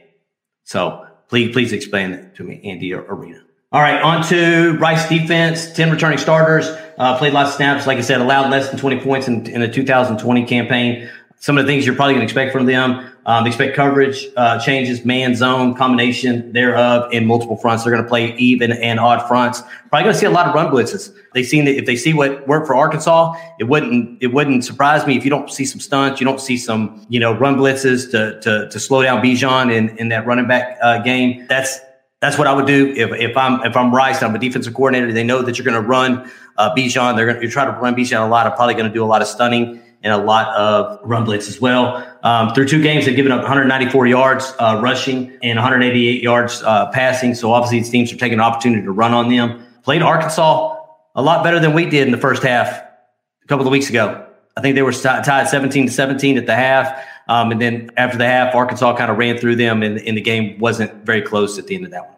So 0.64 1.06
please, 1.28 1.52
please 1.52 1.72
explain 1.72 2.10
that 2.12 2.34
to 2.36 2.42
me, 2.42 2.60
Andy 2.64 2.92
or 2.92 3.02
Arena. 3.02 3.42
All 3.70 3.82
right, 3.82 4.00
on 4.00 4.24
to 4.28 4.78
Rice 4.78 5.08
defense. 5.08 5.72
10 5.72 5.90
returning 5.90 6.18
starters, 6.18 6.68
uh, 6.96 7.18
played 7.18 7.34
lots 7.34 7.50
of 7.50 7.56
snaps. 7.56 7.86
Like 7.86 7.98
I 7.98 8.00
said, 8.00 8.20
allowed 8.22 8.50
less 8.50 8.70
than 8.70 8.78
20 8.78 9.00
points 9.00 9.28
in, 9.28 9.46
in 9.46 9.60
the 9.60 9.68
2020 9.68 10.46
campaign. 10.46 11.10
Some 11.38 11.58
of 11.58 11.66
the 11.66 11.72
things 11.72 11.86
you're 11.86 11.94
probably 11.94 12.14
going 12.14 12.26
to 12.26 12.32
expect 12.32 12.52
from 12.52 12.66
them. 12.66 13.12
Um, 13.26 13.44
expect 13.44 13.74
coverage 13.74 14.24
uh, 14.36 14.60
changes, 14.60 15.04
man 15.04 15.34
zone 15.34 15.74
combination 15.74 16.52
thereof 16.52 17.12
in 17.12 17.26
multiple 17.26 17.56
fronts. 17.56 17.82
They're 17.82 17.92
going 17.92 18.04
to 18.04 18.08
play 18.08 18.36
even 18.36 18.70
and 18.70 19.00
odd 19.00 19.26
fronts. 19.26 19.62
Probably 19.90 20.04
going 20.04 20.12
to 20.12 20.18
see 20.18 20.26
a 20.26 20.30
lot 20.30 20.46
of 20.46 20.54
run 20.54 20.72
blitzes. 20.72 21.12
They 21.34 21.42
seen 21.42 21.64
that 21.64 21.76
if 21.76 21.86
they 21.86 21.96
see 21.96 22.14
what 22.14 22.46
worked 22.46 22.68
for 22.68 22.76
Arkansas, 22.76 23.34
it 23.58 23.64
wouldn't 23.64 24.22
it 24.22 24.28
wouldn't 24.28 24.64
surprise 24.64 25.06
me 25.06 25.16
if 25.16 25.24
you 25.24 25.30
don't 25.30 25.50
see 25.50 25.64
some 25.64 25.80
stunts, 25.80 26.20
you 26.20 26.24
don't 26.24 26.40
see 26.40 26.56
some 26.56 27.04
you 27.08 27.18
know 27.18 27.32
run 27.36 27.56
blitzes 27.56 28.10
to 28.12 28.40
to, 28.40 28.68
to 28.70 28.80
slow 28.80 29.02
down 29.02 29.22
Bijan 29.22 29.74
in, 29.74 29.96
in 29.98 30.08
that 30.10 30.24
running 30.24 30.46
back 30.46 30.78
uh, 30.80 31.02
game. 31.02 31.46
That's 31.48 31.80
that's 32.20 32.38
what 32.38 32.46
I 32.46 32.52
would 32.52 32.66
do 32.66 32.94
if, 32.96 33.10
if 33.12 33.36
I'm 33.36 33.60
if 33.64 33.76
I'm 33.76 33.94
Rice. 33.94 34.18
And 34.18 34.28
I'm 34.28 34.36
a 34.36 34.38
defensive 34.38 34.72
coordinator. 34.72 35.12
They 35.12 35.24
know 35.24 35.42
that 35.42 35.58
you're 35.58 35.64
going 35.64 35.82
to 35.82 35.86
run 35.86 36.30
uh, 36.56 36.74
Bijan. 36.74 37.16
They're 37.16 37.26
going 37.26 37.40
to 37.40 37.48
try 37.48 37.64
to 37.64 37.72
run 37.72 37.94
Bijan 37.94 38.24
a 38.24 38.28
lot. 38.28 38.46
I'm 38.46 38.54
probably 38.54 38.74
going 38.74 38.86
to 38.86 38.94
do 38.94 39.04
a 39.04 39.06
lot 39.06 39.20
of 39.20 39.28
stunning 39.28 39.82
and 40.06 40.14
a 40.14 40.24
lot 40.24 40.54
of 40.54 41.00
run 41.02 41.24
blitz 41.24 41.48
as 41.48 41.60
well. 41.60 42.06
Um, 42.22 42.54
through 42.54 42.68
two 42.68 42.80
games, 42.80 43.06
they've 43.06 43.16
given 43.16 43.32
up 43.32 43.40
194 43.40 44.06
yards 44.06 44.54
uh, 44.60 44.80
rushing 44.80 45.36
and 45.42 45.56
188 45.56 46.22
yards 46.22 46.62
uh, 46.62 46.90
passing. 46.92 47.34
So 47.34 47.52
obviously, 47.52 47.80
these 47.80 47.90
teams 47.90 48.12
are 48.12 48.16
taking 48.16 48.34
an 48.34 48.44
opportunity 48.44 48.82
to 48.84 48.92
run 48.92 49.12
on 49.12 49.28
them. 49.28 49.66
Played 49.82 50.02
Arkansas 50.02 50.76
a 51.16 51.22
lot 51.22 51.42
better 51.42 51.58
than 51.58 51.74
we 51.74 51.86
did 51.86 52.06
in 52.06 52.12
the 52.12 52.18
first 52.18 52.44
half 52.44 52.68
a 52.68 53.46
couple 53.48 53.66
of 53.66 53.72
weeks 53.72 53.90
ago. 53.90 54.24
I 54.56 54.60
think 54.60 54.76
they 54.76 54.82
were 54.82 54.92
tied 54.92 55.48
17 55.48 55.86
to 55.86 55.92
17 55.92 56.38
at 56.38 56.46
the 56.46 56.54
half. 56.54 57.04
Um, 57.28 57.50
and 57.50 57.60
then 57.60 57.90
after 57.96 58.16
the 58.16 58.26
half, 58.26 58.54
Arkansas 58.54 58.96
kind 58.96 59.10
of 59.10 59.18
ran 59.18 59.38
through 59.38 59.56
them, 59.56 59.82
and, 59.82 59.98
and 59.98 60.16
the 60.16 60.20
game 60.20 60.56
wasn't 60.60 61.04
very 61.04 61.20
close 61.20 61.58
at 61.58 61.66
the 61.66 61.74
end 61.74 61.84
of 61.84 61.90
that 61.90 62.06
one. 62.06 62.16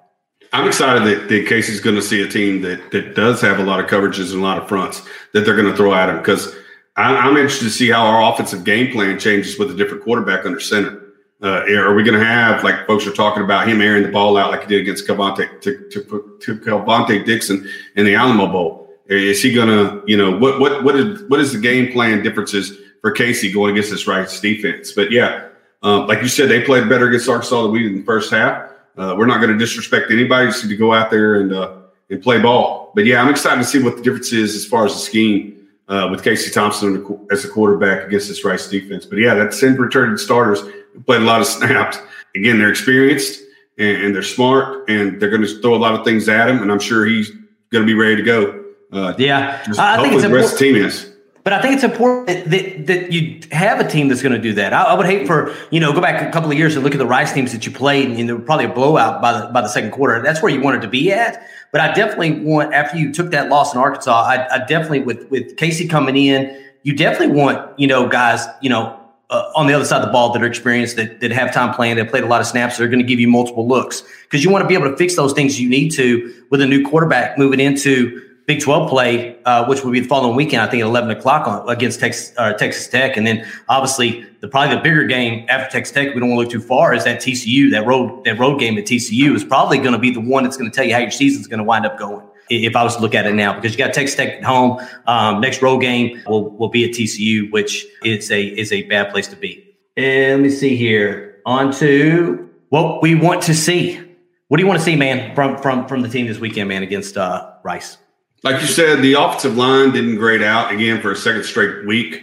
I'm 0.53 0.67
excited 0.67 1.03
that, 1.05 1.29
that 1.29 1.47
Casey's 1.47 1.81
going 1.81 1.97
to 1.97 2.03
see 2.03 2.23
a 2.23 2.29
team 2.29 2.63
that 2.63 2.91
that 2.93 3.15
does 3.15 3.41
have 3.41 3.59
a 3.59 3.63
lot 3.63 3.81
of 3.81 3.87
coverages 3.87 4.33
and 4.33 4.41
a 4.41 4.43
lot 4.43 4.59
of 4.59 4.69
fronts 4.69 5.03
that 5.35 5.45
they're 5.45 5.57
going 5.57 5.71
to 5.71 5.77
throw 5.77 5.93
at 5.95 6.09
him 6.09 6.19
because 6.19 6.55
I'm 6.99 7.37
interested 7.37 7.65
to 7.65 7.71
see 7.71 7.91
how 7.91 8.05
our 8.05 8.33
offensive 8.33 8.65
game 8.65 8.93
plan 8.93 9.19
changes 9.19 9.59
with 9.59 9.71
a 9.71 9.75
different 9.75 10.03
quarterback 10.03 10.45
under 10.45 10.59
center. 10.59 11.05
Uh, 11.41 11.63
are 11.77 11.95
we 11.95 12.03
going 12.03 12.19
to 12.19 12.25
have 12.25 12.65
like 12.65 12.85
folks 12.89 13.07
are 13.07 13.13
talking 13.13 13.45
about 13.45 13.69
him 13.69 13.81
airing 13.81 14.03
the 14.03 14.09
ball 14.11 14.37
out 14.37 14.51
like 14.51 14.63
he 14.63 14.67
did 14.67 14.81
against 14.81 15.07
Kelvontay 15.07 15.61
to, 15.61 15.89
to, 15.91 16.39
to 16.41 16.57
Kelvontay 16.57 17.25
Dixon 17.25 17.69
in 17.95 18.05
the 18.05 18.17
Alamo 18.17 18.49
Bowl? 18.49 18.91
Is 19.07 19.41
he 19.41 19.55
going 19.55 19.69
to, 19.69 20.03
you 20.07 20.17
know, 20.17 20.37
what 20.37 20.59
what 20.59 20.83
what 20.83 20.97
is 20.97 21.23
what 21.29 21.39
is 21.39 21.53
the 21.53 21.61
game 21.61 21.93
plan 21.93 22.23
differences 22.23 22.77
for 23.01 23.13
Casey 23.13 23.53
going 23.53 23.73
against 23.73 23.91
this 23.91 24.09
Rice 24.09 24.41
defense? 24.41 24.91
But 24.91 25.13
yeah, 25.13 25.49
um, 25.83 26.09
like 26.09 26.21
you 26.21 26.29
said, 26.29 26.51
they 26.51 26.63
played 26.63 26.89
better 26.89 27.07
against 27.07 27.29
Arkansas 27.29 27.63
than 27.63 27.71
we 27.71 27.85
did 27.85 27.93
in 27.93 27.99
the 27.99 28.05
first 28.05 28.33
half. 28.33 28.73
Uh, 28.97 29.15
we're 29.17 29.27
not 29.27 29.41
going 29.41 29.53
to 29.53 29.59
disrespect 29.59 30.11
anybody. 30.11 30.49
Just 30.49 30.65
need 30.65 30.71
to 30.71 30.77
go 30.77 30.93
out 30.93 31.13
there 31.13 31.41
and 31.41 31.53
uh, 31.53 31.77
and 32.11 32.21
play 32.21 32.41
ball. 32.41 32.91
But 32.97 33.07
yeah, 33.07 33.23
I'm 33.23 33.31
excited 33.31 33.63
to 33.63 33.69
see 33.69 33.81
what 33.81 33.97
the 33.97 34.03
difference 34.03 34.33
is 34.33 34.57
as 34.57 34.67
far 34.67 34.85
as 34.85 34.95
the 34.95 34.99
scheme 34.99 35.58
uh, 35.89 36.09
with 36.11 36.23
Casey 36.23 36.51
Thompson 36.51 37.27
as 37.31 37.45
a 37.45 37.49
quarterback 37.49 38.07
against 38.07 38.29
this 38.29 38.45
Rice 38.45 38.69
defense. 38.69 39.07
But 39.07 39.19
yeah, 39.19 39.35
that's 39.35 39.63
in 39.63 39.77
returning 39.77 40.17
starters 40.17 40.61
who 40.61 41.01
played 41.01 41.23
a 41.23 41.25
lot 41.25 41.41
of 41.41 41.47
snaps. 41.47 41.99
Again, 42.37 42.59
they're 42.59 42.71
experienced 42.71 43.43
and, 43.79 44.03
and 44.03 44.15
they're 44.15 44.23
smart 44.23 44.89
and 44.89 45.21
they're 45.21 45.31
going 45.31 45.43
to 45.43 45.61
throw 45.61 45.75
a 45.75 45.77
lot 45.77 45.95
of 45.95 46.05
things 46.05 46.29
at 46.29 46.49
him. 46.49 46.63
And 46.63 46.71
I'm 46.71 46.79
sure 46.79 47.07
he's 47.07 47.31
going 47.71 47.85
to 47.85 47.87
be 47.87 47.95
ready 47.95 48.17
to 48.17 48.23
go. 48.23 48.65
Uh, 48.93 49.15
yeah, 49.19 49.63
I 49.79 50.01
think 50.01 50.15
it's 50.15 50.23
the 50.23 50.31
rest 50.31 50.53
of 50.55 50.59
the 50.59 50.65
team 50.65 50.77
is. 50.77 51.15
But 51.45 51.53
I 51.53 51.63
think 51.63 51.75
it's 51.75 51.85
important 51.85 52.51
that, 52.51 52.87
that 52.87 53.13
you 53.13 53.41
have 53.53 53.81
a 53.81 53.89
team 53.89 54.09
that's 54.09 54.23
going 54.23 54.35
to 54.35 54.41
do 54.41 54.53
that. 54.55 54.73
I, 54.73 54.83
I, 54.85 54.95
would 54.95 55.07
hate 55.07 55.27
for 55.27 55.55
you 55.71 55.81
know 55.81 55.93
go 55.93 56.01
back 56.01 56.27
a 56.27 56.31
couple 56.31 56.51
of 56.51 56.59
years 56.59 56.75
and 56.75 56.85
look 56.85 56.95
at 56.95 56.99
the 56.99 57.07
Rice 57.07 57.33
teams 57.33 57.53
that 57.53 57.65
you 57.65 57.73
played, 57.73 58.11
and, 58.11 58.29
there 58.29 58.37
were 58.37 58.43
probably 58.43 58.67
a 58.67 58.73
blowout 58.73 59.23
by 59.23 59.41
the 59.41 59.47
by 59.49 59.61
the 59.61 59.69
second 59.69 59.93
quarter. 59.93 60.21
That's 60.23 60.43
where 60.43 60.53
you 60.53 60.61
wanted 60.61 60.83
to 60.83 60.89
be 60.89 61.13
at. 61.13 61.47
But 61.73 61.81
I 61.81 61.93
definitely 61.95 62.41
want 62.41 62.75
after 62.75 62.99
you 62.99 63.13
took 63.13 63.31
that 63.31 63.49
loss 63.49 63.75
in 63.75 63.81
Arkansas, 63.81 64.13
I, 64.13 64.57
I 64.57 64.67
definitely 64.67 65.01
with 65.01 65.31
with 65.31 65.57
Casey 65.57 65.89
coming 65.89 66.17
in, 66.17 66.63
you 66.83 66.95
definitely 66.95 67.35
want 67.37 67.79
you 67.79 67.87
know 67.87 68.09
guys 68.09 68.45
you 68.61 68.69
know 68.69 68.99
uh, 69.31 69.51
on 69.55 69.67
the 69.67 69.75
other 69.75 69.85
side 69.85 70.01
of 70.01 70.07
the 70.07 70.13
ball 70.13 70.33
that 70.33 70.43
are 70.43 70.47
experienced, 70.47 70.97
that, 70.97 71.21
that 71.21 71.31
have 71.31 71.53
time 71.53 71.75
playing, 71.75 71.97
that 71.97 72.09
played 72.09 72.25
a 72.25 72.27
lot 72.27 72.41
of 72.41 72.47
snaps, 72.47 72.79
they're 72.79 72.89
going 72.89 72.99
to 72.99 73.05
give 73.05 73.21
you 73.21 73.29
multiple 73.29 73.67
looks 73.69 74.03
because 74.23 74.43
you 74.43 74.51
want 74.51 74.63
to 74.63 74.69
be 74.69 74.75
able 74.75 74.91
to 74.91 74.97
fix 74.97 75.17
those 75.17 75.33
things 75.33 75.61
you 75.61 75.69
need 75.69 75.91
to 75.91 76.35
with 76.51 76.61
a 76.61 76.67
new 76.67 76.85
quarterback 76.87 77.37
moving 77.37 77.61
into 77.61 78.23
Big 78.49 78.63
12 78.63 78.89
play, 78.89 79.37
uh, 79.45 79.67
which 79.67 79.85
would 79.85 79.93
be 79.93 80.01
the 80.01 80.09
following 80.09 80.35
weekend, 80.35 80.63
I 80.63 80.67
think 80.69 80.81
at 80.83 80.87
11 80.87 81.11
o'clock 81.11 81.47
on, 81.47 81.69
against 81.69 82.01
Texas, 82.01 82.33
uh, 82.39 82.55
Texas 82.55 82.89
Tech. 82.89 83.19
And 83.19 83.27
then 83.27 83.47
obviously 83.69 84.25
the 84.41 84.49
probably 84.49 84.75
the 84.75 84.81
bigger 84.81 85.05
game 85.05 85.45
after 85.51 85.71
Texas 85.71 85.93
Tech, 85.93 86.15
we 86.15 86.21
don't 86.21 86.31
want 86.31 86.51
to 86.51 86.57
look 86.57 86.63
too 86.63 86.67
far, 86.67 86.95
is 86.95 87.05
that 87.05 87.21
TCU, 87.21 87.71
that 87.73 87.87
road, 87.87 88.25
that 88.25 88.39
road 88.39 88.59
game 88.59 88.79
at 88.79 88.87
TCU 88.87 89.35
is 89.35 89.45
probably 89.45 89.77
going 89.77 89.93
to 89.93 89.99
be 89.99 90.11
the 90.11 90.21
one 90.21 90.45
that's 90.45 90.57
going 90.57 90.71
to 90.71 90.75
tell 90.75 90.87
you 90.87 90.95
how 90.95 91.01
your 91.01 91.11
season's 91.11 91.47
going 91.47 91.59
to 91.59 91.65
wind 91.65 91.85
up 91.85 91.99
going. 91.99 92.27
If 92.49 92.75
I 92.75 92.83
was 92.83 92.97
to 92.97 93.03
look 93.03 93.15
at 93.15 93.27
it 93.27 93.35
now, 93.35 93.53
because 93.53 93.73
you 93.73 93.79
got 93.79 93.93
Texas 93.93 94.17
Tech 94.17 94.39
at 94.39 94.45
home, 94.45 94.81
um, 95.07 95.43
next 95.43 95.61
road 95.61 95.81
game 95.81 96.23
will, 96.27 96.49
will 96.57 96.71
be 96.71 96.87
at 96.87 96.93
TCU, 96.93 97.53
which 97.53 97.85
is 98.03 98.31
a, 98.31 98.43
is 98.43 98.73
a 98.73 98.85
bad 98.85 99.13
place 99.13 99.27
to 99.27 99.37
be. 99.37 99.77
And 99.99 100.41
let 100.41 100.51
me 100.51 100.57
see 100.57 100.75
here. 100.75 101.43
On 101.45 101.71
to 101.75 102.49
what 102.71 103.03
we 103.03 103.15
want 103.15 103.43
to 103.43 103.55
see. 103.55 104.01
What 104.47 104.57
do 104.57 104.63
you 104.63 104.67
want 104.67 104.79
to 104.79 104.85
see, 104.87 104.97
man, 104.97 105.35
from, 105.35 105.59
from, 105.59 105.87
from 105.87 106.01
the 106.01 106.09
team 106.09 106.27
this 106.27 106.39
weekend, 106.39 106.71
man, 106.71 106.83
against 106.83 107.19
uh, 107.19 107.53
Rice? 107.63 107.99
Like 108.43 108.61
you 108.61 108.69
said, 108.69 109.03
the 109.03 109.15
offensive 109.15 109.57
line 109.57 109.93
didn't 109.93 110.17
grade 110.17 110.43
out 110.43 110.73
again 110.73 111.01
for 111.01 111.11
a 111.11 111.17
second 111.17 111.45
straight 111.45 111.87
week 111.87 112.23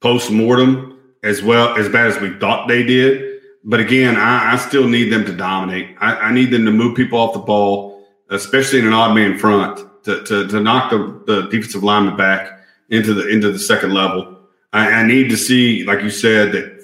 post 0.00 0.30
mortem 0.30 1.00
as 1.22 1.42
well 1.42 1.76
as 1.76 1.88
bad 1.88 2.06
as 2.06 2.20
we 2.20 2.38
thought 2.38 2.68
they 2.68 2.82
did. 2.82 3.40
But 3.64 3.80
again, 3.80 4.16
I, 4.16 4.52
I 4.52 4.56
still 4.56 4.86
need 4.86 5.10
them 5.10 5.24
to 5.24 5.34
dominate. 5.34 5.96
I, 6.00 6.14
I, 6.14 6.32
need 6.32 6.50
them 6.50 6.64
to 6.64 6.70
move 6.70 6.96
people 6.96 7.18
off 7.18 7.32
the 7.32 7.40
ball, 7.40 8.06
especially 8.30 8.78
in 8.78 8.86
an 8.86 8.92
odd 8.92 9.14
man 9.14 9.36
front, 9.36 9.84
to, 10.04 10.22
to, 10.24 10.46
to 10.46 10.60
knock 10.60 10.90
the, 10.90 11.22
the 11.26 11.42
defensive 11.48 11.82
lineman 11.82 12.16
back 12.16 12.60
into 12.88 13.12
the 13.12 13.28
into 13.28 13.50
the 13.50 13.58
second 13.58 13.92
level. 13.92 14.38
I, 14.72 14.92
I 14.92 15.06
need 15.06 15.28
to 15.30 15.36
see, 15.36 15.84
like 15.84 16.02
you 16.02 16.10
said, 16.10 16.52
that 16.52 16.78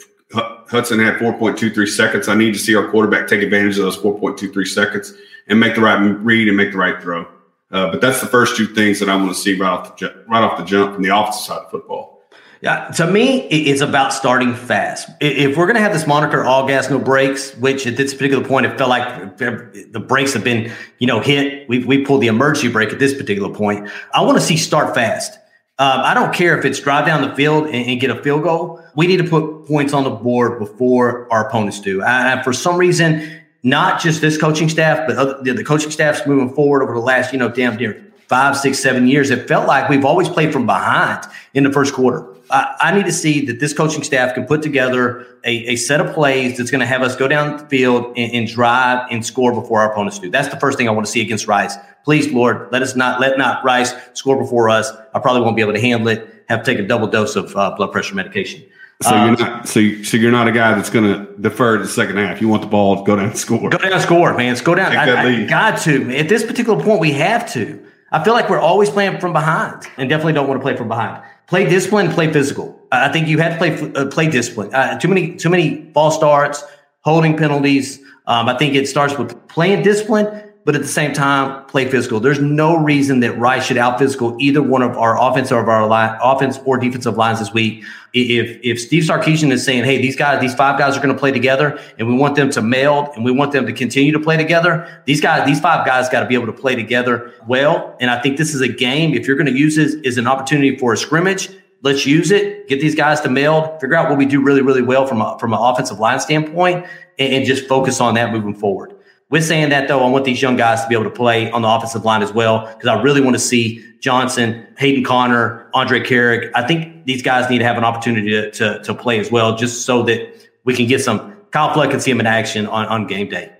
Hudson 0.68 0.98
had 0.98 1.14
4.23 1.14 1.88
seconds. 1.88 2.28
I 2.28 2.34
need 2.34 2.52
to 2.54 2.58
see 2.58 2.74
our 2.74 2.90
quarterback 2.90 3.28
take 3.28 3.42
advantage 3.42 3.78
of 3.78 3.84
those 3.84 3.98
4.23 3.98 4.66
seconds 4.66 5.14
and 5.46 5.60
make 5.60 5.74
the 5.74 5.80
right 5.80 5.96
read 5.96 6.48
and 6.48 6.56
make 6.56 6.72
the 6.72 6.78
right 6.78 7.00
throw. 7.00 7.26
Uh, 7.74 7.90
but 7.90 8.00
that's 8.00 8.20
the 8.20 8.26
first 8.28 8.56
two 8.56 8.68
things 8.68 9.00
that 9.00 9.08
I 9.08 9.16
want 9.16 9.30
to 9.30 9.34
see 9.34 9.58
right 9.58 9.68
off 9.68 9.96
the 9.96 10.24
right 10.28 10.44
off 10.44 10.56
the 10.58 10.64
jump 10.64 10.94
from 10.94 11.02
the 11.02 11.08
offensive 11.08 11.42
side 11.42 11.58
of 11.58 11.70
football. 11.72 12.22
Yeah, 12.60 12.88
to 12.92 13.10
me, 13.10 13.40
it's 13.48 13.82
about 13.82 14.12
starting 14.12 14.54
fast. 14.54 15.10
If 15.20 15.56
we're 15.56 15.66
going 15.66 15.74
to 15.74 15.82
have 15.82 15.92
this 15.92 16.06
moniker 16.06 16.44
"all 16.44 16.68
gas, 16.68 16.88
no 16.88 17.00
brakes," 17.00 17.54
which 17.56 17.84
at 17.86 17.96
this 17.96 18.14
particular 18.14 18.44
point, 18.44 18.64
it 18.64 18.78
felt 18.78 18.90
like 18.90 19.36
the 19.38 20.00
brakes 20.00 20.32
have 20.34 20.44
been, 20.44 20.72
you 21.00 21.08
know, 21.08 21.18
hit. 21.18 21.68
We 21.68 21.84
we 21.84 22.04
pulled 22.04 22.22
the 22.22 22.28
emergency 22.28 22.68
brake 22.68 22.90
at 22.90 23.00
this 23.00 23.12
particular 23.12 23.52
point. 23.52 23.90
I 24.14 24.22
want 24.22 24.38
to 24.38 24.44
see 24.44 24.56
start 24.56 24.94
fast. 24.94 25.34
Um, 25.80 26.00
I 26.02 26.14
don't 26.14 26.32
care 26.32 26.56
if 26.56 26.64
it's 26.64 26.78
drive 26.78 27.04
down 27.04 27.28
the 27.28 27.34
field 27.34 27.64
and, 27.64 27.74
and, 27.74 28.00
get 28.00 28.08
a 28.08 28.22
field 28.22 28.44
goal. 28.44 28.80
We 28.94 29.08
need 29.08 29.16
to 29.16 29.24
put 29.24 29.66
points 29.66 29.92
on 29.92 30.04
the 30.04 30.10
board 30.10 30.60
before 30.60 31.26
our 31.32 31.48
opponents 31.48 31.80
do. 31.80 32.00
And 32.04 32.44
for 32.44 32.52
some 32.52 32.76
reason, 32.76 33.43
not 33.64 33.98
just 34.00 34.20
this 34.20 34.36
coaching 34.36 34.68
staff, 34.68 35.06
but 35.08 35.16
other, 35.16 35.42
the 35.42 35.64
coaching 35.64 35.90
staffs 35.90 36.26
moving 36.26 36.54
forward 36.54 36.82
over 36.82 36.92
the 36.92 37.00
last, 37.00 37.32
you 37.32 37.38
know, 37.38 37.48
damn 37.48 37.76
near 37.76 38.12
five, 38.28 38.56
six, 38.56 38.78
seven 38.78 39.08
years. 39.08 39.30
It 39.30 39.48
felt 39.48 39.66
like 39.66 39.88
we've 39.88 40.04
always 40.04 40.28
played 40.28 40.52
from 40.52 40.66
behind 40.66 41.24
in 41.54 41.64
the 41.64 41.72
first 41.72 41.94
quarter. 41.94 42.26
I, 42.50 42.76
I 42.80 42.94
need 42.94 43.06
to 43.06 43.12
see 43.12 43.46
that 43.46 43.60
this 43.60 43.72
coaching 43.72 44.02
staff 44.02 44.34
can 44.34 44.44
put 44.44 44.62
together 44.62 45.26
a, 45.44 45.72
a 45.72 45.76
set 45.76 46.00
of 46.00 46.12
plays 46.12 46.58
that's 46.58 46.70
going 46.70 46.80
to 46.80 46.86
have 46.86 47.02
us 47.02 47.16
go 47.16 47.26
down 47.26 47.56
the 47.56 47.66
field 47.66 48.12
and, 48.18 48.32
and, 48.32 48.46
drive 48.46 49.08
and 49.10 49.24
score 49.24 49.52
before 49.52 49.80
our 49.80 49.92
opponents 49.92 50.18
do. 50.18 50.30
That's 50.30 50.48
the 50.48 50.60
first 50.60 50.76
thing 50.76 50.86
I 50.86 50.90
want 50.90 51.06
to 51.06 51.12
see 51.12 51.22
against 51.22 51.46
Rice. 51.46 51.76
Please, 52.04 52.30
Lord, 52.32 52.68
let 52.70 52.82
us 52.82 52.94
not 52.94 53.18
let 53.18 53.38
not 53.38 53.64
Rice 53.64 53.94
score 54.12 54.36
before 54.36 54.68
us. 54.68 54.92
I 55.14 55.20
probably 55.20 55.40
won't 55.40 55.56
be 55.56 55.62
able 55.62 55.72
to 55.72 55.80
handle 55.80 56.08
it. 56.08 56.44
Have 56.48 56.62
to 56.62 56.70
take 56.70 56.78
a 56.78 56.86
double 56.86 57.06
dose 57.06 57.36
of 57.36 57.56
uh, 57.56 57.74
blood 57.76 57.92
pressure 57.92 58.14
medication. 58.14 58.62
So 59.02 59.10
you're 59.10 59.28
um, 59.28 59.34
not 59.34 59.68
so 59.68 59.80
you, 59.80 60.04
so 60.04 60.16
you're 60.16 60.30
not 60.30 60.46
a 60.46 60.52
guy 60.52 60.74
that's 60.74 60.90
going 60.90 61.04
to 61.04 61.36
defer 61.40 61.78
to 61.78 61.82
the 61.82 61.88
second 61.88 62.16
half. 62.16 62.40
You 62.40 62.48
want 62.48 62.62
the 62.62 62.68
ball 62.68 62.96
to 62.96 63.02
go 63.02 63.16
down 63.16 63.26
and 63.26 63.38
score. 63.38 63.68
Go 63.68 63.78
down 63.78 63.92
and 63.92 64.00
score, 64.00 64.34
man. 64.34 64.50
Let's 64.50 64.60
go 64.60 64.74
down. 64.74 64.96
I, 64.96 65.42
I 65.42 65.46
got 65.46 65.80
to. 65.82 66.16
At 66.16 66.28
this 66.28 66.44
particular 66.44 66.82
point, 66.82 67.00
we 67.00 67.12
have 67.12 67.52
to. 67.54 67.84
I 68.12 68.22
feel 68.22 68.32
like 68.32 68.48
we're 68.48 68.60
always 68.60 68.90
playing 68.90 69.18
from 69.18 69.32
behind, 69.32 69.82
and 69.96 70.08
definitely 70.08 70.34
don't 70.34 70.48
want 70.48 70.60
to 70.60 70.62
play 70.62 70.76
from 70.76 70.88
behind. 70.88 71.22
Play 71.48 71.68
discipline, 71.68 72.10
play 72.10 72.32
physical. 72.32 72.80
I 72.92 73.10
think 73.10 73.26
you 73.26 73.38
had 73.38 73.52
to 73.52 73.58
play 73.58 73.92
uh, 73.94 74.06
play 74.06 74.30
discipline. 74.30 74.72
Uh, 74.72 74.98
too 74.98 75.08
many 75.08 75.36
too 75.36 75.50
many 75.50 75.90
false 75.92 76.14
starts, 76.14 76.62
holding 77.00 77.36
penalties. 77.36 77.98
Um, 78.26 78.48
I 78.48 78.56
think 78.56 78.74
it 78.74 78.88
starts 78.88 79.18
with 79.18 79.48
playing 79.48 79.82
discipline 79.82 80.53
but 80.64 80.74
at 80.74 80.80
the 80.80 80.88
same 80.88 81.12
time, 81.12 81.66
play 81.66 81.90
physical. 81.90 82.20
There's 82.20 82.40
no 82.40 82.76
reason 82.76 83.20
that 83.20 83.38
Rice 83.38 83.66
should 83.66 83.76
out 83.76 83.98
physical 83.98 84.34
either 84.40 84.62
one 84.62 84.80
of 84.80 84.96
our 84.96 85.20
offense 85.20 85.52
or 85.52 85.60
of 85.60 85.68
our 85.68 85.86
line, 85.86 86.18
offense 86.22 86.58
or 86.64 86.78
defensive 86.78 87.16
lines 87.18 87.38
this 87.38 87.52
week. 87.52 87.84
If 88.14 88.60
if 88.62 88.80
Steve 88.80 89.02
Sarkisian 89.02 89.52
is 89.52 89.62
saying, 89.62 89.84
"Hey, 89.84 90.00
these 90.00 90.16
guys, 90.16 90.40
these 90.40 90.54
five 90.54 90.78
guys 90.78 90.96
are 90.96 91.00
going 91.00 91.14
to 91.14 91.18
play 91.18 91.32
together, 91.32 91.78
and 91.98 92.08
we 92.08 92.14
want 92.14 92.36
them 92.36 92.48
to 92.50 92.62
meld, 92.62 93.08
and 93.14 93.24
we 93.24 93.30
want 93.30 93.52
them 93.52 93.66
to 93.66 93.72
continue 93.72 94.12
to 94.12 94.20
play 94.20 94.38
together," 94.38 95.02
these 95.04 95.20
guys, 95.20 95.46
these 95.46 95.60
five 95.60 95.84
guys, 95.84 96.08
got 96.08 96.20
to 96.20 96.26
be 96.26 96.34
able 96.34 96.46
to 96.46 96.52
play 96.52 96.74
together 96.74 97.32
well. 97.46 97.94
And 98.00 98.10
I 98.10 98.20
think 98.22 98.38
this 98.38 98.54
is 98.54 98.62
a 98.62 98.68
game. 98.68 99.12
If 99.12 99.26
you're 99.26 99.36
going 99.36 99.52
to 99.52 99.58
use 99.58 99.76
this 99.76 99.96
as 100.06 100.16
an 100.16 100.26
opportunity 100.26 100.78
for 100.78 100.94
a 100.94 100.96
scrimmage, 100.96 101.50
let's 101.82 102.06
use 102.06 102.30
it. 102.30 102.68
Get 102.68 102.80
these 102.80 102.94
guys 102.94 103.20
to 103.22 103.28
meld. 103.28 103.80
Figure 103.80 103.96
out 103.96 104.08
what 104.08 104.16
we 104.16 104.24
do 104.24 104.40
really, 104.40 104.62
really 104.62 104.82
well 104.82 105.06
from 105.06 105.20
a, 105.20 105.38
from 105.38 105.52
an 105.52 105.58
offensive 105.60 105.98
line 105.98 106.20
standpoint, 106.20 106.86
and, 107.18 107.34
and 107.34 107.44
just 107.44 107.66
focus 107.66 108.00
on 108.00 108.14
that 108.14 108.32
moving 108.32 108.54
forward 108.54 108.93
With 109.34 109.44
saying 109.44 109.70
that, 109.70 109.88
though, 109.88 109.98
I 109.98 110.08
want 110.08 110.24
these 110.24 110.40
young 110.40 110.54
guys 110.54 110.82
to 110.82 110.88
be 110.88 110.94
able 110.94 111.06
to 111.06 111.10
play 111.10 111.50
on 111.50 111.62
the 111.62 111.68
offensive 111.68 112.04
line 112.04 112.22
as 112.22 112.32
well 112.32 112.72
because 112.72 112.86
I 112.86 113.02
really 113.02 113.20
want 113.20 113.34
to 113.34 113.40
see 113.40 113.84
Johnson, 113.98 114.64
Hayden 114.78 115.02
Conner, 115.02 115.68
Andrej 115.74 116.06
Karic. 116.06 116.52
I 116.54 116.64
think 116.64 117.04
these 117.04 117.20
guys 117.20 117.50
need 117.50 117.58
to 117.58 117.64
have 117.64 117.76
an 117.76 117.82
opportunity 117.82 118.30
to, 118.30 118.52
to, 118.52 118.80
to 118.84 118.94
play 118.94 119.18
as 119.18 119.32
well, 119.32 119.56
just 119.56 119.84
so 119.84 120.04
that 120.04 120.32
we 120.62 120.72
can 120.72 120.86
get 120.86 121.00
some. 121.00 121.34
Kyle 121.50 121.74
Flood 121.74 121.90
can 121.90 121.98
see 121.98 122.12
him 122.12 122.20
in 122.20 122.26
action 122.26 122.68
on, 122.68 122.86
on 122.86 123.08
game 123.08 123.28
day. 123.28 123.52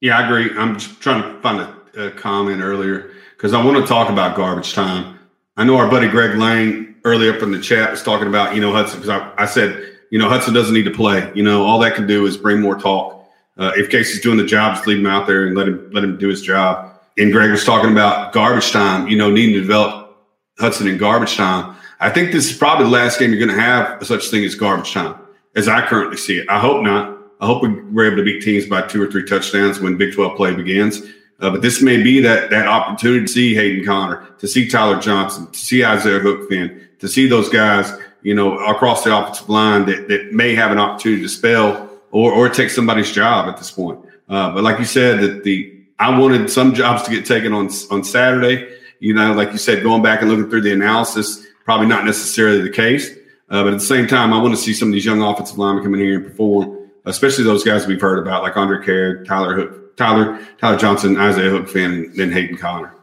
Yeah, 0.00 0.16
I 0.16 0.26
agree. 0.26 0.56
I'm 0.56 0.78
just 0.78 1.00
trying 1.00 1.22
to 1.22 1.40
find 1.40 1.60
a, 1.60 2.06
a 2.06 2.10
comment 2.12 2.62
earlier 2.62 3.10
because 3.36 3.52
I 3.52 3.64
want 3.64 3.78
to 3.78 3.84
talk 3.84 4.08
about 4.08 4.36
garbage 4.36 4.74
time. 4.74 5.18
I 5.56 5.64
know 5.64 5.76
our 5.76 5.90
buddy 5.90 6.06
Greg 6.06 6.38
Lane 6.38 6.94
earlier 7.02 7.34
up 7.34 7.42
in 7.42 7.50
the 7.50 7.60
chat 7.60 7.90
was 7.90 8.00
talking 8.00 8.28
about, 8.28 8.54
you 8.54 8.60
know, 8.60 8.70
Hudson, 8.70 9.00
because 9.00 9.08
I, 9.08 9.42
I 9.42 9.46
said, 9.46 9.92
you 10.12 10.20
know, 10.20 10.28
Hudson 10.28 10.54
doesn't 10.54 10.72
need 10.72 10.84
to 10.84 10.92
play. 10.92 11.32
You 11.34 11.42
know, 11.42 11.64
all 11.64 11.80
that 11.80 11.96
can 11.96 12.06
do 12.06 12.26
is 12.26 12.36
bring 12.36 12.60
more 12.60 12.78
talk. 12.78 13.15
Uh, 13.58 13.72
if 13.76 13.90
Casey's 13.90 14.20
doing 14.20 14.36
the 14.36 14.44
job, 14.44 14.76
just 14.76 14.86
leave 14.86 14.98
him 14.98 15.06
out 15.06 15.26
there 15.26 15.46
and 15.46 15.56
let 15.56 15.68
him 15.68 15.90
let 15.92 16.04
him 16.04 16.18
do 16.18 16.28
his 16.28 16.42
job. 16.42 16.98
And 17.18 17.32
Greg 17.32 17.50
was 17.50 17.64
talking 17.64 17.90
about 17.90 18.32
garbage 18.32 18.70
time. 18.70 19.08
You 19.08 19.16
know, 19.16 19.30
needing 19.30 19.54
to 19.54 19.60
develop 19.60 20.16
Hudson 20.58 20.86
in 20.86 20.98
garbage 20.98 21.36
time. 21.36 21.76
I 22.00 22.10
think 22.10 22.32
this 22.32 22.50
is 22.50 22.56
probably 22.56 22.84
the 22.84 22.90
last 22.90 23.18
game 23.18 23.30
you're 23.30 23.44
going 23.44 23.56
to 23.56 23.62
have 23.62 24.06
such 24.06 24.28
thing 24.28 24.44
as 24.44 24.54
garbage 24.54 24.92
time, 24.92 25.18
as 25.54 25.66
I 25.66 25.86
currently 25.86 26.18
see 26.18 26.38
it. 26.38 26.46
I 26.48 26.58
hope 26.58 26.82
not. 26.82 27.16
I 27.40 27.46
hope 27.46 27.62
we're 27.62 28.06
able 28.06 28.16
to 28.16 28.24
beat 28.24 28.42
teams 28.42 28.66
by 28.66 28.82
two 28.82 29.02
or 29.02 29.10
three 29.10 29.24
touchdowns 29.24 29.80
when 29.80 29.96
Big 29.96 30.14
12 30.14 30.36
play 30.36 30.54
begins. 30.54 31.02
Uh, 31.40 31.50
but 31.50 31.60
this 31.60 31.82
may 31.82 32.02
be 32.02 32.20
that 32.20 32.48
that 32.50 32.66
opportunity 32.66 33.26
to 33.26 33.32
see 33.32 33.54
Hayden 33.54 33.84
Conner, 33.84 34.26
to 34.38 34.48
see 34.48 34.68
Tyler 34.68 34.98
Johnson, 35.00 35.50
to 35.50 35.58
see 35.58 35.84
Isaiah 35.84 36.20
Hookfin, 36.20 36.98
to 36.98 37.08
see 37.08 37.28
those 37.28 37.50
guys, 37.50 37.92
you 38.22 38.34
know, 38.34 38.58
across 38.58 39.04
the 39.04 39.16
offensive 39.16 39.48
line 39.48 39.84
that, 39.86 40.08
that 40.08 40.32
may 40.32 40.54
have 40.54 40.70
an 40.70 40.78
opportunity 40.78 41.22
to 41.22 41.28
spell 41.28 41.85
or, 42.16 42.32
or 42.32 42.48
take 42.48 42.70
somebody's 42.70 43.12
job 43.12 43.46
at 43.46 43.58
this 43.58 43.70
point. 43.70 44.00
Uh, 44.28 44.50
but 44.52 44.64
like 44.64 44.78
you 44.78 44.86
said, 44.86 45.20
that 45.20 45.44
the 45.44 45.72
I 45.98 46.18
wanted 46.18 46.50
some 46.50 46.74
jobs 46.74 47.02
to 47.02 47.10
get 47.10 47.26
taken 47.26 47.52
on 47.52 47.68
on 47.90 48.04
Saturday. 48.04 48.74
You 49.00 49.12
know, 49.12 49.34
like 49.34 49.52
you 49.52 49.58
said, 49.58 49.82
going 49.82 50.02
back 50.02 50.22
and 50.22 50.30
looking 50.30 50.48
through 50.48 50.62
the 50.62 50.72
analysis, 50.72 51.46
probably 51.66 51.86
not 51.86 52.06
necessarily 52.06 52.62
the 52.62 52.70
case. 52.70 53.10
Uh, 53.50 53.62
but 53.62 53.74
at 53.74 53.78
the 53.78 53.84
same 53.84 54.06
time, 54.06 54.32
I 54.32 54.40
want 54.40 54.54
to 54.54 54.60
see 54.60 54.72
some 54.72 54.88
of 54.88 54.92
these 54.94 55.04
young 55.04 55.20
offensive 55.20 55.58
linemen 55.58 55.84
come 55.84 55.94
in 55.94 56.00
here 56.00 56.16
and 56.16 56.26
perform, 56.26 56.90
especially 57.04 57.44
those 57.44 57.62
guys 57.62 57.86
we've 57.86 58.00
heard 58.00 58.18
about, 58.18 58.42
like 58.42 58.54
Andrej 58.54 58.84
Karic, 58.84 59.26
Tyler 59.26 59.54
Hook, 59.54 59.96
Tyler 59.96 60.40
Tyler 60.58 60.78
Johnson, 60.78 61.18
Isaiah 61.18 61.50
Hookfin, 61.50 61.84
and 61.84 62.14
then 62.14 62.32
Hayden 62.32 62.56
Conner. 62.56 62.94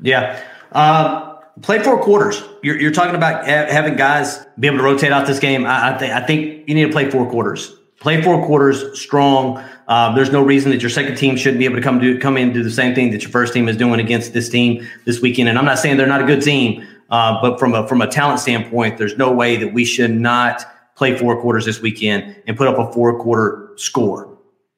Yeah. 0.00 0.42
Um, 0.72 1.36
play 1.60 1.82
four 1.82 2.02
quarters. 2.02 2.42
You're, 2.62 2.80
you're 2.80 2.92
talking 2.92 3.14
about 3.14 3.44
ha- 3.44 3.70
having 3.70 3.96
guys 3.96 4.44
be 4.58 4.68
able 4.68 4.78
to 4.78 4.84
rotate 4.84 5.12
out 5.12 5.26
this 5.26 5.38
game. 5.38 5.66
I, 5.66 5.94
I, 5.94 5.98
think 5.98 6.12
I 6.14 6.26
think 6.26 6.68
you 6.68 6.74
need 6.74 6.86
to 6.86 6.92
play 6.92 7.10
four 7.10 7.28
quarters. 7.28 7.76
Play 8.00 8.22
four 8.22 8.44
quarters 8.44 9.00
strong. 9.00 9.64
Um, 9.88 10.14
there's 10.14 10.30
no 10.30 10.42
reason 10.42 10.70
that 10.72 10.80
your 10.80 10.90
second 10.90 11.16
team 11.16 11.36
shouldn't 11.36 11.58
be 11.58 11.64
able 11.64 11.76
to 11.76 11.82
come 11.82 12.00
do 12.00 12.18
come 12.18 12.36
in 12.36 12.44
and 12.44 12.54
do 12.54 12.62
the 12.62 12.70
same 12.70 12.94
thing 12.94 13.10
that 13.12 13.22
your 13.22 13.30
first 13.30 13.52
team 13.52 13.68
is 13.68 13.76
doing 13.76 14.00
against 14.00 14.32
this 14.32 14.48
team 14.48 14.86
this 15.04 15.20
weekend. 15.20 15.48
And 15.48 15.58
I'm 15.58 15.64
not 15.64 15.78
saying 15.78 15.96
they're 15.96 16.06
not 16.06 16.22
a 16.22 16.26
good 16.26 16.42
team, 16.42 16.86
uh, 17.10 17.40
but 17.40 17.58
from 17.58 17.74
a 17.74 17.86
from 17.86 18.02
a 18.02 18.06
talent 18.06 18.40
standpoint, 18.40 18.98
there's 18.98 19.16
no 19.16 19.32
way 19.32 19.56
that 19.56 19.72
we 19.72 19.84
should 19.84 20.10
not 20.10 20.64
play 20.96 21.16
four 21.16 21.40
quarters 21.40 21.64
this 21.64 21.80
weekend 21.80 22.36
and 22.46 22.56
put 22.56 22.68
up 22.68 22.78
a 22.78 22.92
four 22.92 23.18
quarter 23.18 23.70
score. 23.76 24.30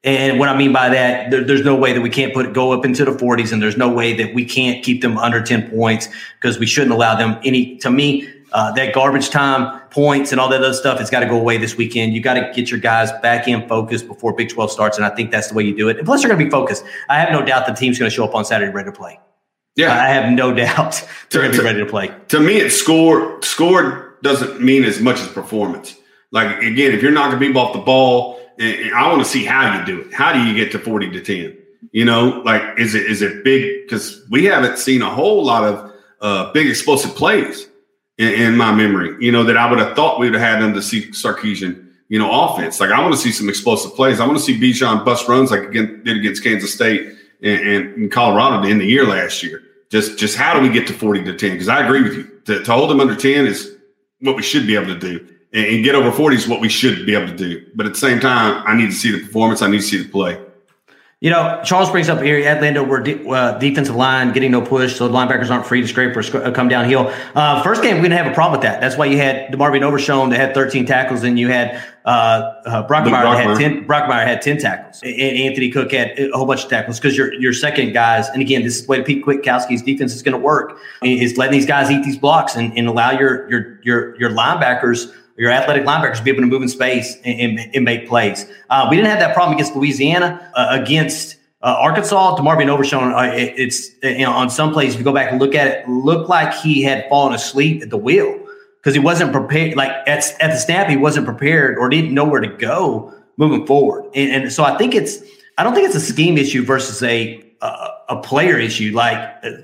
And 0.05 0.39
what 0.39 0.49
I 0.49 0.57
mean 0.57 0.73
by 0.73 0.89
that, 0.91 1.33
there, 1.33 1.43
there's 1.43 1.65
no 1.65 1.75
way 1.75 1.93
that 1.93 2.01
we 2.01 2.11
can't 2.11 2.33
put 2.33 2.53
go 2.53 2.71
up 2.71 2.85
into 2.85 3.05
the 3.05 3.11
40s, 3.11 3.53
and 3.53 3.61
there's 3.61 3.77
no 3.77 3.89
way 3.89 4.13
that 4.15 4.35
we 4.35 4.45
can't 4.45 4.85
keep 4.85 5.03
them 5.03 5.19
under 5.19 5.43
10 5.43 5.69
points 5.69 6.09
because 6.41 6.61
we 6.61 6.67
shouldn't 6.67 6.93
allow 6.93 7.17
them 7.17 7.41
any. 7.45 7.77
To 7.79 7.91
me, 7.91 8.29
uh, 8.57 8.73
that 8.73 8.95
garbage 8.95 9.29
time 9.29 9.79
points 9.91 10.33
and 10.33 10.41
all 10.41 10.49
that 10.49 10.63
other 10.63 10.73
stuff 10.73 10.99
has 10.99 11.11
got 11.11 11.21
to 11.21 11.27
go 11.27 11.39
away 11.39 11.59
this 11.59 11.77
weekend. 11.77 12.15
You 12.15 12.23
got 12.23 12.35
to 12.35 12.51
get 12.55 12.71
your 12.71 12.81
guys 12.81 13.13
back 13.21 13.47
in 13.47 13.69
focus 13.69 14.03
before 14.03 14.33
Big 14.33 14.49
12 14.49 14.73
starts, 14.73 14.97
and 14.97 15.05
I 15.05 15.11
think 15.11 15.31
that's 15.31 15.49
the 15.49 15.55
way 15.55 15.63
you 15.63 15.77
do 15.77 15.91
it. 15.91 15.99
And 15.99 16.07
plus, 16.07 16.23
they're 16.23 16.31
going 16.31 16.39
to 16.39 16.45
be 16.47 16.51
focused. 16.51 16.83
I 17.11 17.21
have 17.21 17.31
no 17.31 17.45
doubt 17.45 17.67
the 17.67 17.75
team's 17.75 17.99
going 17.99 18.11
to 18.11 18.15
show 18.15 18.25
up 18.25 18.35
on 18.35 18.47
Saturday 18.47 18.73
ready 18.73 18.91
to 18.91 18.97
play. 18.97 19.21
Yeah, 19.75 19.93
I 19.93 20.09
have 20.09 20.33
no 20.33 20.55
doubt 20.55 21.07
they're 21.31 21.43
going 21.43 21.53
to 21.53 21.59
be 21.59 21.65
ready 21.65 21.81
to 21.81 21.87
play. 21.87 22.11
To 22.29 22.41
me, 22.41 22.57
it's 22.57 22.75
score. 22.75 23.43
Score 23.43 24.17
doesn't 24.23 24.63
mean 24.63 24.85
as 24.85 25.03
much 25.03 25.21
as 25.21 25.29
performance. 25.29 25.95
Like 26.31 26.63
again, 26.63 26.93
if 26.93 27.03
you're 27.03 27.13
not 27.13 27.31
going 27.31 27.43
to 27.43 27.53
be 27.53 27.59
off 27.59 27.75
the 27.75 27.81
ball 27.81 28.41
and 28.59 28.95
I 28.95 29.07
want 29.09 29.23
to 29.23 29.29
see 29.29 29.45
how 29.45 29.79
you 29.79 29.85
do 29.85 30.01
it. 30.01 30.15
How 30.15 30.33
do 30.33 30.43
you 30.43 30.55
get 30.55 30.73
to 30.73 30.79
40 30.79 31.11
to 31.11 31.21
10? 31.21 31.59
You 31.93 32.07
know, 32.07 32.41
like 32.43 32.79
is 32.79 32.95
it 32.95 33.05
is 33.05 33.21
it 33.21 33.45
big? 33.45 33.85
Because 33.85 34.27
we 34.31 34.47
haven't 34.47 34.79
seen 34.79 35.03
a 35.03 35.11
whole 35.11 35.45
lot 35.45 35.65
of 35.65 35.93
uh, 36.23 36.53
big 36.53 36.67
explosive 36.67 37.15
plays 37.15 37.69
in, 38.19 38.29
in, 38.29 38.57
my 38.57 38.73
memory. 38.75 39.17
You 39.25 39.33
know 39.33 39.45
that 39.45 39.57
I 39.57 39.69
would 39.69 39.79
have 39.79 39.95
thought 39.95 40.19
we 40.19 40.27
would 40.27 40.39
have 40.39 40.55
had 40.55 40.63
under 40.63 40.83
see 40.83 41.09
Sarkisian. 41.11 41.85
You 42.09 42.21
know, 42.21 42.31
offense. 42.31 42.79
Like 42.79 42.91
I 42.91 43.01
want 43.01 43.15
to 43.15 43.21
see 43.21 43.33
some 43.33 43.49
explosive 43.49 43.95
plays. 43.95 44.21
I 44.21 44.27
want 44.27 44.39
to 44.39 44.45
see 44.45 44.59
Bijan 44.61 45.05
bust 45.05 45.27
runs 45.29 45.51
like 45.51 45.63
again 45.63 46.03
did 46.05 46.17
against 46.17 46.45
Kansas 46.45 46.73
State 46.73 47.17
and, 47.43 47.61
and 47.61 48.13
Colorado 48.13 48.67
in 48.69 48.79
the 48.79 48.87
year 48.87 49.05
last 49.05 49.43
year. 49.43 49.63
Just 49.91 50.17
just 50.17 50.37
how 50.37 50.55
do 50.55 50.61
we 50.61 50.73
get 50.73 50.87
to 50.87 50.93
40 50.93 51.25
to 51.25 51.37
10? 51.37 51.53
Because 51.53 51.69
I 51.69 51.85
agree 51.85 52.03
with 52.03 52.15
you. 52.15 52.41
To, 52.45 52.63
to 52.63 52.73
hold 52.73 52.91
them 52.91 53.01
under 53.01 53.17
10 53.17 53.47
is 53.47 53.77
what 54.21 54.37
we 54.37 54.43
should 54.43 54.69
be 54.69 54.77
able 54.77 54.87
to 54.87 54.99
do 54.99 55.27
and, 55.57 55.67
and 55.67 55.85
get 55.85 55.95
over 55.95 56.13
40 56.13 56.37
is 56.37 56.47
what 56.47 56.61
we 56.61 56.69
should 56.69 57.07
be 57.07 57.15
able 57.15 57.29
to 57.29 57.37
do. 57.37 57.67
But 57.75 57.87
at 57.87 57.95
the 57.95 57.99
same 57.99 58.21
time, 58.21 58.63
I 58.67 58.77
need 58.77 58.87
to 58.87 58.93
see 58.93 59.11
the 59.11 59.25
performance. 59.25 59.63
I 59.63 59.69
need 59.69 59.81
to 59.81 59.83
see 59.83 60.03
the 60.03 60.09
play. 60.09 60.41
You 61.27 61.33
know, 61.33 61.61
Charles 61.65 61.91
brings 61.91 62.09
up 62.09 62.23
here 62.23 62.39
Atlanta 62.47 62.85
where 62.85 63.01
de- 63.01 63.29
uh, 63.29 63.59
defensive 63.59 63.97
line 63.97 64.33
getting 64.33 64.53
no 64.53 64.63
push, 64.63 64.95
so 64.95 65.09
the 65.09 65.13
linebackers 65.13 65.51
aren't 65.51 65.67
free 65.67 65.81
to 65.81 65.89
scrape 65.89 66.17
or 66.17 66.23
sc- 66.23 66.37
uh, 66.37 66.53
come 66.53 66.69
downhill. 66.69 67.13
Uh, 67.35 67.65
first 67.65 67.83
game, 67.83 67.97
we 67.97 68.03
didn't 68.03 68.23
have 68.23 68.31
a 68.31 68.33
problem 68.33 68.61
with 68.61 68.63
that. 68.63 68.81
That's 68.81 68.97
why 68.97 69.07
you 69.07 69.17
had 69.17 69.53
DeMarvion 69.53 69.83
Overshown 69.83 70.31
that 70.31 70.39
had 70.39 70.55
13 70.55 70.87
tackles, 70.87 71.25
and 71.25 71.37
you 71.37 71.49
had 71.49 71.83
uh, 72.05 72.53
uh, 72.65 72.87
Brockermeyer 72.87 73.35
had 73.35 73.59
10. 73.59 73.89
Brockermeyer 73.89 74.25
had 74.25 74.41
10 74.41 74.59
tackles, 74.59 75.03
and 75.03 75.21
Anthony 75.21 75.69
Cook 75.69 75.91
had 75.91 76.17
a 76.17 76.31
whole 76.31 76.47
bunch 76.47 76.63
of 76.63 76.71
tackles 76.71 77.01
because 77.01 77.17
your 77.17 77.35
your 77.41 77.53
second 77.53 77.93
guys, 77.93 78.29
and 78.29 78.41
again, 78.41 78.63
this 78.63 78.77
is 78.77 78.87
the 78.87 78.91
way 78.93 79.03
Pete 79.03 79.25
Kwiatkowski's 79.25 79.83
defense 79.83 80.15
is 80.15 80.23
going 80.23 80.35
to 80.35 80.39
work 80.39 80.79
is 81.03 81.37
letting 81.37 81.55
these 81.55 81.67
guys 81.67 81.91
eat 81.91 82.05
these 82.05 82.19
blocks 82.19 82.55
and, 82.55 82.73
and 82.79 82.87
allow 82.87 83.11
your 83.11 83.51
your 83.51 83.81
your 83.83 84.21
your 84.21 84.31
linebackers 84.31 85.13
your 85.39 85.51
athletic 85.51 85.85
linebackers 85.85 86.25
be 86.25 86.31
able 86.31 86.43
to 86.43 86.47
move 86.47 86.63
in 86.63 86.69
space 86.69 87.17
and, 87.25 87.59
and, 87.59 87.75
and 87.75 87.85
make 87.85 88.09
plays. 88.09 88.47
Uh, 88.71 88.87
we 88.89 88.97
didn't 88.97 89.11
have 89.11 89.19
that 89.19 89.35
problem 89.35 89.55
against 89.55 89.77
Louisiana. 89.77 90.51
Uh, 90.55 90.69
against 90.71 91.37
uh, 91.63 91.77
Arkansas, 91.79 92.37
DeMarvion 92.37 92.69
Overshown, 92.69 93.13
uh, 93.13 93.33
it, 93.35 93.55
it's 93.57 93.91
you 94.03 94.25
know, 94.25 94.33
on 94.33 94.49
some 94.49 94.73
plays, 94.73 94.95
if 94.95 94.99
you 94.99 95.05
go 95.05 95.13
back 95.13 95.31
and 95.31 95.41
look 95.41 95.55
at 95.55 95.67
it, 95.67 95.89
looked 95.89 96.29
like 96.29 96.55
he 96.55 96.83
had 96.83 97.09
fallen 97.09 97.35
asleep 97.35 97.83
at 97.83 97.91
the 97.91 97.97
wheel 97.97 98.39
because 98.79 98.95
he 98.95 99.01
wasn't 99.01 99.33
prepared. 99.33 99.77
Like 99.77 99.91
at, 100.07 100.25
at 100.41 100.53
the 100.53 100.59
snap, 100.59 100.89
he 100.89 100.97
wasn't 100.97 101.27
prepared 101.27 101.77
or 101.79 101.89
didn't 101.89 102.15
know 102.15 102.25
where 102.25 102.41
to 102.41 102.49
go 102.49 103.13
moving 103.37 103.67
forward. 103.67 104.05
And, 104.15 104.45
and 104.45 104.53
so 104.53 104.65
I 104.65 104.79
think 104.79 104.95
it's, 104.95 105.19
I 105.59 105.65
don't 105.65 105.75
think 105.75 105.87
it's 105.87 105.97
a 105.97 106.01
scheme 106.01 106.39
issue 106.39 106.65
versus 106.65 107.03
a, 107.03 107.43
a, 107.61 107.89
a 108.11 108.23
player 108.23 108.59
issue. 108.59 108.93
Like 108.95 109.19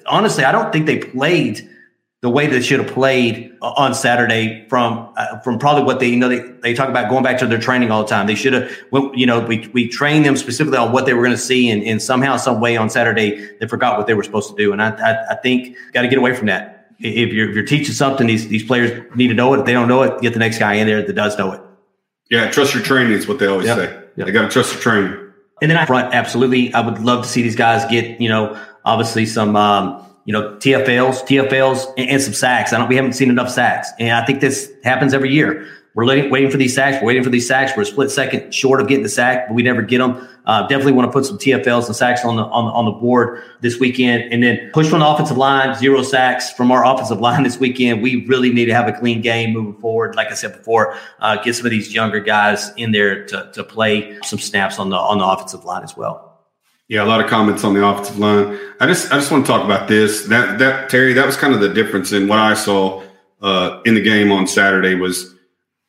honestly, 0.06 0.44
I 0.44 0.52
don't 0.52 0.70
think 0.72 0.86
they 0.86 0.98
played– 0.98 1.68
the 2.22 2.30
way 2.30 2.46
they 2.46 2.62
should 2.62 2.78
have 2.78 2.92
played 2.94 3.52
on 3.60 3.94
Saturday 3.94 4.64
from 4.68 5.12
uh, 5.16 5.40
from 5.40 5.58
probably 5.58 5.82
what 5.82 5.98
they 5.98 6.08
you 6.08 6.16
know 6.16 6.28
they, 6.28 6.38
they 6.62 6.72
talk 6.72 6.88
about 6.88 7.10
going 7.10 7.24
back 7.24 7.36
to 7.38 7.46
their 7.46 7.58
training 7.58 7.90
all 7.90 8.04
the 8.04 8.08
time. 8.08 8.28
They 8.28 8.36
should 8.36 8.52
have 8.52 8.70
you 9.12 9.26
know 9.26 9.40
we 9.40 9.68
we 9.74 9.88
trained 9.88 10.24
them 10.24 10.36
specifically 10.36 10.78
on 10.78 10.92
what 10.92 11.04
they 11.04 11.14
were 11.14 11.22
going 11.22 11.34
to 11.34 11.42
see 11.42 11.68
and, 11.68 11.82
and 11.82 12.00
somehow 12.00 12.36
some 12.36 12.60
way 12.60 12.76
on 12.76 12.88
Saturday 12.88 13.50
they 13.58 13.66
forgot 13.66 13.98
what 13.98 14.06
they 14.06 14.14
were 14.14 14.22
supposed 14.22 14.48
to 14.50 14.56
do. 14.56 14.72
And 14.72 14.80
I 14.80 14.90
I, 14.90 15.32
I 15.32 15.34
think 15.34 15.76
got 15.92 16.02
to 16.02 16.08
get 16.08 16.18
away 16.18 16.34
from 16.34 16.46
that. 16.46 16.94
If 17.00 17.32
you're 17.32 17.50
if 17.50 17.56
you're 17.56 17.66
teaching 17.66 17.92
something, 17.92 18.28
these 18.28 18.46
these 18.46 18.62
players 18.62 19.02
need 19.16 19.28
to 19.28 19.34
know 19.34 19.52
it. 19.54 19.60
If 19.60 19.66
they 19.66 19.72
don't 19.72 19.88
know 19.88 20.04
it, 20.04 20.22
get 20.22 20.32
the 20.32 20.38
next 20.38 20.58
guy 20.58 20.74
in 20.74 20.86
there 20.86 21.02
that 21.02 21.12
does 21.12 21.36
know 21.36 21.52
it. 21.52 21.60
Yeah, 22.30 22.48
trust 22.50 22.72
your 22.72 22.84
training 22.84 23.12
is 23.12 23.26
what 23.26 23.40
they 23.40 23.46
always 23.46 23.66
yep. 23.66 23.76
say. 23.78 24.02
Yep. 24.16 24.26
They 24.26 24.32
got 24.32 24.42
to 24.42 24.48
trust 24.48 24.72
your 24.72 24.80
training. 24.80 25.18
And 25.60 25.70
then 25.70 25.76
I 25.76 25.86
front 25.86 26.14
absolutely, 26.14 26.72
I 26.72 26.80
would 26.80 27.00
love 27.00 27.24
to 27.24 27.28
see 27.28 27.42
these 27.42 27.56
guys 27.56 27.84
get 27.90 28.20
you 28.20 28.28
know 28.28 28.56
obviously 28.84 29.26
some. 29.26 29.56
Um, 29.56 30.06
you 30.24 30.32
know, 30.32 30.54
TFLs, 30.56 31.26
TFLs, 31.26 31.92
and, 31.96 32.10
and, 32.10 32.22
some 32.22 32.34
sacks. 32.34 32.72
I 32.72 32.78
don't. 32.78 32.88
We 32.88 32.96
haven't 32.96 33.14
seen 33.14 33.30
enough 33.30 33.50
sacks, 33.50 33.90
and 33.98 34.10
I 34.10 34.24
think 34.24 34.40
this 34.40 34.72
happens 34.84 35.14
every 35.14 35.32
year. 35.32 35.66
We're 35.94 36.06
waiting, 36.06 36.30
waiting 36.30 36.50
for 36.50 36.56
these 36.56 36.74
sacks. 36.74 36.96
We're 37.02 37.08
waiting 37.08 37.22
for 37.22 37.28
these 37.28 37.46
sacks. 37.46 37.72
We're 37.76 37.82
a 37.82 37.86
split 37.86 38.10
second 38.10 38.54
short 38.54 38.80
of 38.80 38.88
getting 38.88 39.02
the 39.02 39.10
sack, 39.10 39.48
but 39.48 39.54
we 39.54 39.62
never 39.62 39.82
get 39.82 39.98
them. 39.98 40.26
Uh, 40.46 40.62
definitely 40.62 40.92
want 40.92 41.06
to 41.08 41.12
put 41.12 41.26
some 41.26 41.36
TFLs 41.36 41.86
and 41.86 41.94
sacks 41.94 42.24
on 42.24 42.36
the, 42.36 42.44
on 42.44 42.64
the 42.64 42.70
on 42.70 42.84
the 42.86 42.92
board 42.92 43.42
this 43.60 43.78
weekend, 43.78 44.32
and 44.32 44.42
then 44.42 44.70
push 44.72 44.88
from 44.88 45.00
the 45.00 45.06
offensive 45.06 45.36
line. 45.36 45.74
Zero 45.74 46.02
sacks 46.02 46.50
from 46.50 46.72
our 46.72 46.86
offensive 46.86 47.20
line 47.20 47.42
this 47.42 47.58
weekend. 47.58 48.00
We 48.00 48.24
really 48.26 48.50
need 48.52 48.66
to 48.66 48.74
have 48.74 48.88
a 48.88 48.92
clean 48.92 49.20
game 49.20 49.52
moving 49.52 49.78
forward. 49.80 50.14
Like 50.14 50.28
I 50.28 50.34
said 50.34 50.56
before, 50.56 50.96
uh, 51.20 51.42
get 51.42 51.56
some 51.56 51.66
of 51.66 51.70
these 51.70 51.92
younger 51.92 52.20
guys 52.20 52.72
in 52.76 52.92
there 52.92 53.26
to 53.26 53.50
to 53.52 53.62
play 53.62 54.18
some 54.22 54.38
snaps 54.38 54.78
on 54.78 54.88
the 54.88 54.96
on 54.96 55.18
the 55.18 55.26
offensive 55.26 55.64
line 55.64 55.82
as 55.82 55.94
well. 55.94 56.31
Yeah, 56.92 57.04
a 57.04 57.06
lot 57.06 57.22
of 57.22 57.30
comments 57.30 57.64
on 57.64 57.72
the 57.72 57.82
offensive 57.82 58.18
line. 58.18 58.58
I 58.78 58.86
just 58.86 59.10
I 59.10 59.14
just 59.14 59.30
want 59.30 59.46
to 59.46 59.50
talk 59.50 59.64
about 59.64 59.88
this. 59.88 60.26
That 60.26 60.58
that 60.58 60.90
Terry, 60.90 61.14
that 61.14 61.24
was 61.24 61.38
kind 61.38 61.54
of 61.54 61.60
the 61.60 61.70
difference 61.70 62.12
in 62.12 62.28
what 62.28 62.38
I 62.38 62.52
saw 62.52 63.02
uh, 63.40 63.80
in 63.86 63.94
the 63.94 64.02
game 64.02 64.30
on 64.30 64.46
Saturday 64.46 64.94
was 64.94 65.34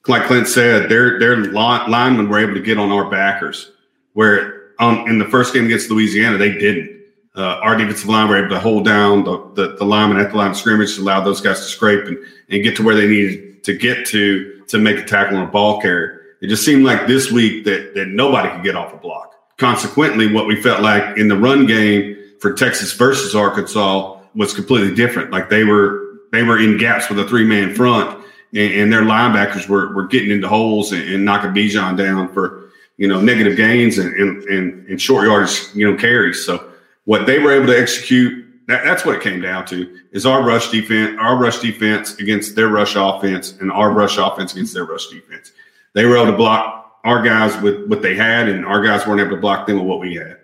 like 0.08 0.24
Clint 0.28 0.48
said, 0.48 0.88
their 0.88 1.20
their 1.20 1.36
linemen 1.36 2.30
were 2.30 2.40
able 2.40 2.54
to 2.54 2.62
get 2.62 2.78
on 2.78 2.90
our 2.94 3.12
backers, 3.12 3.70
where 4.14 4.72
um, 4.80 5.06
in 5.10 5.20
the 5.20 5.26
first 5.26 5.54
game 5.54 5.66
against 5.66 5.92
Louisiana 5.92 6.38
they 6.38 6.58
didn't. 6.58 7.02
Uh, 7.36 7.60
our 7.62 7.76
defensive 7.76 8.08
line 8.08 8.30
were 8.30 8.38
able 8.38 8.56
to 8.56 8.60
hold 8.60 8.86
down 8.86 9.26
the, 9.26 9.52
the, 9.56 9.76
the 9.76 9.84
linemen 9.84 10.24
at 10.24 10.32
the 10.32 10.38
line 10.38 10.52
of 10.52 10.56
scrimmage 10.56 10.96
to 10.96 11.02
allow 11.02 11.20
those 11.20 11.42
guys 11.42 11.60
to 11.60 11.66
scrape 11.66 12.06
and, 12.06 12.18
and 12.48 12.64
get 12.64 12.78
to 12.78 12.84
where 12.84 12.96
they 12.96 13.10
needed 13.10 13.62
to 13.66 13.78
get 13.78 14.06
to 14.06 14.64
to 14.70 14.78
make 14.78 15.00
a 15.00 15.04
tackle 15.04 15.36
on 15.36 15.44
a 15.44 15.52
ball 15.52 15.82
carrier. 15.82 16.22
It 16.42 16.48
just 16.48 16.64
seemed 16.64 16.86
like 16.86 17.08
this 17.08 17.30
week 17.30 17.66
that 17.66 17.94
that 17.94 18.08
nobody 18.08 18.48
could 18.52 18.64
get 18.64 18.78
off 18.78 18.94
a 18.94 18.98
block 18.98 19.33
consequently, 19.58 20.32
what 20.32 20.48
we 20.48 20.62
felt 20.62 20.82
like 20.82 21.18
in 21.18 21.28
the 21.28 21.38
run 21.38 21.66
game 21.66 22.18
for 22.40 22.54
Texas 22.54 22.92
versus 22.94 23.36
Arkansas 23.36 24.20
was 24.36 24.54
completely 24.54 24.94
different. 24.94 25.32
Like 25.32 25.50
they 25.50 25.64
were 25.64 26.02
they 26.32 26.44
were 26.44 26.60
in 26.60 26.78
gaps 26.78 27.10
with 27.10 27.20
a 27.20 27.28
three 27.28 27.46
man 27.46 27.74
front, 27.74 28.24
and, 28.54 28.74
and, 28.74 28.94
their 28.94 29.04
linebackers 29.04 29.68
were 29.68 29.94
were 29.94 30.08
getting 30.08 30.32
into 30.32 30.48
holes 30.48 30.92
and, 30.92 31.04
and 31.04 31.24
knocking 31.24 31.52
Bijan 31.52 31.98
down 31.98 32.34
for 32.34 32.70
you 32.98 33.08
know 33.08 33.22
negative 33.22 33.56
gains 33.56 33.98
and, 33.98 34.14
and 34.16 34.44
and, 34.44 34.88
and 34.88 35.02
short 35.02 35.28
yards 35.28 35.72
you 35.76 35.90
know 35.90 35.98
carries. 35.98 36.44
So 36.46 36.72
what 37.06 37.26
they 37.26 37.40
were 37.40 37.54
able 37.54 37.68
to 37.68 37.80
execute. 37.80 38.42
That, 38.68 38.86
that's 38.86 39.06
what 39.06 39.18
it 39.18 39.22
came 39.22 39.42
down 39.42 39.66
to 39.66 40.00
is 40.14 40.26
our 40.26 40.42
rush 40.42 40.72
defense, 40.72 41.18
our 41.20 41.36
rush 41.36 41.60
defense 41.60 42.18
against 42.18 42.56
their 42.56 42.70
rush 42.70 42.96
offense, 42.96 43.60
and 43.60 43.70
our 43.70 43.92
rush 43.92 44.18
offense 44.18 44.54
against 44.54 44.74
their 44.74 44.86
rush 44.86 45.08
defense. 45.08 45.52
They 45.92 46.06
were 46.06 46.16
able 46.16 46.32
to 46.32 46.38
block 46.38 46.83
our 47.04 47.22
guys 47.22 47.60
with 47.62 47.88
what 47.88 48.02
they 48.02 48.16
had, 48.16 48.48
and 48.48 48.66
our 48.66 48.82
guys 48.82 49.06
weren't 49.06 49.22
able 49.22 49.32
to 49.32 49.42
block 49.42 49.68
them 49.68 49.78
with 49.78 49.86
what 49.86 50.00
we 50.00 50.16
had. 50.16 50.38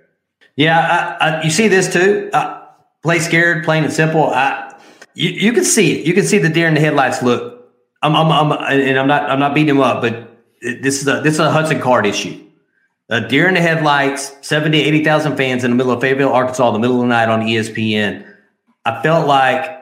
Yeah, 0.56 1.18
I, 1.22 1.26
I, 1.26 1.44
you 1.44 1.50
see 1.50 1.68
this 1.68 1.92
too. 1.92 2.30
Play 3.02 3.20
scared, 3.20 3.64
plain 3.64 3.86
and 3.86 3.94
simple. 3.94 4.26
I, 4.26 4.78
you, 5.14 5.30
you 5.30 5.54
can 5.54 5.64
see 5.64 6.00
it. 6.00 6.06
You 6.06 6.14
can 6.14 6.26
see 6.26 6.38
the 6.38 6.50
deer 6.50 6.68
in 6.68 6.74
the 6.74 6.82
headlights 6.82 7.24
look. 7.24 7.72
I'm, 8.02 8.16
I'm, 8.16 8.32
I'm, 8.32 8.52
and 8.52 9.00
I'm 9.00 9.08
not, 9.08 9.30
I'm 9.30 9.40
not 9.40 9.54
beating 9.54 9.76
him 9.76 9.82
up, 9.82 10.02
but 10.02 10.38
this 10.62 11.02
is 11.02 11.08
a, 11.08 11.22
this 11.22 11.36
is 11.36 11.40
a 11.40 11.52
Hudson 11.52 11.80
Card 11.80 12.06
issue. 12.06 12.46
A 13.10 13.28
deer 13.28 13.48
in 13.48 13.56
the 13.56 13.62
headlights, 13.62 14.36
70, 14.42 14.82
80,000 14.82 15.38
fans 15.38 15.64
in 15.64 15.72
the 15.72 15.78
middle 15.78 15.92
of 15.92 16.02
Fayetteville, 16.02 16.32
Arkansas, 16.32 16.68
in 16.68 16.74
the 16.74 16.80
middle 16.80 16.98
of 16.98 17.02
the 17.04 17.08
night 17.08 17.28
on 17.28 17.42
ESPN. 17.42 18.26
I 18.86 19.02
felt 19.02 19.28
like 19.28 19.80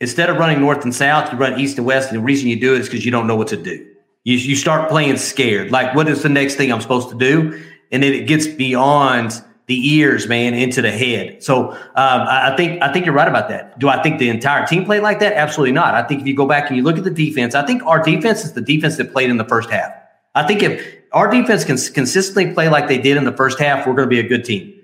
instead 0.00 0.30
of 0.30 0.36
running 0.36 0.60
north 0.60 0.84
and 0.84 0.94
south, 0.94 1.32
you 1.32 1.38
run 1.38 1.58
east 1.58 1.78
and 1.78 1.86
west. 1.86 2.10
And 2.10 2.18
the 2.18 2.22
reason 2.22 2.48
you 2.48 2.60
do 2.60 2.74
it 2.74 2.82
is 2.82 2.88
because 2.88 3.04
you 3.04 3.10
don't 3.10 3.26
know 3.26 3.36
what 3.36 3.48
to 3.48 3.56
do. 3.56 3.93
You, 4.24 4.36
you 4.36 4.56
start 4.56 4.88
playing 4.88 5.18
scared. 5.18 5.70
Like, 5.70 5.94
what 5.94 6.08
is 6.08 6.22
the 6.22 6.28
next 6.28 6.56
thing 6.56 6.72
I'm 6.72 6.80
supposed 6.80 7.10
to 7.10 7.16
do? 7.16 7.62
And 7.92 8.02
then 8.02 8.12
it 8.12 8.26
gets 8.26 8.46
beyond 8.46 9.42
the 9.66 9.94
ears, 9.94 10.26
man, 10.26 10.54
into 10.54 10.82
the 10.82 10.90
head. 10.90 11.42
So 11.42 11.70
um, 11.72 11.78
I 11.94 12.54
think 12.56 12.82
I 12.82 12.92
think 12.92 13.06
you're 13.06 13.14
right 13.14 13.28
about 13.28 13.48
that. 13.48 13.78
Do 13.78 13.88
I 13.88 14.02
think 14.02 14.18
the 14.18 14.28
entire 14.28 14.66
team 14.66 14.84
played 14.84 15.02
like 15.02 15.20
that? 15.20 15.34
Absolutely 15.34 15.72
not. 15.72 15.94
I 15.94 16.02
think 16.02 16.20
if 16.20 16.26
you 16.26 16.36
go 16.36 16.46
back 16.46 16.68
and 16.68 16.76
you 16.76 16.82
look 16.82 16.98
at 16.98 17.04
the 17.04 17.10
defense, 17.10 17.54
I 17.54 17.64
think 17.64 17.82
our 17.84 18.02
defense 18.02 18.44
is 18.44 18.52
the 18.52 18.60
defense 18.60 18.96
that 18.96 19.12
played 19.12 19.30
in 19.30 19.36
the 19.36 19.44
first 19.44 19.70
half. 19.70 19.92
I 20.34 20.46
think 20.46 20.62
if 20.62 20.96
our 21.12 21.30
defense 21.30 21.64
can 21.64 21.76
consistently 21.78 22.52
play 22.52 22.68
like 22.68 22.88
they 22.88 22.98
did 22.98 23.16
in 23.16 23.24
the 23.24 23.32
first 23.32 23.58
half, 23.58 23.86
we're 23.86 23.94
going 23.94 24.08
to 24.08 24.10
be 24.10 24.20
a 24.20 24.28
good 24.28 24.44
team. 24.44 24.74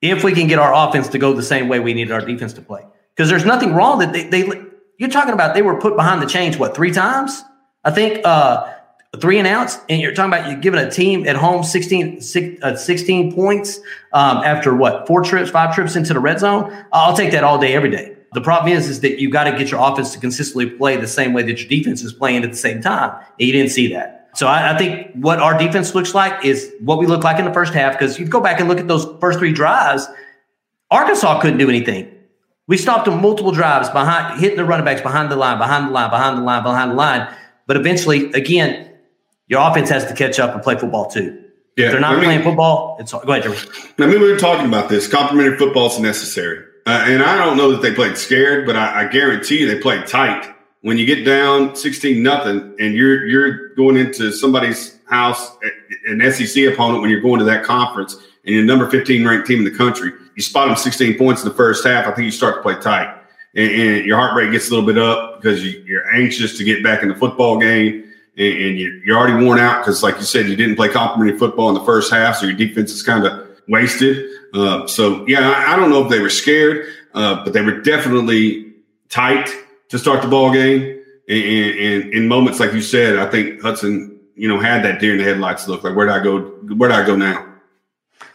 If 0.00 0.22
we 0.22 0.32
can 0.32 0.46
get 0.46 0.58
our 0.58 0.88
offense 0.88 1.08
to 1.08 1.18
go 1.18 1.32
the 1.32 1.42
same 1.42 1.68
way 1.68 1.80
we 1.80 1.92
needed 1.92 2.12
our 2.12 2.20
defense 2.20 2.52
to 2.54 2.62
play, 2.62 2.86
because 3.14 3.28
there's 3.28 3.44
nothing 3.44 3.74
wrong 3.74 3.98
that 3.98 4.12
they, 4.12 4.28
they 4.28 4.62
you're 4.98 5.10
talking 5.10 5.34
about. 5.34 5.54
They 5.54 5.62
were 5.62 5.80
put 5.80 5.96
behind 5.96 6.22
the 6.22 6.26
chains 6.26 6.56
what 6.56 6.74
three 6.74 6.92
times? 6.92 7.42
I 7.84 7.90
think. 7.90 8.24
Uh, 8.24 8.74
three 9.20 9.38
and 9.38 9.48
outs, 9.48 9.78
and 9.88 10.00
you're 10.00 10.12
talking 10.12 10.32
about 10.32 10.50
you 10.50 10.56
giving 10.56 10.80
a 10.80 10.90
team 10.90 11.26
at 11.26 11.34
home 11.34 11.64
16, 11.64 12.20
six, 12.20 12.62
uh, 12.62 12.76
16 12.76 13.34
points 13.34 13.80
um, 14.12 14.38
after 14.38 14.76
what 14.76 15.06
four 15.06 15.22
trips, 15.22 15.50
five 15.50 15.74
trips 15.74 15.96
into 15.96 16.12
the 16.12 16.20
red 16.20 16.38
zone. 16.40 16.86
I'll 16.92 17.16
take 17.16 17.30
that 17.32 17.42
all 17.42 17.58
day, 17.58 17.74
every 17.74 17.90
day. 17.90 18.16
The 18.34 18.42
problem 18.42 18.72
is, 18.72 18.88
is 18.88 19.00
that 19.00 19.18
you 19.18 19.30
got 19.30 19.44
to 19.44 19.52
get 19.52 19.70
your 19.70 19.80
offense 19.80 20.12
to 20.12 20.20
consistently 20.20 20.68
play 20.68 20.96
the 20.98 21.06
same 21.06 21.32
way 21.32 21.42
that 21.42 21.58
your 21.58 21.68
defense 21.68 22.02
is 22.02 22.12
playing 22.12 22.44
at 22.44 22.50
the 22.50 22.56
same 22.56 22.82
time. 22.82 23.10
And 23.10 23.46
you 23.46 23.52
didn't 23.52 23.70
see 23.70 23.92
that. 23.94 24.28
So 24.34 24.46
I, 24.46 24.74
I 24.74 24.78
think 24.78 25.12
what 25.14 25.38
our 25.38 25.56
defense 25.56 25.94
looks 25.94 26.14
like 26.14 26.44
is 26.44 26.72
what 26.80 26.98
we 26.98 27.06
look 27.06 27.24
like 27.24 27.38
in 27.38 27.46
the 27.46 27.54
first 27.54 27.72
half. 27.72 27.94
Because 27.94 28.18
you 28.18 28.26
go 28.26 28.40
back 28.40 28.60
and 28.60 28.68
look 28.68 28.78
at 28.78 28.86
those 28.86 29.06
first 29.18 29.38
three 29.38 29.52
drives, 29.52 30.06
Arkansas 30.90 31.40
couldn't 31.40 31.58
do 31.58 31.70
anything. 31.70 32.14
We 32.66 32.76
stopped 32.76 33.06
them 33.06 33.22
multiple 33.22 33.50
drives 33.50 33.88
behind, 33.88 34.40
hitting 34.40 34.58
the 34.58 34.64
running 34.66 34.84
backs 34.84 35.00
behind 35.00 35.30
the 35.32 35.36
line, 35.36 35.56
behind 35.56 35.88
the 35.88 35.90
line, 35.90 36.10
behind 36.10 36.36
the 36.36 36.42
line, 36.42 36.62
behind 36.62 36.90
the 36.90 36.94
line. 36.94 37.34
But 37.68 37.76
eventually, 37.76 38.32
again, 38.32 38.90
your 39.46 39.60
offense 39.60 39.90
has 39.90 40.06
to 40.06 40.14
catch 40.14 40.40
up 40.40 40.54
and 40.54 40.62
play 40.62 40.74
football 40.76 41.08
too. 41.08 41.44
Yeah, 41.76 41.86
if 41.86 41.92
they're 41.92 42.00
not 42.00 42.14
I 42.14 42.16
mean, 42.16 42.24
playing 42.24 42.42
football, 42.42 42.96
it's 42.98 43.12
go 43.12 43.20
ahead, 43.20 43.44
Jeremy. 43.44 43.60
I 43.98 44.06
mean, 44.06 44.20
we 44.20 44.32
were 44.32 44.38
talking 44.38 44.66
about 44.66 44.88
this. 44.88 45.06
Complementary 45.06 45.56
football 45.56 45.86
is 45.86 46.00
necessary, 46.00 46.64
uh, 46.86 47.04
and 47.06 47.22
I 47.22 47.36
don't 47.36 47.56
know 47.56 47.70
that 47.70 47.82
they 47.82 47.94
played 47.94 48.18
scared, 48.18 48.66
but 48.66 48.74
I, 48.74 49.04
I 49.04 49.08
guarantee 49.08 49.60
you 49.60 49.68
they 49.68 49.78
played 49.80 50.06
tight. 50.08 50.52
When 50.80 50.96
you 50.98 51.06
get 51.06 51.24
down 51.24 51.76
sixteen 51.76 52.22
nothing, 52.22 52.74
and 52.80 52.94
you're 52.94 53.24
you're 53.26 53.74
going 53.74 53.96
into 53.96 54.32
somebody's 54.32 54.98
house, 55.04 55.56
an 56.06 56.20
SEC 56.32 56.64
opponent, 56.64 57.02
when 57.02 57.10
you're 57.10 57.20
going 57.20 57.38
to 57.38 57.44
that 57.44 57.64
conference, 57.64 58.14
and 58.14 58.54
you're 58.54 58.64
number 58.64 58.90
fifteen 58.90 59.26
ranked 59.26 59.46
team 59.46 59.58
in 59.58 59.64
the 59.64 59.76
country, 59.76 60.10
you 60.36 60.42
spot 60.42 60.68
them 60.68 60.76
sixteen 60.76 61.16
points 61.18 61.42
in 61.42 61.48
the 61.48 61.54
first 61.54 61.86
half. 61.86 62.06
I 62.06 62.12
think 62.12 62.24
you 62.24 62.32
start 62.32 62.56
to 62.56 62.62
play 62.62 62.80
tight, 62.80 63.14
and, 63.58 63.70
and 63.70 64.06
your 64.06 64.16
heart 64.16 64.36
rate 64.36 64.52
gets 64.52 64.68
a 64.68 64.70
little 64.70 64.86
bit 64.86 64.96
up 64.96 65.36
because 65.36 65.64
you, 65.64 65.82
you're 65.84 66.14
anxious 66.14 66.56
to 66.58 66.64
get 66.64 66.82
back 66.82 67.02
in 67.02 67.08
the 67.08 67.14
football 67.14 67.58
game 67.58 68.04
and, 68.36 68.56
and 68.56 68.78
you, 68.78 69.02
are 69.12 69.18
already 69.18 69.44
worn 69.44 69.58
out 69.58 69.84
because, 69.84 70.02
like 70.02 70.16
you 70.16 70.22
said, 70.22 70.46
you 70.46 70.54
didn't 70.54 70.76
play 70.76 70.88
complimentary 70.88 71.36
football 71.36 71.68
in 71.68 71.74
the 71.74 71.84
first 71.84 72.12
half, 72.12 72.36
so 72.36 72.46
your 72.46 72.54
defense 72.54 72.92
is 72.92 73.02
kind 73.02 73.26
of 73.26 73.48
wasted. 73.66 74.30
Uh, 74.54 74.86
so, 74.86 75.26
yeah, 75.26 75.50
I, 75.50 75.72
I, 75.72 75.76
don't 75.76 75.90
know 75.90 76.04
if 76.04 76.08
they 76.08 76.20
were 76.20 76.30
scared, 76.30 76.86
uh, 77.14 77.44
but 77.44 77.52
they 77.52 77.60
were 77.60 77.80
definitely 77.80 78.72
tight 79.08 79.50
to 79.88 79.98
start 79.98 80.22
the 80.22 80.28
ball 80.28 80.52
game. 80.52 81.02
And, 81.28 81.44
and, 81.44 82.14
in 82.14 82.28
moments, 82.28 82.60
like 82.60 82.72
you 82.72 82.80
said, 82.80 83.18
I 83.18 83.28
think 83.28 83.60
Hudson, 83.60 84.20
you 84.36 84.48
know, 84.48 84.60
had 84.60 84.84
that 84.84 85.00
deer 85.00 85.12
in 85.12 85.18
the 85.18 85.24
headlights 85.24 85.66
look 85.66 85.82
like, 85.82 85.96
where 85.96 86.06
do 86.06 86.12
I 86.12 86.22
go? 86.22 86.40
Where 86.76 86.88
do 86.88 86.94
I 86.94 87.04
go 87.04 87.16
now? 87.16 87.44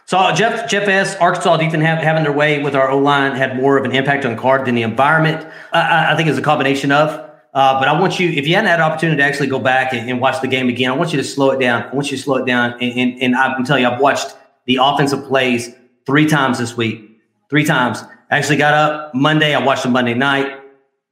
So 0.06 0.32
Jeff 0.32 0.68
Jeff 0.68 0.86
S. 0.86 1.16
Arkansas 1.16 1.56
defense 1.56 1.82
have, 1.82 1.98
having 1.98 2.24
their 2.24 2.32
way 2.32 2.62
with 2.62 2.74
our 2.74 2.90
O 2.90 2.98
line 2.98 3.36
had 3.36 3.56
more 3.56 3.78
of 3.78 3.84
an 3.84 3.92
impact 3.92 4.24
on 4.24 4.36
card 4.36 4.66
than 4.66 4.74
the 4.74 4.82
environment. 4.82 5.46
I, 5.72 6.12
I 6.12 6.16
think 6.16 6.28
it's 6.28 6.38
a 6.38 6.42
combination 6.42 6.92
of 6.92 7.24
uh, 7.54 7.78
but 7.78 7.86
I 7.86 7.98
want 8.00 8.18
you, 8.18 8.28
if 8.30 8.48
you 8.48 8.56
hadn't 8.56 8.68
had 8.68 8.80
an 8.80 8.86
opportunity 8.86 9.18
to 9.18 9.22
actually 9.22 9.46
go 9.46 9.60
back 9.60 9.92
and, 9.92 10.10
and, 10.10 10.20
watch 10.20 10.40
the 10.40 10.48
game 10.48 10.68
again, 10.68 10.90
I 10.90 10.96
want 10.96 11.12
you 11.12 11.18
to 11.18 11.24
slow 11.24 11.52
it 11.52 11.60
down. 11.60 11.84
I 11.84 11.94
want 11.94 12.10
you 12.10 12.16
to 12.16 12.22
slow 12.22 12.34
it 12.36 12.46
down. 12.46 12.72
And, 12.82 12.98
and, 12.98 13.22
and 13.22 13.36
I 13.36 13.54
can 13.54 13.64
tell 13.64 13.78
you, 13.78 13.86
I've 13.86 14.00
watched 14.00 14.36
the 14.66 14.80
offensive 14.82 15.24
plays 15.26 15.72
three 16.04 16.26
times 16.26 16.58
this 16.58 16.76
week. 16.76 17.20
Three 17.48 17.64
times. 17.64 18.02
I 18.28 18.38
actually 18.38 18.56
got 18.56 18.74
up 18.74 19.14
Monday. 19.14 19.54
I 19.54 19.64
watched 19.64 19.86
it 19.86 19.90
Monday 19.90 20.14
night, 20.14 20.60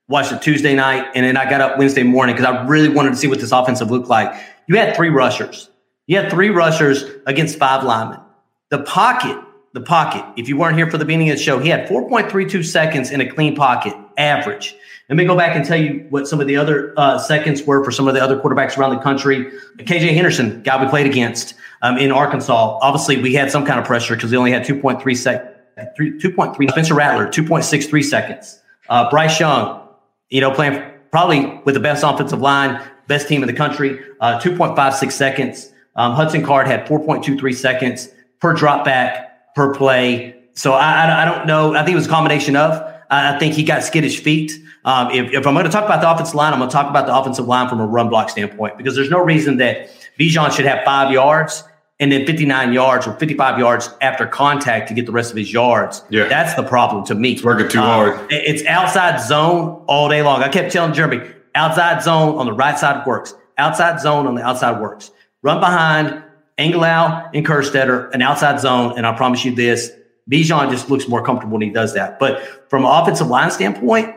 watched 0.08 0.32
it 0.32 0.42
Tuesday 0.42 0.74
night, 0.74 1.12
and 1.14 1.24
then 1.24 1.36
I 1.36 1.48
got 1.48 1.60
up 1.60 1.78
Wednesday 1.78 2.02
morning 2.02 2.34
because 2.34 2.52
I 2.52 2.66
really 2.66 2.88
wanted 2.88 3.10
to 3.10 3.16
see 3.16 3.28
what 3.28 3.38
this 3.38 3.52
offensive 3.52 3.92
looked 3.92 4.08
like. 4.08 4.34
You 4.66 4.76
had 4.76 4.96
three 4.96 5.10
rushers. 5.10 5.70
You 6.08 6.16
had 6.16 6.28
three 6.28 6.50
rushers 6.50 7.04
against 7.24 7.56
five 7.56 7.84
linemen. 7.84 8.18
The 8.72 8.78
pocket, 8.78 9.36
the 9.74 9.82
pocket, 9.82 10.24
if 10.38 10.48
you 10.48 10.56
weren't 10.56 10.78
here 10.78 10.90
for 10.90 10.96
the 10.96 11.04
beginning 11.04 11.28
of 11.28 11.36
the 11.36 11.42
show, 11.42 11.58
he 11.58 11.68
had 11.68 11.86
4.32 11.86 12.64
seconds 12.64 13.10
in 13.10 13.20
a 13.20 13.30
clean 13.30 13.54
pocket, 13.54 13.92
average. 14.16 14.74
Let 15.10 15.16
me 15.16 15.26
go 15.26 15.36
back 15.36 15.54
and 15.54 15.62
tell 15.62 15.78
you 15.78 16.06
what 16.08 16.26
some 16.26 16.40
of 16.40 16.46
the 16.46 16.56
other 16.56 16.94
uh, 16.96 17.18
seconds 17.18 17.64
were 17.64 17.84
for 17.84 17.90
some 17.90 18.08
of 18.08 18.14
the 18.14 18.22
other 18.22 18.40
quarterbacks 18.40 18.78
around 18.78 18.96
the 18.96 19.02
country. 19.02 19.52
KJ 19.76 20.14
Henderson, 20.14 20.62
guy 20.62 20.82
we 20.82 20.88
played 20.88 21.04
against 21.04 21.54
um, 21.82 21.98
in 21.98 22.10
Arkansas. 22.10 22.78
Obviously, 22.80 23.20
we 23.20 23.34
had 23.34 23.50
some 23.50 23.66
kind 23.66 23.78
of 23.78 23.84
pressure 23.84 24.14
because 24.14 24.30
he 24.30 24.38
only 24.38 24.52
had 24.52 24.64
2.3 24.64 25.16
seconds. 25.18 25.54
2.3. 25.98 26.70
Spencer 26.70 26.94
Rattler, 26.94 27.26
2.63 27.26 28.04
seconds. 28.04 28.58
Uh, 28.88 29.10
Bryce 29.10 29.38
Young, 29.38 29.86
you 30.30 30.40
know, 30.40 30.50
playing 30.50 30.82
probably 31.10 31.60
with 31.66 31.74
the 31.74 31.80
best 31.80 32.02
offensive 32.04 32.40
line, 32.40 32.82
best 33.06 33.28
team 33.28 33.42
in 33.42 33.48
the 33.48 33.52
country, 33.52 34.00
uh, 34.20 34.40
2.56 34.40 35.12
seconds. 35.12 35.70
Um, 35.94 36.14
Hudson 36.14 36.42
Card 36.42 36.66
had 36.66 36.86
4.23 36.86 37.54
seconds 37.54 38.08
per 38.42 38.52
drop 38.52 38.84
back 38.84 39.54
per 39.54 39.72
play. 39.72 40.34
So 40.54 40.72
I, 40.72 41.06
I, 41.06 41.22
I 41.22 41.24
don't 41.24 41.46
know. 41.46 41.74
I 41.74 41.84
think 41.84 41.92
it 41.92 41.96
was 41.96 42.06
a 42.06 42.10
combination 42.10 42.56
of. 42.56 42.92
I 43.08 43.38
think 43.38 43.54
he 43.54 43.62
got 43.62 43.84
skittish 43.84 44.20
feet. 44.20 44.52
Um, 44.84 45.10
if, 45.12 45.32
if, 45.32 45.46
I'm 45.46 45.54
going 45.54 45.64
to 45.64 45.70
talk 45.70 45.84
about 45.84 46.00
the 46.00 46.10
offensive 46.10 46.34
line, 46.34 46.52
I'm 46.52 46.58
going 46.58 46.68
to 46.68 46.72
talk 46.72 46.90
about 46.90 47.06
the 47.06 47.16
offensive 47.16 47.46
line 47.46 47.68
from 47.68 47.80
a 47.80 47.86
run 47.86 48.08
block 48.08 48.30
standpoint 48.30 48.78
because 48.78 48.96
there's 48.96 49.10
no 49.10 49.22
reason 49.22 49.58
that 49.58 49.90
Bijan 50.18 50.50
should 50.50 50.64
have 50.64 50.84
five 50.84 51.12
yards 51.12 51.62
and 52.00 52.10
then 52.10 52.26
59 52.26 52.72
yards 52.72 53.06
or 53.06 53.12
55 53.12 53.58
yards 53.60 53.90
after 54.00 54.26
contact 54.26 54.88
to 54.88 54.94
get 54.94 55.06
the 55.06 55.12
rest 55.12 55.30
of 55.30 55.36
his 55.36 55.52
yards. 55.52 56.02
Yeah. 56.10 56.26
That's 56.26 56.54
the 56.54 56.64
problem 56.64 57.04
to 57.06 57.14
me. 57.14 57.32
It's 57.32 57.44
working 57.44 57.68
too 57.68 57.78
uh, 57.78 57.82
hard. 57.82 58.26
It's 58.30 58.64
outside 58.66 59.20
zone 59.20 59.84
all 59.86 60.08
day 60.08 60.22
long. 60.22 60.42
I 60.42 60.48
kept 60.48 60.72
telling 60.72 60.94
Jeremy, 60.94 61.30
outside 61.54 62.02
zone 62.02 62.38
on 62.38 62.46
the 62.46 62.52
right 62.52 62.78
side 62.78 63.06
works. 63.06 63.34
Outside 63.58 64.00
zone 64.00 64.26
on 64.26 64.34
the 64.34 64.42
outside 64.42 64.80
works. 64.80 65.12
Run 65.42 65.60
behind 65.60 66.24
Angilau 66.58 67.30
and 67.34 67.46
Kerstetter, 67.46 68.10
an 68.12 68.22
outside 68.22 68.60
zone, 68.60 68.94
and 68.96 69.06
I 69.06 69.16
promise 69.16 69.44
you 69.44 69.54
this, 69.54 69.90
Bijan 70.30 70.70
just 70.70 70.90
looks 70.90 71.08
more 71.08 71.24
comfortable 71.24 71.54
when 71.54 71.62
he 71.62 71.70
does 71.70 71.94
that. 71.94 72.18
But 72.18 72.70
from 72.70 72.84
an 72.84 72.90
offensive 72.90 73.26
line 73.26 73.50
standpoint, 73.50 74.14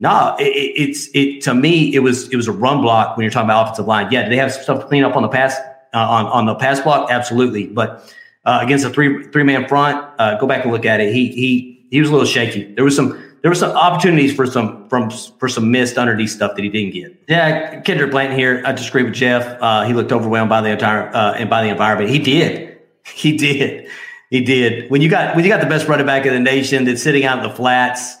nah, 0.00 0.36
it, 0.38 0.44
it's 0.44 1.08
it 1.14 1.40
to 1.42 1.54
me 1.54 1.94
it 1.94 2.00
was 2.00 2.28
it 2.30 2.36
was 2.36 2.48
a 2.48 2.52
run 2.52 2.82
block 2.82 3.16
when 3.16 3.24
you're 3.24 3.30
talking 3.30 3.46
about 3.46 3.64
offensive 3.64 3.86
line. 3.86 4.10
Yeah, 4.10 4.28
they 4.28 4.36
have 4.36 4.52
some 4.52 4.62
stuff 4.62 4.80
to 4.80 4.86
clean 4.86 5.04
up 5.04 5.16
on 5.16 5.22
the 5.22 5.28
pass 5.28 5.56
uh, 5.94 5.98
on 5.98 6.26
on 6.26 6.46
the 6.46 6.54
pass 6.54 6.80
block? 6.80 7.10
Absolutely, 7.10 7.66
but 7.66 8.12
uh, 8.44 8.60
against 8.62 8.84
a 8.84 8.90
three 8.90 9.24
three 9.28 9.42
man 9.42 9.66
front, 9.66 10.04
uh, 10.18 10.38
go 10.38 10.46
back 10.46 10.64
and 10.64 10.72
look 10.72 10.84
at 10.84 11.00
it. 11.00 11.12
He 11.12 11.28
he 11.28 11.86
he 11.90 12.00
was 12.00 12.10
a 12.10 12.12
little 12.12 12.26
shaky. 12.26 12.74
There 12.74 12.84
was 12.84 12.94
some 12.94 13.25
there 13.46 13.50
were 13.52 13.54
some 13.54 13.76
opportunities 13.76 14.34
for 14.34 14.44
some 14.44 14.88
from 14.88 15.08
for 15.08 15.48
some 15.48 15.70
missed 15.70 15.98
underneath 15.98 16.30
stuff 16.30 16.56
that 16.56 16.64
he 16.64 16.68
didn't 16.68 16.94
get. 16.94 17.22
Yeah, 17.28 17.78
Kendrick 17.82 18.10
Blanton 18.10 18.36
here. 18.36 18.60
I 18.66 18.72
disagree 18.72 19.04
with 19.04 19.14
Jeff. 19.14 19.62
Uh, 19.62 19.84
he 19.84 19.92
looked 19.92 20.10
overwhelmed 20.10 20.48
by 20.48 20.62
the 20.62 20.70
entire 20.70 21.14
uh, 21.14 21.34
and 21.34 21.48
by 21.48 21.62
the 21.62 21.68
environment. 21.68 22.10
He 22.10 22.18
did. 22.18 22.64
He 23.14 23.36
did. 23.36 23.88
He 24.30 24.40
did. 24.40 24.90
When 24.90 25.00
you 25.00 25.08
got 25.08 25.36
when 25.36 25.44
you 25.44 25.48
got 25.48 25.60
the 25.60 25.68
best 25.68 25.86
running 25.86 26.06
back 26.06 26.26
in 26.26 26.34
the 26.34 26.40
nation 26.40 26.86
that's 26.86 27.00
sitting 27.00 27.24
out 27.24 27.38
in 27.38 27.48
the 27.48 27.54
flats, 27.54 28.16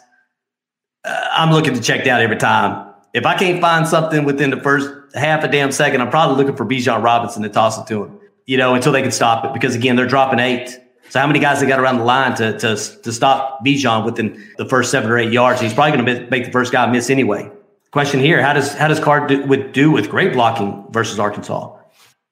uh, 1.04 1.28
I'm 1.32 1.50
looking 1.50 1.74
to 1.74 1.80
check 1.82 2.04
down 2.04 2.20
every 2.20 2.36
time. 2.36 2.94
If 3.12 3.26
I 3.26 3.36
can't 3.36 3.60
find 3.60 3.88
something 3.88 4.24
within 4.24 4.50
the 4.50 4.60
first 4.60 4.88
half 5.16 5.42
a 5.42 5.48
damn 5.48 5.72
second, 5.72 6.02
I'm 6.02 6.10
probably 6.10 6.36
looking 6.36 6.54
for 6.54 6.64
Bijan 6.64 7.02
Robinson 7.02 7.42
to 7.42 7.48
toss 7.48 7.80
it 7.80 7.88
to 7.88 8.04
him. 8.04 8.20
you 8.46 8.58
know, 8.58 8.74
until 8.74 8.92
they 8.92 9.02
can 9.02 9.10
stop 9.10 9.44
it. 9.44 9.52
Because 9.52 9.74
again, 9.74 9.96
they're 9.96 10.06
dropping 10.06 10.38
eight. 10.38 10.78
So 11.16 11.20
how 11.20 11.26
many 11.26 11.38
guys 11.38 11.60
they 11.60 11.66
got 11.66 11.80
around 11.80 11.96
the 11.96 12.04
line 12.04 12.34
to 12.34 12.58
to, 12.58 12.76
to 12.76 13.10
stop 13.10 13.64
Bijan 13.64 14.04
within 14.04 14.52
the 14.58 14.66
first 14.66 14.90
seven 14.90 15.10
or 15.10 15.16
eight 15.16 15.32
yards? 15.32 15.62
He's 15.62 15.72
probably 15.72 15.96
going 15.96 16.04
to 16.04 16.30
make 16.30 16.44
the 16.44 16.52
first 16.52 16.72
guy 16.72 16.84
miss 16.92 17.08
anyway. 17.08 17.50
Question 17.90 18.20
here: 18.20 18.42
How 18.42 18.52
does 18.52 18.74
how 18.74 18.86
does 18.86 19.00
Card 19.00 19.28
do, 19.28 19.46
with 19.46 19.72
do 19.72 19.90
with 19.90 20.10
great 20.10 20.34
blocking 20.34 20.84
versus 20.90 21.18
Arkansas? 21.18 21.74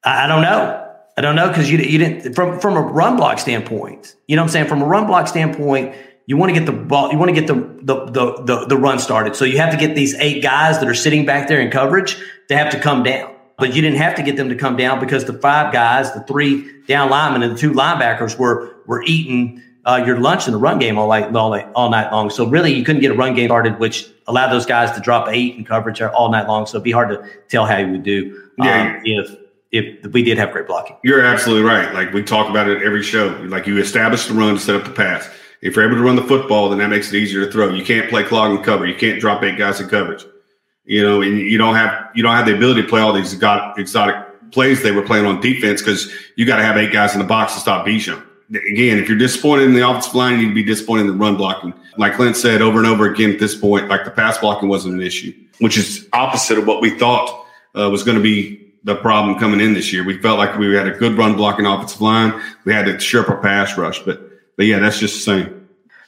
I, 0.05 0.25
I 0.25 0.27
don't 0.27 0.43
know. 0.43 0.87
I 1.17 1.23
don't 1.23 1.35
know 1.35 1.49
because 1.49 1.71
you 1.71 1.79
you 1.79 1.97
didn't 1.97 2.35
from 2.35 2.61
from 2.61 2.77
a 2.77 2.83
run 2.83 3.17
block 3.17 3.39
standpoint. 3.39 4.17
You 4.29 4.37
know 4.37 4.43
what 4.43 4.49
I'm 4.49 4.53
saying? 4.53 4.67
From 4.67 4.83
a 4.83 4.87
run 4.87 5.07
block 5.07 5.29
standpoint, 5.29 5.95
you 6.27 6.37
want 6.37 6.53
to 6.53 6.61
get 6.61 6.67
the 6.67 6.73
ball, 6.73 7.11
you 7.11 7.17
want 7.17 7.35
to 7.35 7.41
get 7.41 7.47
the, 7.47 7.55
the 7.55 8.05
the 8.05 8.43
the 8.43 8.67
the 8.67 8.77
run 8.77 8.99
started. 8.99 9.35
So 9.35 9.47
you 9.47 9.57
have 9.57 9.71
to 9.71 9.79
get 9.79 9.97
these 9.97 10.15
eight 10.17 10.43
guys 10.43 10.79
that 10.81 10.89
are 10.91 10.95
sitting 10.95 11.25
back 11.25 11.49
there 11.49 11.63
in 11.63 11.71
coverage. 11.71 12.23
They 12.51 12.57
have 12.57 12.71
to 12.73 12.79
come 12.79 13.03
down 13.03 13.34
but 13.57 13.75
you 13.75 13.83
didn't 13.83 13.99
have 13.99 14.15
to 14.17 14.23
get 14.23 14.37
them 14.37 14.49
to 14.49 14.55
come 14.55 14.77
down 14.77 15.01
because 15.01 15.25
the 15.25 15.33
five 15.33 15.73
guys, 15.73 16.13
the 16.13 16.21
three 16.23 16.83
down 16.87 17.11
linemen 17.11 17.43
and 17.43 17.53
the 17.53 17.59
two 17.59 17.73
linebackers 17.73 18.39
were 18.39 18.77
were 18.87 19.03
eating 19.05 19.63
uh, 19.85 20.03
your 20.05 20.19
lunch 20.19 20.47
in 20.47 20.53
the 20.53 20.59
run 20.59 20.79
game 20.79 20.99
all 20.99 21.09
night, 21.09 21.35
all 21.35 21.51
night, 21.51 21.69
all 21.75 21.91
night 21.91 22.11
long. 22.11 22.31
So 22.31 22.49
really, 22.49 22.73
you 22.73 22.85
couldn't 22.85 23.03
get 23.03 23.11
a 23.11 23.15
run 23.15 23.35
game 23.35 23.49
started, 23.49 23.79
which 23.79 24.09
allowed 24.27 24.51
those 24.51 24.67
guys 24.67 24.91
to 24.93 25.01
drop 25.01 25.29
eight 25.29 25.57
in 25.57 25.65
coverage 25.65 26.01
all 26.01 26.31
night 26.31 26.49
long. 26.49 26.67
So 26.67 26.77
it'd 26.77 26.85
be 26.85 26.93
hard 26.93 27.11
to 27.11 27.29
tell 27.49 27.67
how 27.67 27.79
you 27.79 27.93
would 27.93 28.03
do 28.03 28.41
yeah. 28.59 28.97
Um, 28.97 29.03
if 29.05 29.37
if 29.73 30.13
we 30.13 30.23
did 30.23 30.39
have 30.39 30.53
great 30.53 30.67
blocking. 30.67 30.97
You're 31.03 31.25
absolutely 31.25 31.69
right. 31.69 31.93
Like 31.93 32.13
we 32.13 32.23
talk 32.23 32.49
about 32.49 32.69
it 32.69 32.83
every 32.83 33.03
show. 33.03 33.29
Like 33.49 33.67
you 33.67 33.79
establish 33.79 34.27
the 34.27 34.35
run 34.35 34.55
to 34.55 34.61
set 34.61 34.77
up 34.77 34.85
the 34.85 34.91
pass. 34.91 35.29
If 35.61 35.77
you're 35.77 35.85
able 35.85 35.97
to 35.97 36.03
run 36.03 36.17
the 36.17 36.23
football, 36.23 36.69
then 36.69 36.79
that 36.79 36.91
makes 36.91 37.13
it 37.13 37.17
easier 37.17 37.45
to 37.45 37.51
throw. 37.51 37.71
You 37.71 37.85
can't 37.85 38.09
play 38.11 38.23
clog 38.23 38.55
and 38.55 38.65
cover. 38.65 38.87
You 38.87 38.95
can't 38.95 39.21
drop 39.21 39.43
eight 39.43 39.59
guys 39.59 39.81
in 39.81 39.89
coverage 39.89 40.25
you 40.85 41.03
know, 41.03 41.23
and 41.23 41.39
you 41.39 41.59
don't 41.59 41.75
have 41.75 42.11
you 42.15 42.23
don't 42.23 42.37
have 42.37 42.47
the 42.47 42.55
ability 42.55 42.83
to 42.83 42.89
play 42.89 43.01
all 43.01 43.13
these 43.13 43.33
exotic 43.33 44.53
plays 44.53 44.83
they 44.83 44.93
were 44.93 45.03
playing 45.03 45.27
on 45.27 45.41
defense 45.41 45.83
because 45.83 46.13
you 46.37 46.47
got 46.47 46.57
to 46.57 46.63
have 46.63 46.77
eight 46.77 46.93
guys 46.93 47.13
in 47.15 47.19
the 47.19 47.27
box 47.27 47.55
to 47.55 47.61
stop 47.61 47.87
Bijan. 47.87 48.23
Again, 48.51 48.99
if 48.99 49.09
you're 49.09 49.19
disappointed 49.19 49.65
in 49.65 49.75
the 49.75 49.89
offensive 49.89 50.15
line, 50.15 50.39
you 50.39 50.43
need 50.43 50.49
to 50.49 50.55
be 50.55 50.63
disappointed 50.63 51.03
in 51.03 51.07
the 51.09 51.15
run 51.15 51.37
blocking. 51.37 51.75
Like 51.97 52.15
Clint 52.15 52.37
said 52.37 52.63
over 52.63 52.79
and 52.79 52.87
over 52.87 53.11
again 53.11 53.33
at 53.33 53.41
this 53.41 53.55
point, 53.55 53.89
like 53.89 54.05
the 54.05 54.11
pass 54.11 54.39
blocking 54.39 54.69
wasn't 54.69 54.95
an 54.95 55.01
issue, 55.01 55.33
which 55.59 55.77
is 55.77 56.09
opposite 56.13 56.59
of 56.59 56.67
what 56.67 56.81
we 56.81 56.97
thought 56.99 57.47
uh, 57.75 57.89
was 57.91 58.05
going 58.05 58.17
to 58.17 58.23
be 58.23 58.73
the 58.85 58.95
problem 58.95 59.39
coming 59.39 59.61
in 59.61 59.73
this 59.73 59.93
year. 59.93 60.05
We 60.05 60.19
felt 60.21 60.39
like 60.39 60.57
we 60.59 60.73
had 60.75 60.87
a 60.87 60.93
good 60.93 61.17
run 61.17 61.37
blocking 61.37 61.65
offensive 61.67 62.03
line. 62.03 62.41
We 62.65 62.73
had 62.73 62.85
to 62.85 63.01
sharp 63.01 63.29
a 63.29 63.37
pass 63.37 63.77
rush, 63.79 64.01
but 64.01 64.21
but 64.57 64.67
yeah, 64.67 64.79
that's 64.79 65.01
just 65.01 65.15
the 65.15 65.21
same. 65.21 65.64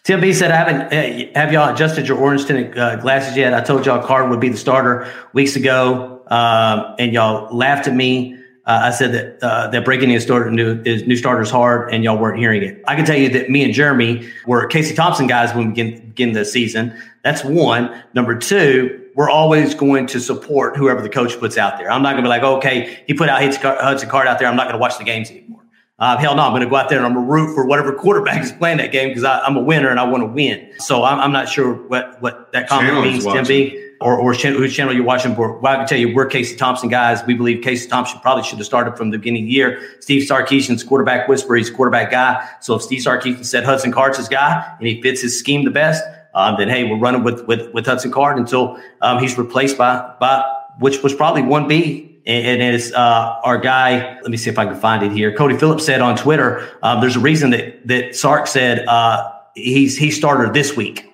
Tim 0.06 0.20
B 0.20 0.32
said, 0.32 0.52
I 0.52 0.56
haven't, 0.56 0.92
uh, 0.92 1.32
have 1.34 1.52
y'all 1.52 1.74
adjusted 1.74 2.06
your 2.06 2.16
orange 2.18 2.46
tinted 2.46 2.78
uh, 2.78 2.94
glasses 2.94 3.36
yet? 3.36 3.52
I 3.52 3.60
told 3.60 3.84
y'all 3.84 4.00
Card 4.06 4.30
would 4.30 4.38
be 4.38 4.48
the 4.48 4.56
starter 4.56 5.12
weeks 5.32 5.56
ago, 5.56 6.22
um, 6.28 6.94
and 7.00 7.12
y'all 7.12 7.52
laughed 7.52 7.88
at 7.88 7.94
me. 7.96 8.36
Uh, 8.64 8.82
I 8.84 8.90
said 8.92 9.12
that 9.14 9.42
uh, 9.42 9.66
that 9.66 9.84
breaking 9.84 10.12
in 10.12 10.20
starter 10.20 10.48
new, 10.48 10.80
is 10.84 11.08
new 11.08 11.16
starters 11.16 11.50
hard, 11.50 11.92
and 11.92 12.04
y'all 12.04 12.18
weren't 12.18 12.38
hearing 12.38 12.62
it. 12.62 12.84
I 12.86 12.94
can 12.94 13.04
tell 13.04 13.18
you 13.18 13.30
that 13.30 13.50
me 13.50 13.64
and 13.64 13.74
Jeremy 13.74 14.28
were 14.46 14.68
Casey 14.68 14.94
Thompson 14.94 15.26
guys 15.26 15.52
when 15.56 15.66
we 15.66 15.72
begin, 15.72 16.08
begin 16.10 16.32
the 16.34 16.44
season. 16.44 16.96
That's 17.24 17.42
one. 17.42 18.04
Number 18.14 18.38
two, 18.38 19.10
we're 19.16 19.28
always 19.28 19.74
going 19.74 20.06
to 20.06 20.20
support 20.20 20.76
whoever 20.76 21.02
the 21.02 21.08
coach 21.08 21.36
puts 21.40 21.58
out 21.58 21.78
there. 21.78 21.90
I'm 21.90 22.02
not 22.02 22.12
going 22.12 22.22
to 22.22 22.28
be 22.28 22.28
like, 22.28 22.44
okay, 22.44 23.02
he 23.08 23.14
put 23.14 23.28
out 23.28 23.42
Hudson 23.42 24.08
Card 24.08 24.28
out 24.28 24.38
there. 24.38 24.46
I'm 24.46 24.54
not 24.54 24.68
going 24.68 24.76
to 24.76 24.80
watch 24.80 24.98
the 24.98 25.04
games 25.04 25.32
anymore. 25.32 25.55
Uh, 25.98 26.18
hell 26.18 26.34
no, 26.34 26.42
I'm 26.42 26.52
going 26.52 26.62
to 26.62 26.68
go 26.68 26.76
out 26.76 26.90
there 26.90 26.98
and 26.98 27.06
I'm 27.06 27.14
going 27.14 27.26
to 27.26 27.32
root 27.32 27.54
for 27.54 27.64
whatever 27.64 27.90
quarterback 27.92 28.42
is 28.44 28.52
playing 28.52 28.78
that 28.78 28.92
game 28.92 29.08
because 29.08 29.24
I'm 29.24 29.56
a 29.56 29.62
winner 29.62 29.88
and 29.88 29.98
I 29.98 30.04
want 30.04 30.22
to 30.22 30.26
win. 30.26 30.70
So 30.78 31.04
I'm, 31.04 31.18
I'm 31.18 31.32
not 31.32 31.48
sure 31.48 31.72
what, 31.72 32.20
what 32.20 32.52
that 32.52 32.68
comment 32.68 33.02
means, 33.02 33.24
Tim 33.24 33.46
B, 33.46 33.92
or, 34.02 34.14
or 34.14 34.34
channel, 34.34 34.58
whose 34.58 34.74
channel 34.74 34.92
you're 34.92 35.04
watching. 35.04 35.34
But 35.34 35.62
well, 35.62 35.72
I 35.72 35.76
can 35.76 35.86
tell 35.86 35.98
you, 35.98 36.14
we're 36.14 36.26
Casey 36.26 36.54
Thompson 36.54 36.90
guys. 36.90 37.24
We 37.24 37.32
believe 37.32 37.64
Casey 37.64 37.88
Thompson 37.88 38.20
probably 38.20 38.44
should 38.44 38.58
have 38.58 38.66
started 38.66 38.98
from 38.98 39.10
the 39.10 39.16
beginning 39.16 39.44
of 39.44 39.46
the 39.46 39.54
year. 39.54 39.96
Steve 40.00 40.28
Sarkisian's 40.28 40.84
quarterback 40.84 41.28
whisperer, 41.28 41.56
he's 41.56 41.70
a 41.70 41.72
quarterback 41.72 42.10
guy. 42.10 42.46
So 42.60 42.74
if 42.74 42.82
Steve 42.82 43.00
Sarkisian 43.00 43.46
said 43.46 43.64
Hudson 43.64 43.90
Card's 43.90 44.18
his 44.18 44.28
guy 44.28 44.76
and 44.78 44.86
he 44.86 45.00
fits 45.00 45.22
his 45.22 45.38
scheme 45.38 45.64
the 45.64 45.70
best, 45.70 46.04
um, 46.34 46.56
then 46.58 46.68
hey, 46.68 46.84
we're 46.84 46.98
running 46.98 47.24
with 47.24 47.46
with, 47.46 47.72
with 47.72 47.86
Hudson 47.86 48.12
Card 48.12 48.36
until 48.36 48.78
um, 49.00 49.18
he's 49.18 49.38
replaced 49.38 49.78
by 49.78 50.14
by 50.20 50.44
which 50.78 51.02
was 51.02 51.14
probably 51.14 51.40
one 51.40 51.66
B 51.66 52.15
and 52.26 52.74
it's 52.74 52.92
uh, 52.92 53.40
our 53.44 53.58
guy. 53.58 54.18
Let 54.20 54.30
me 54.30 54.36
see 54.36 54.50
if 54.50 54.58
I 54.58 54.66
can 54.66 54.76
find 54.76 55.02
it 55.02 55.12
here. 55.12 55.32
Cody 55.32 55.56
Phillips 55.56 55.86
said 55.86 56.00
on 56.00 56.16
Twitter, 56.16 56.68
um, 56.82 57.00
"There's 57.00 57.16
a 57.16 57.20
reason 57.20 57.50
that 57.50 57.86
that 57.86 58.16
Sark 58.16 58.48
said 58.48 58.86
uh, 58.86 59.30
he's 59.54 59.96
he 59.96 60.10
started 60.10 60.52
this 60.52 60.76
week." 60.76 61.04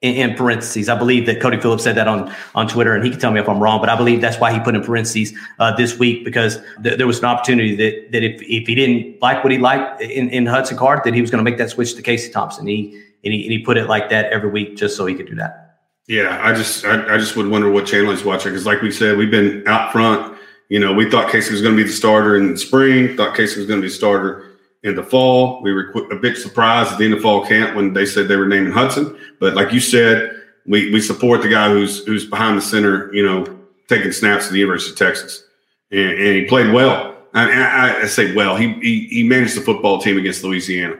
In, 0.00 0.30
in, 0.30 0.36
parentheses, 0.36 0.88
I 0.88 0.98
believe 0.98 1.26
that 1.26 1.40
Cody 1.40 1.60
Phillips 1.60 1.84
said 1.84 1.94
that 1.94 2.08
on 2.08 2.34
on 2.56 2.66
Twitter, 2.66 2.96
and 2.96 3.04
he 3.04 3.10
can 3.10 3.20
tell 3.20 3.30
me 3.30 3.38
if 3.38 3.48
I'm 3.48 3.60
wrong, 3.60 3.80
but 3.80 3.88
I 3.88 3.94
believe 3.96 4.20
that's 4.20 4.36
why 4.40 4.52
he 4.52 4.58
put 4.58 4.74
in 4.74 4.82
parentheses 4.82 5.32
uh, 5.60 5.76
this 5.76 5.96
week 5.96 6.24
because 6.24 6.58
th- 6.82 6.98
there 6.98 7.06
was 7.06 7.20
an 7.20 7.26
opportunity 7.26 7.76
that 7.76 8.10
that 8.10 8.24
if 8.24 8.42
if 8.42 8.66
he 8.66 8.74
didn't 8.74 9.22
like 9.22 9.44
what 9.44 9.52
he 9.52 9.58
liked 9.58 10.00
in, 10.00 10.28
in 10.30 10.46
Hudson 10.46 10.76
Card, 10.76 11.02
that 11.04 11.14
he 11.14 11.20
was 11.20 11.30
going 11.30 11.44
to 11.44 11.48
make 11.48 11.56
that 11.58 11.70
switch 11.70 11.94
to 11.94 12.02
Casey 12.02 12.32
Thompson. 12.32 12.66
He 12.66 13.00
and 13.22 13.32
he 13.32 13.44
and 13.44 13.52
he 13.52 13.60
put 13.60 13.76
it 13.76 13.88
like 13.88 14.10
that 14.10 14.32
every 14.32 14.50
week 14.50 14.76
just 14.76 14.96
so 14.96 15.06
he 15.06 15.14
could 15.14 15.26
do 15.28 15.36
that. 15.36 15.76
Yeah, 16.08 16.40
I 16.42 16.52
just 16.52 16.84
I, 16.84 17.14
I 17.14 17.18
just 17.18 17.36
would 17.36 17.46
wonder 17.46 17.70
what 17.70 17.86
channel 17.86 18.10
he's 18.10 18.24
watching 18.24 18.50
because, 18.50 18.66
like 18.66 18.82
we 18.82 18.90
said, 18.90 19.16
we've 19.16 19.30
been 19.30 19.62
out 19.68 19.92
front 19.92 20.31
you 20.72 20.78
know, 20.78 20.94
we 20.94 21.10
thought 21.10 21.30
Casey 21.30 21.52
was 21.52 21.60
going 21.60 21.76
to 21.76 21.82
be 21.82 21.86
the 21.86 21.94
starter 21.94 22.34
in 22.34 22.52
the 22.52 22.56
spring, 22.56 23.14
thought 23.14 23.36
Casey 23.36 23.58
was 23.58 23.66
going 23.66 23.82
to 23.82 23.86
be 23.86 23.90
starter 23.90 24.52
in 24.82 24.94
the 24.94 25.02
fall. 25.02 25.60
We 25.60 25.70
were 25.70 25.92
a 26.10 26.16
bit 26.16 26.38
surprised 26.38 26.92
at 26.92 26.98
the 26.98 27.04
end 27.04 27.12
of 27.12 27.20
fall 27.20 27.44
camp 27.44 27.76
when 27.76 27.92
they 27.92 28.06
said 28.06 28.26
they 28.26 28.36
were 28.36 28.48
naming 28.48 28.72
Hudson. 28.72 29.18
But 29.38 29.52
like 29.52 29.74
you 29.74 29.80
said, 29.80 30.34
we, 30.64 30.90
we 30.90 31.02
support 31.02 31.42
the 31.42 31.50
guy 31.50 31.68
who's 31.68 32.06
who's 32.06 32.24
behind 32.24 32.56
the 32.56 32.62
center, 32.62 33.12
you 33.12 33.22
know, 33.22 33.44
taking 33.86 34.12
snaps 34.12 34.46
at 34.46 34.52
the 34.52 34.60
University 34.60 34.92
of 34.92 34.96
Texas. 34.96 35.44
And, 35.90 36.12
and 36.12 36.36
he 36.36 36.46
played 36.46 36.72
well. 36.72 37.18
I, 37.34 37.52
I, 37.52 38.00
I, 38.00 38.06
say 38.06 38.34
well. 38.34 38.56
He, 38.56 38.72
he, 38.80 39.08
he 39.08 39.22
managed 39.24 39.58
the 39.58 39.60
football 39.60 40.00
team 40.00 40.16
against 40.16 40.42
Louisiana. 40.42 40.98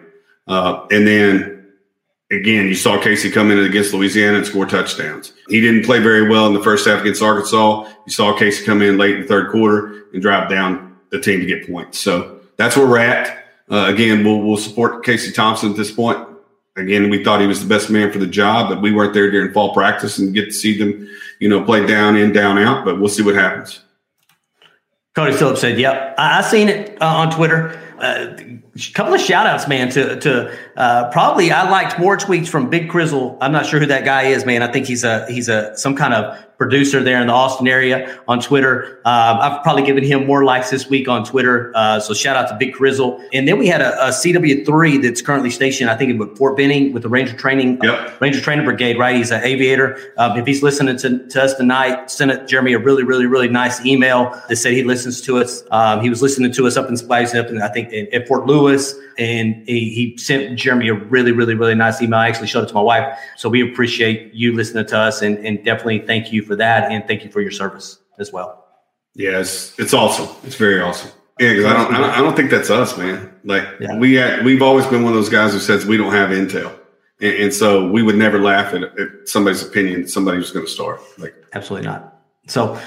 Uh, 0.49 0.87
and 0.91 1.07
then 1.07 1.62
again, 2.33 2.66
you 2.66 2.74
saw 2.74 3.01
Casey 3.01 3.30
come 3.30 3.51
in 3.51 3.59
against 3.59 3.93
Louisiana 3.93 4.39
and 4.39 4.47
score 4.47 4.66
touchdowns. 4.66 5.33
He 5.49 5.61
didn't 5.61 5.85
play 5.85 6.01
very 6.01 6.28
well 6.28 6.47
in 6.47 6.55
the 6.55 6.62
first 6.62 6.87
half 6.87 7.03
against 7.03 7.22
Arkansas. 7.22 7.89
You 8.07 8.12
saw 8.12 8.37
Casey 8.37 8.64
come 8.64 8.83
in 8.83 8.99
late 8.99 9.16
in 9.16 9.22
the 9.22 9.28
third 9.28 9.51
quarter 9.51 10.05
and 10.12 10.22
drive 10.22 10.49
down 10.49 10.99
the 11.11 11.20
team 11.20 11.41
to 11.41 11.47
get 11.47 11.66
points. 11.66 11.99
So 11.99 12.41
that's 12.57 12.76
where 12.76 12.87
we're 12.87 12.99
at. 12.99 13.45
Uh, 13.70 13.87
again, 13.89 14.24
we'll, 14.24 14.41
we'll 14.41 14.57
support 14.57 15.05
Casey 15.05 15.30
Thompson 15.30 15.70
at 15.70 15.76
this 15.76 15.93
point. 15.93 16.18
Again, 16.76 17.11
we 17.11 17.22
thought 17.22 17.41
he 17.41 17.47
was 17.47 17.61
the 17.61 17.68
best 17.68 17.91
man 17.91 18.11
for 18.11 18.18
the 18.18 18.26
job, 18.26 18.70
but 18.70 18.80
we 18.80 18.93
weren't 18.93 19.12
there 19.12 19.30
during 19.30 19.53
fall 19.53 19.74
practice 19.74 20.18
and 20.18 20.35
get 20.35 20.47
to 20.47 20.53
see 20.53 20.78
them, 20.78 21.09
you 21.39 21.49
know, 21.49 21.62
play 21.62 21.87
down 21.87 22.16
in, 22.16 22.33
down 22.33 22.59
out. 22.59 22.85
But 22.85 22.99
we'll 22.99 23.11
see 23.11 23.22
what 23.22 23.35
happens. 23.35 23.80
Cody 25.14 25.35
Phillips 25.35 25.61
said, 25.61 25.78
"Yep, 25.78 26.14
I, 26.16 26.39
I 26.39 26.41
seen 26.41 26.70
it 26.70 26.97
uh, 27.03 27.07
on 27.07 27.30
Twitter." 27.30 27.78
Uh, 28.03 28.37
a 28.37 28.93
couple 28.95 29.15
of 29.15 29.21
shout 29.21 29.47
outs, 29.47 29.69
man, 29.69 29.89
to, 29.89 30.19
to 30.19 30.59
uh, 30.77 31.09
probably 31.11 31.53
I 31.53 31.71
liked 31.71 32.01
more 32.01 32.17
tweets 32.17 32.49
from 32.49 32.69
Big 32.69 32.91
Crizzle. 32.91 33.39
I'm 33.41 33.53
not 33.53 33.65
sure 33.65 33.79
who 33.79 33.87
that 33.87 34.05
guy 34.05 34.25
is, 34.25 34.45
man. 34.45 34.61
I 34.61 34.73
think 34.73 34.87
he's 34.87 35.05
a 35.05 35.25
he's 35.31 35.49
a 35.49 35.77
some 35.77 35.95
kind 35.95 36.13
of 36.13 36.52
producer 36.63 37.03
there 37.03 37.21
in 37.21 37.27
the 37.27 37.33
Austin 37.33 37.67
area 37.67 38.21
on 38.29 38.41
Twitter. 38.41 39.01
Uh, 39.05 39.37
I've 39.41 39.63
probably 39.65 39.83
given 39.83 40.05
him 40.05 40.27
more 40.29 40.45
likes 40.45 40.71
this 40.71 40.89
week 40.89 41.09
on 41.09 41.25
Twitter. 41.25 41.73
Uh, 41.75 41.99
so 41.99 42.15
shout 42.15 42.37
out 42.37 42.49
to 42.51 42.57
Big 42.57 42.73
Grizzle. 42.73 43.21
And 43.33 43.49
then 43.49 43.59
we 43.59 43.67
had 43.67 43.81
a, 43.81 44.07
a 44.07 44.11
CW3 44.11 45.03
that's 45.03 45.21
currently 45.21 45.51
stationed, 45.51 45.91
I 45.91 45.97
think, 45.97 46.13
in 46.13 46.37
Fort 46.37 46.57
Benning 46.57 46.93
with 46.93 47.03
the 47.03 47.09
Ranger 47.09 47.37
Training 47.37 47.81
yep. 47.83 48.21
Ranger 48.21 48.41
Training 48.41 48.65
Brigade. 48.65 48.97
Right, 48.97 49.17
he's 49.17 49.33
an 49.33 49.43
aviator. 49.43 49.99
Um, 50.19 50.39
if 50.39 50.47
he's 50.47 50.63
listening 50.63 50.97
to, 50.99 51.27
to, 51.27 51.43
us 51.43 51.55
tonight, 51.55 52.09
sent 52.09 52.49
Jeremy 52.49 52.75
a 52.75 52.79
really, 52.79 53.03
really, 53.03 53.27
really 53.27 53.49
nice 53.49 53.85
email 53.85 54.31
that 54.49 54.55
said 54.55 54.73
he 54.73 54.85
listens 54.85 55.21
to 55.23 55.39
us. 55.39 55.65
Um, 55.73 56.01
he 56.01 56.09
was 56.09 56.23
listening 56.23 56.53
to 56.53 56.67
us 56.69 56.77
up 56.77 56.89
in 56.89 56.97
Spice, 56.97 57.35
up 57.35 57.49
in 57.49 57.61
I 57.61 57.69
think 57.69 57.93
in, 57.93 58.07
in 58.07 58.25
Fort 58.27 58.47
Lewis 58.47 58.95
and 59.19 59.63
he, 59.67 59.91
he, 59.91 60.17
sent 60.17 60.59
Jeremy 60.59 60.89
a 60.89 60.95
really, 60.95 61.33
really, 61.33 61.55
really 61.55 61.75
nice 61.75 62.01
email. 62.01 62.21
I 62.21 62.29
actually 62.29 62.47
showed 62.47 62.65
it 62.65 62.69
to 62.69 62.75
my 62.75 62.81
wife. 62.81 63.19
So 63.37 63.49
we 63.49 63.63
appreciate 63.63 64.33
you 64.35 64.55
listening 64.55 64.87
to 64.87 64.99
us 64.99 65.23
and, 65.23 65.39
and 65.39 65.65
definitely 65.65 66.01
thank 66.01 66.33
you 66.33 66.43
for 66.43 66.52
that. 66.57 66.91
And 66.91 67.07
thank 67.07 67.25
you 67.25 67.31
for 67.31 67.41
your 67.41 67.51
service 67.51 67.99
as 68.19 68.33
well. 68.33 68.65
Yeah, 69.15 69.41
it's, 69.41 69.79
it's 69.79 69.93
awesome. 69.93 70.29
It's 70.45 70.57
very 70.57 70.81
awesome. 70.81 71.11
Yeah, 71.39 71.51
because 71.51 71.65
I 71.65 71.73
don't, 71.73 71.95
I 71.95 72.01
don't, 72.01 72.11
I 72.11 72.19
don't 72.19 72.37
think 72.37 72.51
that's 72.51 72.71
us, 72.71 72.97
man. 72.97 73.35
Like 73.45 73.67
yeah. 73.81 73.97
we, 73.99 74.15
had, 74.15 74.45
we've 74.45 74.63
always 74.63 74.87
been 74.87 75.03
one 75.03 75.13
of 75.13 75.17
those 75.17 75.29
guys 75.29 75.53
who 75.53 75.59
says 75.59 75.85
we 75.85 75.97
don't 75.97 76.13
have 76.13 76.31
intel. 76.31 76.79
And, 77.21 77.35
and 77.35 77.55
so 77.55 77.91
we 77.91 78.03
would 78.03 78.17
never 78.17 78.39
laugh 78.39 78.75
at, 78.75 78.83
at 78.99 79.09
somebody's 79.27 79.63
opinion, 79.63 80.09
somebody 80.09 80.39
who's 80.39 80.51
going 80.51 80.67
to 80.67 80.71
start. 80.71 81.01
Like, 81.19 81.35
absolutely 81.53 81.89
not. 81.89 82.21
So, 82.47 82.81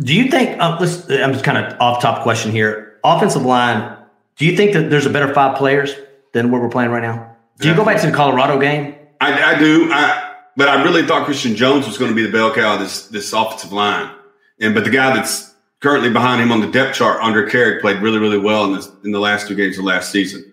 do 0.00 0.14
you 0.14 0.30
think? 0.30 0.60
Uh, 0.60 0.78
let's. 0.80 1.08
I'm 1.10 1.32
just 1.32 1.44
kind 1.44 1.58
of 1.58 1.78
off 1.80 2.00
top 2.00 2.22
question 2.22 2.50
here. 2.50 2.98
Offensive 3.04 3.42
line 3.42 3.98
do 4.36 4.46
you 4.46 4.56
think 4.56 4.72
that 4.72 4.90
there's 4.90 5.06
a 5.06 5.10
better 5.10 5.32
five 5.32 5.56
players 5.56 5.94
than 6.32 6.50
what 6.50 6.60
we're 6.60 6.68
playing 6.68 6.90
right 6.90 7.02
now? 7.02 7.36
Do 7.58 7.68
you 7.68 7.74
go 7.74 7.84
back 7.84 8.00
to 8.00 8.06
the 8.08 8.12
Colorado 8.12 8.58
game? 8.58 8.96
I, 9.20 9.54
I 9.54 9.58
do. 9.58 9.88
I, 9.92 10.21
but 10.56 10.68
I 10.68 10.82
really 10.82 11.06
thought 11.06 11.24
Christian 11.24 11.54
Jones 11.56 11.86
was 11.86 11.98
going 11.98 12.10
to 12.10 12.14
be 12.14 12.22
the 12.22 12.32
bell 12.32 12.54
cow 12.54 12.74
of 12.74 12.80
this 12.80 13.06
this 13.06 13.32
offensive 13.32 13.72
line. 13.72 14.14
And 14.60 14.74
but 14.74 14.84
the 14.84 14.90
guy 14.90 15.14
that's 15.14 15.54
currently 15.80 16.10
behind 16.10 16.40
him 16.40 16.52
on 16.52 16.60
the 16.60 16.70
depth 16.70 16.96
chart, 16.96 17.20
Andrej 17.20 17.50
Karic, 17.50 17.80
played 17.80 18.00
really 18.02 18.18
really 18.18 18.38
well 18.38 18.64
in 18.64 18.74
this 18.74 18.90
in 19.04 19.12
the 19.12 19.20
last 19.20 19.48
two 19.48 19.54
games 19.54 19.78
of 19.78 19.84
last 19.84 20.10
season. 20.10 20.44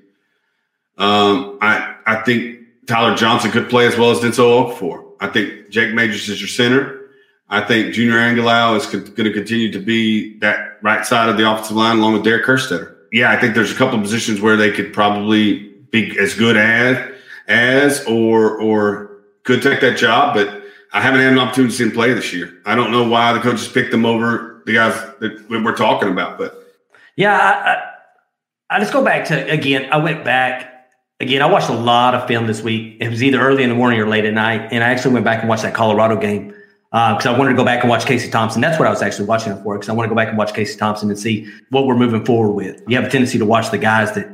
Um, 0.98 1.58
I 1.62 1.96
I 2.06 2.22
think 2.24 2.60
Tyler 2.88 3.16
Johnson 3.16 3.52
could 3.52 3.70
play 3.70 3.88
as 3.88 3.98
well 3.98 4.12
as 4.12 4.20
Denzel 4.20 4.74
Okafor. 4.74 5.06
I 5.20 5.28
think 5.28 5.70
Jake 5.70 5.94
Majors 5.94 6.28
is 6.30 6.40
your 6.42 6.48
center. 6.48 6.98
I 7.50 7.62
think 7.62 7.94
Junior 7.94 8.16
Angilau 8.16 8.78
is 8.78 8.86
co- 8.86 9.00
going 9.00 9.26
to 9.26 9.34
continue 9.34 9.72
to 9.72 9.80
be 9.80 10.38
that 10.40 10.78
right 10.82 11.06
side 11.06 11.30
of 11.30 11.38
the 11.38 11.52
offensive 11.52 11.76
line 11.76 11.98
along 11.98 12.14
with 12.14 12.24
Derek 12.24 12.46
Kerstetter. 12.46 12.96
yeah, 13.12 13.32
I 13.32 13.40
think 13.40 13.56
there's 13.56 13.72
a 13.72 13.76
couple 13.76 13.96
of 13.98 14.04
positions 14.04 14.40
where 14.40 14.56
they 14.56 14.72
could 14.72 14.94
probably 14.94 15.70
be 15.92 16.18
as 16.20 16.36
good 16.36 16.56
as 16.58 17.16
as 17.48 18.06
or 18.06 18.60
or 18.62 19.09
could 19.44 19.62
take 19.62 19.82
that 19.82 19.98
job, 19.98 20.36
but 20.36 20.64
I 20.92 21.02
haven't 21.02 21.22
had 21.22 21.34
an 21.34 21.40
opportunity 21.40 21.72
to 21.72 21.78
see 21.78 21.84
him 21.84 21.92
play 21.92 22.14
this 22.14 22.34
year. 22.34 22.62
I 22.66 22.76
don't 22.76 22.92
know 22.92 23.08
why 23.08 23.34
the 23.34 23.40
coaches 23.40 23.68
picked 23.68 23.92
them 23.92 24.06
over 24.06 24.64
the 24.66 24.74
guys 24.74 24.94
that 25.20 25.50
we're 25.50 25.76
talking 25.76 26.10
about, 26.10 26.38
but 26.38 26.64
yeah, 27.16 27.38
I, 27.38 27.72
I, 28.74 28.78
I 28.78 28.80
just 28.80 28.94
go 28.94 29.04
back 29.04 29.28
to 29.28 29.52
again. 29.52 29.92
I 29.92 29.98
went 29.98 30.24
back 30.24 30.88
again. 31.20 31.42
I 31.42 31.46
watched 31.46 31.70
a 31.70 31.74
lot 31.74 32.16
of 32.16 32.28
film 32.28 32.48
this 32.48 32.62
week. 32.62 32.98
It 33.00 33.10
was 33.10 33.22
either 33.22 33.40
early 33.40 33.64
in 33.64 33.70
the 33.70 33.76
morning 33.76 34.00
or 34.00 34.08
late 34.08 34.26
at 34.26 34.34
night, 34.34 34.70
and 34.72 34.84
I 34.84 34.90
actually 34.90 35.14
went 35.14 35.26
back 35.26 35.40
and 35.40 35.50
watched 35.50 35.64
that 35.64 35.74
Colorado 35.74 36.16
game 36.16 36.54
because 36.92 37.28
uh, 37.28 37.34
I 37.34 37.38
wanted 37.38 37.52
to 37.52 37.56
go 37.56 37.64
back 37.64 37.84
and 37.84 37.90
watch 37.90 38.06
Casey 38.06 38.32
Thompson. 38.32 38.62
That's 38.62 38.80
what 38.80 38.88
I 38.88 38.92
was 38.92 39.04
actually 39.04 39.28
watching 39.28 39.54
it 39.54 39.62
for 39.62 39.76
because 39.76 39.90
I 39.90 39.94
want 39.94 40.06
to 40.06 40.10
go 40.10 40.16
back 40.16 40.30
and 40.30 40.38
watch 40.38 40.54
Casey 40.54 40.78
Thompson 40.78 41.10
and 41.10 41.20
see 41.20 41.48
what 41.70 41.86
we're 41.86 41.96
moving 41.96 42.26
forward 42.26 42.54
with. 42.54 42.82
You 42.88 42.96
have 42.96 43.06
a 43.06 43.10
tendency 43.10 43.38
to 43.38 43.46
watch 43.46 43.70
the 43.70 43.78
guys 43.78 44.14
that 44.14 44.28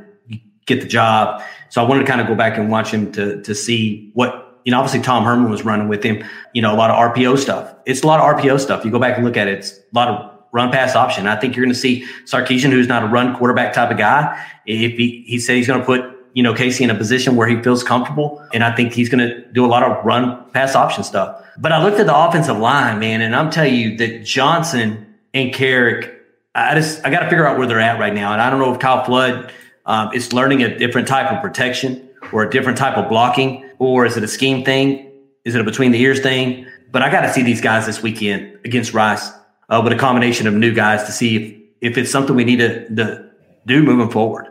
get 0.64 0.80
the 0.80 0.86
job, 0.86 1.42
so 1.68 1.84
I 1.84 1.88
wanted 1.88 2.00
to 2.00 2.06
kind 2.06 2.20
of 2.20 2.26
go 2.26 2.34
back 2.34 2.56
and 2.56 2.70
watch 2.70 2.90
him 2.90 3.12
to 3.12 3.42
to 3.42 3.54
see 3.54 4.10
what 4.14 4.45
you 4.66 4.72
know, 4.72 4.78
obviously 4.78 5.00
Tom 5.00 5.24
Herman 5.24 5.48
was 5.48 5.64
running 5.64 5.86
with 5.86 6.02
him, 6.02 6.24
you 6.52 6.60
know, 6.60 6.74
a 6.74 6.76
lot 6.76 6.90
of 6.90 7.14
RPO 7.14 7.38
stuff. 7.38 7.72
It's 7.86 8.02
a 8.02 8.06
lot 8.06 8.18
of 8.18 8.36
RPO 8.36 8.58
stuff. 8.58 8.84
You 8.84 8.90
go 8.90 8.98
back 8.98 9.16
and 9.16 9.24
look 9.24 9.36
at 9.36 9.46
it, 9.46 9.58
it's 9.58 9.78
a 9.78 9.94
lot 9.94 10.08
of 10.08 10.32
run 10.50 10.72
pass 10.72 10.96
option. 10.96 11.28
I 11.28 11.38
think 11.38 11.54
you're 11.54 11.64
going 11.64 11.72
to 11.72 11.78
see 11.78 12.04
Sarkisian, 12.24 12.70
who's 12.70 12.88
not 12.88 13.04
a 13.04 13.06
run 13.06 13.36
quarterback 13.36 13.72
type 13.72 13.92
of 13.92 13.96
guy. 13.96 14.44
If 14.66 14.98
he, 14.98 15.22
he 15.24 15.38
said 15.38 15.56
he's 15.56 15.68
going 15.68 15.78
to 15.78 15.86
put, 15.86 16.02
you 16.34 16.42
know, 16.42 16.52
Casey 16.52 16.82
in 16.82 16.90
a 16.90 16.96
position 16.96 17.36
where 17.36 17.46
he 17.46 17.62
feels 17.62 17.84
comfortable. 17.84 18.44
And 18.52 18.64
I 18.64 18.74
think 18.74 18.92
he's 18.92 19.08
going 19.08 19.26
to 19.26 19.46
do 19.52 19.64
a 19.64 19.68
lot 19.68 19.84
of 19.84 20.04
run 20.04 20.50
pass 20.50 20.74
option 20.74 21.04
stuff. 21.04 21.44
But 21.58 21.70
I 21.70 21.82
looked 21.82 22.00
at 22.00 22.06
the 22.06 22.16
offensive 22.16 22.58
line, 22.58 22.98
man, 22.98 23.22
and 23.22 23.36
I'm 23.36 23.50
telling 23.50 23.74
you 23.74 23.96
that 23.98 24.24
Johnson 24.24 25.14
and 25.32 25.54
Karic, 25.54 26.12
I 26.56 26.74
just, 26.74 27.04
I 27.06 27.10
got 27.10 27.20
to 27.20 27.28
figure 27.30 27.46
out 27.46 27.56
where 27.56 27.68
they're 27.68 27.80
at 27.80 28.00
right 28.00 28.12
now. 28.12 28.32
And 28.32 28.42
I 28.42 28.50
don't 28.50 28.58
know 28.58 28.74
if 28.74 28.80
Kyle 28.80 29.04
Flood 29.04 29.52
um, 29.84 30.12
is 30.12 30.32
learning 30.32 30.64
a 30.64 30.76
different 30.76 31.06
type 31.06 31.30
of 31.30 31.40
protection 31.40 32.08
or 32.32 32.42
a 32.42 32.50
different 32.50 32.76
type 32.76 32.96
of 32.96 33.08
blocking, 33.08 33.65
or 33.78 34.06
is 34.06 34.16
it 34.16 34.22
a 34.22 34.28
scheme 34.28 34.64
thing? 34.64 35.10
Is 35.44 35.54
it 35.54 35.60
a 35.60 35.64
between 35.64 35.92
the 35.92 36.00
ears 36.00 36.20
thing? 36.20 36.66
But 36.90 37.02
I 37.02 37.10
got 37.10 37.22
to 37.22 37.32
see 37.32 37.42
these 37.42 37.60
guys 37.60 37.86
this 37.86 38.02
weekend 38.02 38.58
against 38.64 38.94
Rice 38.94 39.30
uh, 39.68 39.80
with 39.82 39.92
a 39.92 39.96
combination 39.96 40.46
of 40.46 40.54
new 40.54 40.72
guys 40.72 41.04
to 41.04 41.12
see 41.12 41.36
if, 41.36 41.92
if 41.92 41.98
it's 41.98 42.10
something 42.10 42.34
we 42.34 42.44
need 42.44 42.58
to, 42.58 42.88
to 42.94 43.30
do 43.66 43.82
moving 43.82 44.10
forward. 44.10 44.46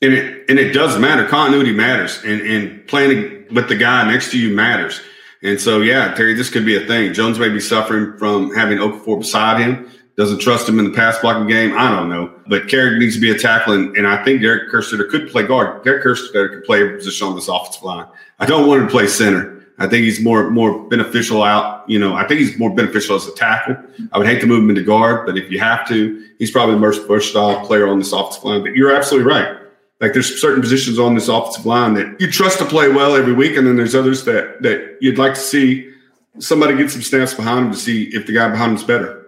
And 0.00 0.12
it, 0.12 0.44
and 0.48 0.58
it 0.58 0.72
does 0.72 0.98
matter. 0.98 1.26
Continuity 1.26 1.72
matters, 1.72 2.22
and, 2.24 2.40
and 2.40 2.86
playing 2.86 3.46
with 3.52 3.68
the 3.68 3.76
guy 3.76 4.08
next 4.10 4.30
to 4.30 4.38
you 4.38 4.54
matters. 4.54 5.00
And 5.42 5.60
so, 5.60 5.80
yeah, 5.80 6.14
Terry, 6.14 6.34
this 6.34 6.50
could 6.50 6.64
be 6.64 6.76
a 6.76 6.86
thing. 6.86 7.12
Jones 7.14 7.38
may 7.38 7.48
be 7.48 7.60
suffering 7.60 8.16
from 8.18 8.54
having 8.54 8.78
Okafor 8.78 9.20
beside 9.20 9.60
him 9.60 9.90
doesn't 10.18 10.40
trust 10.40 10.68
him 10.68 10.80
in 10.80 10.84
the 10.84 10.90
pass 10.90 11.16
blocking 11.20 11.46
game. 11.46 11.78
I 11.78 11.88
don't 11.94 12.08
know. 12.08 12.34
But 12.48 12.64
Karic 12.64 12.98
needs 12.98 13.14
to 13.14 13.20
be 13.20 13.30
a 13.30 13.38
tackle, 13.38 13.74
and, 13.74 13.96
and 13.96 14.04
I 14.04 14.22
think 14.24 14.42
Derek 14.42 14.68
Kerstetter 14.68 15.08
could 15.08 15.30
play 15.30 15.46
guard. 15.46 15.84
Derek 15.84 16.04
Kerstetter 16.04 16.50
could 16.50 16.64
play 16.64 16.82
a 16.82 16.96
position 16.96 17.28
on 17.28 17.36
this 17.36 17.46
offensive 17.46 17.84
line. 17.84 18.06
I 18.38 18.46
don't 18.46 18.66
want 18.66 18.82
him 18.82 18.86
to 18.88 18.92
play 18.92 19.06
center. 19.06 19.54
I 19.78 19.86
think 19.86 20.04
he's 20.04 20.20
more 20.20 20.50
more 20.50 20.88
beneficial 20.88 21.42
out. 21.42 21.88
You 21.88 21.98
know, 21.98 22.14
I 22.14 22.26
think 22.26 22.40
he's 22.40 22.58
more 22.58 22.74
beneficial 22.74 23.14
as 23.14 23.26
a 23.26 23.34
tackle. 23.34 23.76
I 24.12 24.18
would 24.18 24.26
hate 24.26 24.40
to 24.40 24.46
move 24.46 24.62
him 24.62 24.70
into 24.70 24.82
guard, 24.82 25.24
but 25.24 25.38
if 25.38 25.50
you 25.50 25.60
have 25.60 25.86
to, 25.88 26.26
he's 26.38 26.50
probably 26.50 26.74
the 26.74 26.80
most 26.80 27.06
versatile 27.06 27.64
player 27.64 27.86
on 27.86 27.98
this 27.98 28.12
offensive 28.12 28.44
line. 28.44 28.62
But 28.62 28.74
you're 28.74 28.94
absolutely 28.94 29.30
right. 29.30 29.56
Like 30.00 30.12
there's 30.12 30.40
certain 30.40 30.60
positions 30.60 30.98
on 30.98 31.14
this 31.14 31.28
offensive 31.28 31.66
line 31.66 31.94
that 31.94 32.20
you 32.20 32.30
trust 32.30 32.58
to 32.58 32.64
play 32.64 32.88
well 32.88 33.14
every 33.16 33.32
week, 33.32 33.56
and 33.56 33.66
then 33.66 33.76
there's 33.76 33.94
others 33.94 34.24
that 34.24 34.62
that 34.62 34.98
you'd 35.00 35.18
like 35.18 35.34
to 35.34 35.40
see 35.40 35.92
somebody 36.38 36.76
get 36.76 36.90
some 36.90 37.02
snaps 37.02 37.34
behind 37.34 37.66
him 37.66 37.72
to 37.72 37.78
see 37.78 38.04
if 38.14 38.26
the 38.26 38.32
guy 38.32 38.48
behind 38.48 38.72
him 38.72 38.76
is 38.76 38.84
better. 38.84 39.26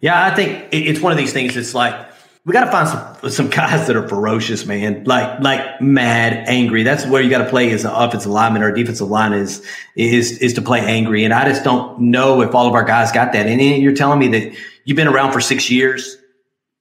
Yeah, 0.00 0.24
I 0.26 0.34
think 0.34 0.66
it's 0.72 1.00
one 1.00 1.12
of 1.12 1.18
these 1.18 1.32
things. 1.32 1.56
It's 1.56 1.74
like 1.74 2.11
we 2.44 2.52
got 2.52 2.64
to 2.64 2.72
find 2.72 2.88
some 2.88 3.30
some 3.30 3.48
guys 3.50 3.86
that 3.86 3.96
are 3.96 4.08
ferocious, 4.08 4.66
man. 4.66 5.04
Like 5.04 5.40
like 5.40 5.80
mad, 5.80 6.48
angry. 6.48 6.82
That's 6.82 7.06
where 7.06 7.22
you 7.22 7.30
got 7.30 7.44
to 7.44 7.48
play 7.48 7.70
as 7.70 7.84
an 7.84 7.92
offensive 7.92 8.32
lineman 8.32 8.62
or 8.62 8.72
defensive 8.72 9.08
line 9.08 9.32
is 9.32 9.64
is 9.94 10.38
is 10.38 10.54
to 10.54 10.62
play 10.62 10.80
angry. 10.80 11.24
And 11.24 11.32
I 11.32 11.48
just 11.48 11.62
don't 11.62 12.00
know 12.00 12.42
if 12.42 12.54
all 12.54 12.66
of 12.66 12.74
our 12.74 12.84
guys 12.84 13.12
got 13.12 13.32
that. 13.32 13.46
And 13.46 13.60
you're 13.60 13.94
telling 13.94 14.18
me 14.18 14.28
that 14.28 14.56
you've 14.84 14.96
been 14.96 15.08
around 15.08 15.32
for 15.32 15.40
six 15.40 15.70
years. 15.70 16.16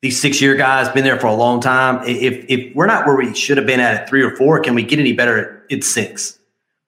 These 0.02 0.20
six 0.20 0.42
year 0.42 0.56
guys 0.56 0.90
been 0.90 1.04
there 1.04 1.20
for 1.20 1.28
a 1.28 1.36
long 1.36 1.62
time. 1.62 2.04
If 2.08 2.46
if 2.50 2.76
we're 2.76 2.88
not 2.88 3.06
where 3.06 3.16
we 3.16 3.36
should 3.36 3.58
have 3.58 3.68
been 3.68 3.80
at 3.80 3.94
at 3.94 4.10
three 4.10 4.24
or 4.24 4.36
four, 4.36 4.60
can 4.62 4.74
we 4.74 4.82
get 4.82 4.98
any 4.98 5.14
better 5.14 5.64
at 5.70 5.84
six? 5.84 6.40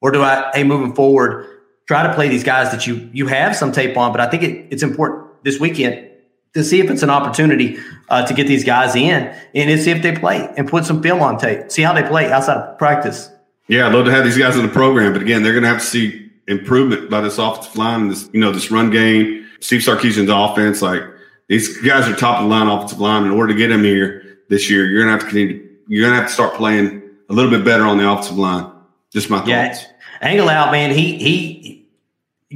Or 0.01 0.11
do 0.11 0.23
I, 0.23 0.49
hey, 0.53 0.63
moving 0.63 0.95
forward, 0.95 1.47
try 1.87 2.05
to 2.05 2.13
play 2.13 2.27
these 2.27 2.43
guys 2.43 2.71
that 2.71 2.87
you 2.87 3.07
you 3.13 3.27
have 3.27 3.55
some 3.55 3.71
tape 3.71 3.95
on? 3.97 4.11
But 4.11 4.21
I 4.21 4.29
think 4.31 4.41
it, 4.41 4.67
it's 4.71 4.81
important 4.81 5.43
this 5.43 5.59
weekend 5.59 6.09
to 6.53 6.63
see 6.63 6.79
if 6.79 6.89
it's 6.89 7.03
an 7.03 7.09
opportunity 7.09 7.77
uh, 8.09 8.25
to 8.25 8.33
get 8.33 8.47
these 8.47 8.63
guys 8.63 8.95
in 8.95 9.35
and 9.55 9.69
to 9.69 9.77
see 9.77 9.91
if 9.91 10.01
they 10.01 10.15
play 10.15 10.47
and 10.55 10.67
put 10.67 10.85
some 10.85 11.01
film 11.01 11.21
on 11.21 11.37
tape, 11.37 11.71
see 11.71 11.81
how 11.81 11.93
they 11.93 12.03
play 12.03 12.31
outside 12.31 12.57
of 12.57 12.77
practice. 12.77 13.29
Yeah, 13.67 13.87
I'd 13.87 13.93
love 13.93 14.05
to 14.05 14.11
have 14.11 14.23
these 14.23 14.37
guys 14.37 14.55
in 14.55 14.61
the 14.61 14.71
program, 14.71 15.13
but 15.13 15.21
again, 15.21 15.41
they're 15.41 15.53
going 15.53 15.63
to 15.63 15.69
have 15.69 15.79
to 15.79 15.85
see 15.85 16.31
improvement 16.47 17.09
by 17.09 17.21
this 17.21 17.37
offensive 17.37 17.75
line, 17.75 18.09
this 18.09 18.29
you 18.33 18.39
know 18.39 18.51
this 18.51 18.69
run 18.69 18.91
game, 18.91 19.47
Steve 19.61 19.81
Sarkisian's 19.81 20.29
offense. 20.29 20.81
Like 20.81 21.01
these 21.47 21.77
guys 21.81 22.07
are 22.07 22.15
top 22.15 22.39
of 22.39 22.43
the 22.43 22.49
line 22.49 22.67
offensive 22.67 22.99
line. 22.99 23.25
In 23.25 23.31
order 23.31 23.53
to 23.53 23.57
get 23.57 23.69
them 23.69 23.83
here 23.83 24.39
this 24.49 24.69
year, 24.69 24.85
you're 24.85 25.03
going 25.03 25.07
to 25.07 25.11
have 25.13 25.21
to 25.21 25.25
continue. 25.27 25.69
You're 25.87 26.05
going 26.05 26.13
to 26.15 26.21
have 26.21 26.29
to 26.29 26.33
start 26.33 26.55
playing 26.55 27.01
a 27.29 27.33
little 27.33 27.49
bit 27.49 27.65
better 27.65 27.83
on 27.83 27.97
the 27.97 28.09
offensive 28.09 28.37
line. 28.37 28.69
Just 29.11 29.29
my 29.29 29.37
thoughts. 29.37 29.47
Yeah, 29.47 29.75
Angilau, 30.21 30.71
man, 30.71 30.91
he 30.91 31.17
he. 31.17 31.87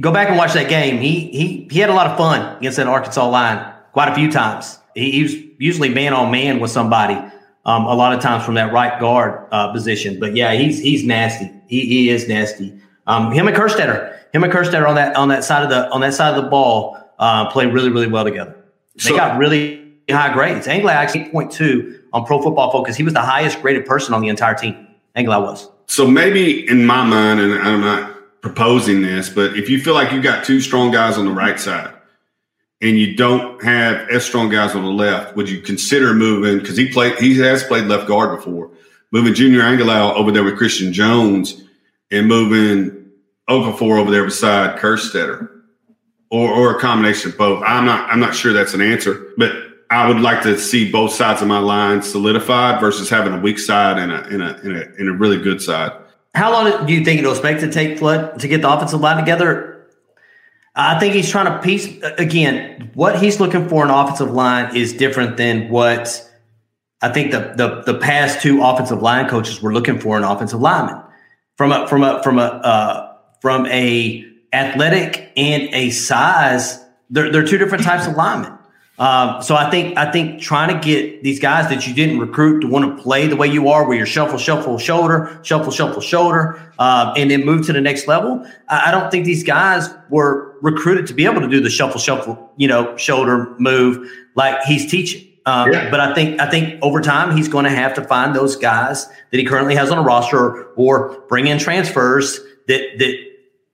Go 0.00 0.12
back 0.12 0.28
and 0.28 0.38
watch 0.38 0.52
that 0.52 0.68
game. 0.68 0.98
He 0.98 1.28
he 1.30 1.68
he 1.70 1.80
had 1.80 1.90
a 1.90 1.94
lot 1.94 2.06
of 2.06 2.16
fun 2.16 2.58
against 2.58 2.76
that 2.76 2.86
Arkansas 2.86 3.26
line 3.28 3.74
quite 3.98 4.10
a 4.10 4.14
few 4.14 4.30
times. 4.30 4.78
He, 4.94 5.10
he 5.10 5.22
was 5.24 5.34
usually 5.58 5.88
man 5.88 6.14
on 6.14 6.30
man 6.30 6.60
with 6.60 6.70
somebody. 6.70 7.16
Um, 7.64 7.84
a 7.84 7.94
lot 7.96 8.12
of 8.12 8.20
times 8.20 8.44
from 8.44 8.54
that 8.54 8.72
right 8.72 9.00
guard 9.00 9.48
uh, 9.50 9.72
position. 9.72 10.20
But 10.20 10.36
yeah, 10.36 10.52
he's 10.52 10.78
he's 10.78 11.02
nasty. 11.02 11.50
He, 11.66 11.80
he 11.80 12.08
is 12.08 12.28
nasty. 12.28 12.80
Um, 13.08 13.32
him 13.32 13.48
and 13.48 13.56
Kerstetter, 13.56 14.16
him 14.32 14.44
and 14.44 14.52
Kerstetter 14.52 14.88
on 14.88 14.94
that 14.94 15.16
on 15.16 15.26
that 15.30 15.42
side 15.42 15.64
of 15.64 15.70
the 15.70 15.90
on 15.90 16.00
that 16.02 16.14
side 16.14 16.32
of 16.32 16.44
the 16.44 16.48
ball 16.48 16.96
uh, 17.18 17.50
play 17.50 17.66
really 17.66 17.90
really 17.90 18.06
well 18.06 18.22
together. 18.22 18.54
They 18.94 19.10
so, 19.10 19.16
got 19.16 19.36
really 19.36 19.92
high 20.08 20.32
grades. 20.32 20.68
Angilau 20.68 20.92
actually 20.92 21.22
eight 21.22 21.32
point 21.32 21.50
two 21.50 22.00
on 22.12 22.24
Pro 22.24 22.40
Football 22.40 22.70
Focus. 22.70 22.94
He 22.94 23.02
was 23.02 23.14
the 23.14 23.20
highest 23.20 23.60
graded 23.60 23.84
person 23.84 24.14
on 24.14 24.20
the 24.20 24.28
entire 24.28 24.54
team. 24.54 24.86
Angilau 25.16 25.42
was. 25.42 25.68
So 25.86 26.06
maybe 26.06 26.68
in 26.68 26.86
my 26.86 27.04
mind, 27.04 27.40
and 27.40 27.52
I'm 27.54 27.80
not 27.80 28.42
proposing 28.42 29.02
this, 29.02 29.28
but 29.28 29.56
if 29.56 29.68
you 29.68 29.82
feel 29.82 29.94
like 29.94 30.12
you 30.12 30.22
got 30.22 30.44
two 30.44 30.60
strong 30.60 30.92
guys 30.92 31.18
on 31.18 31.24
the 31.24 31.32
right 31.32 31.58
side 31.58 31.97
and 32.80 32.96
you 32.96 33.16
don't 33.16 33.62
have 33.62 34.08
as 34.08 34.24
strong 34.24 34.48
guys 34.48 34.74
on 34.74 34.84
the 34.84 34.90
left, 34.90 35.36
would 35.36 35.48
you 35.48 35.60
consider 35.60 36.14
moving? 36.14 36.58
Because 36.58 36.76
he 36.76 36.88
played, 36.88 37.18
he 37.18 37.36
has 37.38 37.64
played 37.64 37.84
left 37.84 38.06
guard 38.06 38.36
before. 38.36 38.70
Moving 39.10 39.34
Junior 39.34 39.62
Angilau 39.62 40.14
over 40.14 40.30
there 40.30 40.44
with 40.44 40.58
Christian 40.58 40.92
Jones, 40.92 41.62
and 42.10 42.26
moving 42.26 43.10
Okafor 43.48 43.98
over 43.98 44.10
there 44.10 44.24
beside 44.24 44.78
Kerstetter, 44.78 45.48
or 46.30 46.50
or 46.50 46.76
a 46.76 46.80
combination 46.80 47.30
of 47.30 47.38
both. 47.38 47.62
I'm 47.66 47.84
not 47.84 48.08
I'm 48.10 48.20
not 48.20 48.34
sure 48.34 48.52
that's 48.52 48.74
an 48.74 48.82
answer, 48.82 49.32
but 49.36 49.52
I 49.90 50.06
would 50.08 50.20
like 50.20 50.42
to 50.42 50.58
see 50.58 50.90
both 50.90 51.12
sides 51.12 51.40
of 51.40 51.48
my 51.48 51.58
line 51.58 52.02
solidified 52.02 52.80
versus 52.80 53.08
having 53.08 53.32
a 53.32 53.40
weak 53.40 53.58
side 53.58 53.98
and 53.98 54.12
a 54.12 54.28
in 54.28 54.40
a 54.42 54.60
in 54.62 54.76
a, 54.76 55.00
in 55.00 55.08
a 55.08 55.12
really 55.12 55.38
good 55.38 55.62
side. 55.62 55.92
How 56.34 56.52
long 56.52 56.86
do 56.86 56.92
you 56.92 57.04
think 57.04 57.18
it'll 57.18 57.32
expect 57.32 57.60
to 57.60 57.72
take 57.72 57.98
Flood 57.98 58.38
to 58.40 58.48
get 58.48 58.60
the 58.60 58.70
offensive 58.70 59.00
line 59.00 59.16
together? 59.16 59.77
I 60.78 60.98
think 61.00 61.14
he's 61.14 61.28
trying 61.28 61.46
to 61.46 61.58
piece 61.58 61.98
again. 62.18 62.92
What 62.94 63.20
he's 63.20 63.40
looking 63.40 63.68
for 63.68 63.84
in 63.84 63.90
offensive 63.90 64.30
line 64.30 64.76
is 64.76 64.92
different 64.92 65.36
than 65.36 65.70
what 65.70 66.24
I 67.02 67.08
think 67.08 67.32
the 67.32 67.52
the 67.56 67.92
the 67.92 67.98
past 67.98 68.40
two 68.40 68.62
offensive 68.62 69.02
line 69.02 69.28
coaches 69.28 69.60
were 69.60 69.72
looking 69.72 69.98
for 69.98 70.16
in 70.16 70.22
offensive 70.22 70.60
lineman. 70.60 71.02
From 71.56 71.72
a 71.72 71.88
from 71.88 72.04
a 72.04 72.22
from 72.22 72.38
a 72.38 72.42
uh, 72.42 73.16
from 73.42 73.66
a 73.66 74.24
athletic 74.52 75.32
and 75.36 75.62
a 75.74 75.90
size, 75.90 76.82
they're, 77.10 77.30
they're 77.30 77.44
two 77.44 77.58
different 77.58 77.82
types 77.82 78.06
of 78.06 78.14
linemen. 78.14 78.58
Um, 78.98 79.42
so 79.42 79.54
I 79.54 79.70
think 79.70 79.96
I 79.96 80.10
think 80.10 80.40
trying 80.40 80.74
to 80.76 80.84
get 80.84 81.22
these 81.22 81.38
guys 81.38 81.68
that 81.68 81.86
you 81.86 81.94
didn't 81.94 82.18
recruit 82.18 82.60
to 82.60 82.68
want 82.68 82.96
to 82.96 83.02
play 83.02 83.28
the 83.28 83.36
way 83.36 83.46
you 83.46 83.68
are, 83.68 83.86
where 83.86 83.96
you're 83.96 84.06
shuffle, 84.06 84.38
shuffle, 84.38 84.76
shoulder, 84.78 85.38
shuffle, 85.42 85.70
shuffle, 85.70 86.00
shoulder, 86.00 86.72
um, 86.80 87.12
and 87.16 87.30
then 87.30 87.44
move 87.44 87.64
to 87.66 87.72
the 87.72 87.80
next 87.80 88.08
level. 88.08 88.44
I, 88.68 88.88
I, 88.88 88.90
don't 88.90 89.08
think 89.10 89.24
these 89.24 89.44
guys 89.44 89.88
were 90.10 90.47
recruited 90.60 91.06
to 91.08 91.14
be 91.14 91.24
able 91.24 91.40
to 91.40 91.48
do 91.48 91.60
the 91.60 91.70
shuffle, 91.70 92.00
shuffle, 92.00 92.52
you 92.56 92.68
know, 92.68 92.96
shoulder 92.96 93.54
move 93.58 94.10
like 94.34 94.62
he's 94.62 94.90
teaching. 94.90 95.26
Um, 95.46 95.72
yeah. 95.72 95.90
But 95.90 96.00
I 96.00 96.14
think 96.14 96.40
I 96.40 96.50
think 96.50 96.78
over 96.82 97.00
time 97.00 97.36
he's 97.36 97.48
going 97.48 97.64
to 97.64 97.70
have 97.70 97.94
to 97.94 98.04
find 98.04 98.34
those 98.34 98.56
guys 98.56 99.06
that 99.06 99.38
he 99.38 99.44
currently 99.44 99.74
has 99.76 99.90
on 99.90 99.98
a 99.98 100.02
roster 100.02 100.64
or 100.74 101.20
bring 101.28 101.46
in 101.46 101.58
transfers 101.58 102.38
that 102.66 102.98
that 102.98 103.14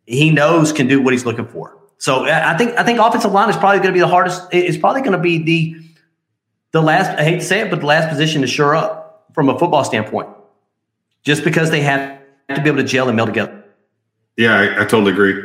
he 0.06 0.30
knows 0.30 0.72
can 0.72 0.86
do 0.86 1.02
what 1.02 1.12
he's 1.12 1.24
looking 1.24 1.46
for. 1.46 1.76
So 1.98 2.26
I 2.26 2.56
think 2.56 2.78
I 2.78 2.84
think 2.84 2.98
offensive 2.98 3.32
line 3.32 3.48
is 3.50 3.56
probably 3.56 3.78
going 3.78 3.90
to 3.90 3.94
be 3.94 4.00
the 4.00 4.08
hardest. 4.08 4.42
It's 4.52 4.76
probably 4.76 5.00
going 5.00 5.12
to 5.12 5.18
be 5.18 5.38
the 5.38 5.76
the 6.72 6.82
last. 6.82 7.18
I 7.18 7.24
hate 7.24 7.40
to 7.40 7.46
say 7.46 7.60
it, 7.60 7.70
but 7.70 7.80
the 7.80 7.86
last 7.86 8.08
position 8.08 8.42
to 8.42 8.46
shore 8.46 8.74
up 8.74 9.26
from 9.32 9.48
a 9.48 9.58
football 9.58 9.84
standpoint, 9.84 10.28
just 11.22 11.44
because 11.44 11.70
they 11.70 11.80
have 11.80 12.20
to 12.54 12.60
be 12.60 12.68
able 12.68 12.78
to 12.78 12.84
gel 12.84 13.08
and 13.08 13.16
meld 13.16 13.28
together. 13.28 13.64
Yeah, 14.36 14.54
I, 14.54 14.82
I 14.82 14.84
totally 14.84 15.12
agree, 15.12 15.40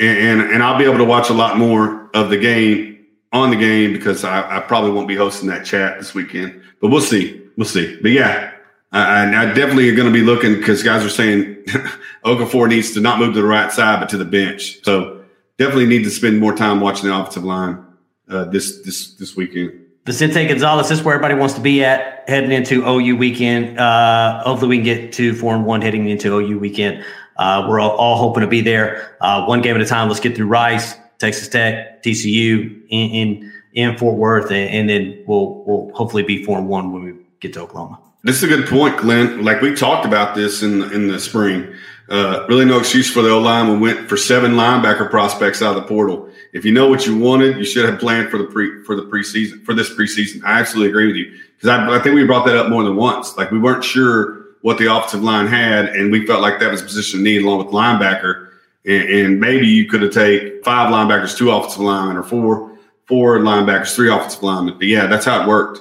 and, 0.00 0.40
and, 0.40 0.52
and 0.52 0.62
I'll 0.62 0.78
be 0.78 0.84
able 0.84 0.98
to 0.98 1.04
watch 1.04 1.30
a 1.30 1.34
lot 1.34 1.58
more 1.58 2.10
of 2.14 2.30
the 2.30 2.38
game 2.38 3.06
on 3.32 3.50
the 3.50 3.56
game 3.56 3.92
because 3.92 4.24
I, 4.24 4.56
I 4.56 4.60
probably 4.60 4.90
won't 4.90 5.06
be 5.06 5.14
hosting 5.14 5.48
that 5.50 5.64
chat 5.64 5.98
this 5.98 6.14
weekend, 6.14 6.60
but 6.80 6.88
we'll 6.88 7.00
see 7.00 7.40
we'll 7.56 7.66
see. 7.66 7.98
But 8.00 8.10
yeah, 8.10 8.52
I, 8.90 9.24
I 9.24 9.44
definitely 9.52 9.88
are 9.90 9.94
going 9.94 10.08
to 10.08 10.12
be 10.12 10.24
looking 10.24 10.54
because 10.54 10.82
guys 10.82 11.04
are 11.04 11.10
saying 11.10 11.62
Okafor 12.24 12.68
needs 12.68 12.92
to 12.94 13.00
not 13.00 13.18
move 13.18 13.34
to 13.34 13.40
the 13.42 13.46
right 13.46 13.70
side, 13.70 14.00
but 14.00 14.08
to 14.08 14.16
the 14.16 14.24
bench. 14.24 14.82
So 14.82 15.22
definitely 15.58 15.86
need 15.86 16.04
to 16.04 16.10
spend 16.10 16.40
more 16.40 16.56
time 16.56 16.80
watching 16.80 17.08
the 17.08 17.14
offensive 17.14 17.44
line 17.44 17.84
uh, 18.28 18.44
this 18.46 18.80
this 18.82 19.14
this 19.14 19.36
weekend. 19.36 19.79
Vicente 20.06 20.46
Gonzalez, 20.46 20.88
this 20.88 20.98
is 20.98 21.04
where 21.04 21.14
everybody 21.14 21.34
wants 21.34 21.54
to 21.54 21.60
be 21.60 21.84
at 21.84 22.24
heading 22.26 22.52
into 22.52 22.88
OU 22.88 23.16
weekend. 23.16 23.78
Uh, 23.78 24.42
hopefully, 24.42 24.68
we 24.68 24.76
can 24.78 24.84
get 24.84 25.12
to 25.14 25.34
four 25.34 25.54
and 25.54 25.66
one 25.66 25.82
heading 25.82 26.08
into 26.08 26.34
OU 26.34 26.58
weekend. 26.58 27.04
Uh, 27.36 27.66
we're 27.68 27.80
all, 27.80 27.90
all, 27.92 28.16
hoping 28.16 28.40
to 28.40 28.46
be 28.46 28.60
there. 28.62 29.16
Uh, 29.20 29.44
one 29.44 29.60
game 29.60 29.74
at 29.74 29.82
a 29.82 29.86
time. 29.86 30.08
Let's 30.08 30.20
get 30.20 30.36
through 30.36 30.46
Rice, 30.46 30.96
Texas 31.18 31.48
Tech, 31.48 32.02
TCU 32.02 32.82
in 32.88 33.10
in, 33.10 33.52
in 33.74 33.98
Fort 33.98 34.16
Worth, 34.16 34.50
and, 34.50 34.70
and, 34.70 34.88
then 34.88 35.22
we'll 35.26 35.64
we'll 35.64 35.94
hopefully 35.94 36.22
be 36.22 36.44
four 36.44 36.58
and 36.58 36.68
one 36.68 36.92
when 36.92 37.02
we 37.04 37.14
get 37.40 37.52
to 37.54 37.60
Oklahoma. 37.60 37.98
This 38.24 38.36
is 38.36 38.42
a 38.42 38.48
good 38.48 38.68
point, 38.68 38.98
Glenn. 38.98 39.44
Like 39.44 39.60
we 39.60 39.74
talked 39.74 40.06
about 40.06 40.34
this 40.34 40.62
in 40.62 40.82
in 40.92 41.08
the 41.08 41.20
spring. 41.20 41.74
Uh, 42.08 42.46
really, 42.48 42.64
no 42.64 42.78
excuse 42.78 43.10
for 43.10 43.22
the 43.22 43.30
O 43.30 43.38
line. 43.38 43.70
We 43.70 43.78
went 43.78 44.08
for 44.08 44.16
seven 44.16 44.52
linebacker 44.52 45.10
prospects 45.10 45.62
out 45.62 45.76
of 45.76 45.82
the 45.82 45.88
portal. 45.88 46.29
If 46.52 46.64
you 46.64 46.72
know 46.72 46.88
what 46.88 47.06
you 47.06 47.16
wanted, 47.16 47.56
you 47.56 47.64
should 47.64 47.88
have 47.88 48.00
planned 48.00 48.30
for 48.30 48.38
the 48.38 48.44
pre 48.44 48.82
for 48.84 48.96
the 48.96 49.02
preseason 49.02 49.64
for 49.64 49.74
this 49.74 49.90
preseason. 49.90 50.42
I 50.44 50.60
absolutely 50.60 50.90
agree 50.90 51.06
with 51.06 51.16
you 51.16 51.38
because 51.56 51.68
I, 51.68 51.96
I 51.96 51.98
think 52.00 52.14
we 52.14 52.24
brought 52.24 52.46
that 52.46 52.56
up 52.56 52.68
more 52.68 52.82
than 52.82 52.96
once. 52.96 53.36
Like 53.36 53.50
we 53.50 53.58
weren't 53.58 53.84
sure 53.84 54.40
what 54.62 54.78
the 54.78 54.94
offensive 54.94 55.22
line 55.22 55.46
had, 55.46 55.86
and 55.90 56.10
we 56.10 56.26
felt 56.26 56.42
like 56.42 56.60
that 56.60 56.70
was 56.70 56.82
a 56.82 56.84
position 56.84 57.22
need 57.22 57.42
along 57.42 57.58
with 57.58 57.68
linebacker. 57.68 58.48
And, 58.84 59.08
and 59.08 59.40
maybe 59.40 59.66
you 59.66 59.86
could 59.86 60.02
have 60.02 60.12
take 60.12 60.64
five 60.64 60.90
linebackers, 60.90 61.36
two 61.36 61.50
offensive 61.50 61.80
linemen, 61.80 62.16
or 62.16 62.22
four 62.22 62.78
four 63.06 63.38
linebackers, 63.38 63.94
three 63.94 64.10
offensive 64.10 64.42
linemen. 64.42 64.74
But 64.78 64.86
yeah, 64.86 65.06
that's 65.06 65.24
how 65.24 65.42
it 65.42 65.48
worked. 65.48 65.80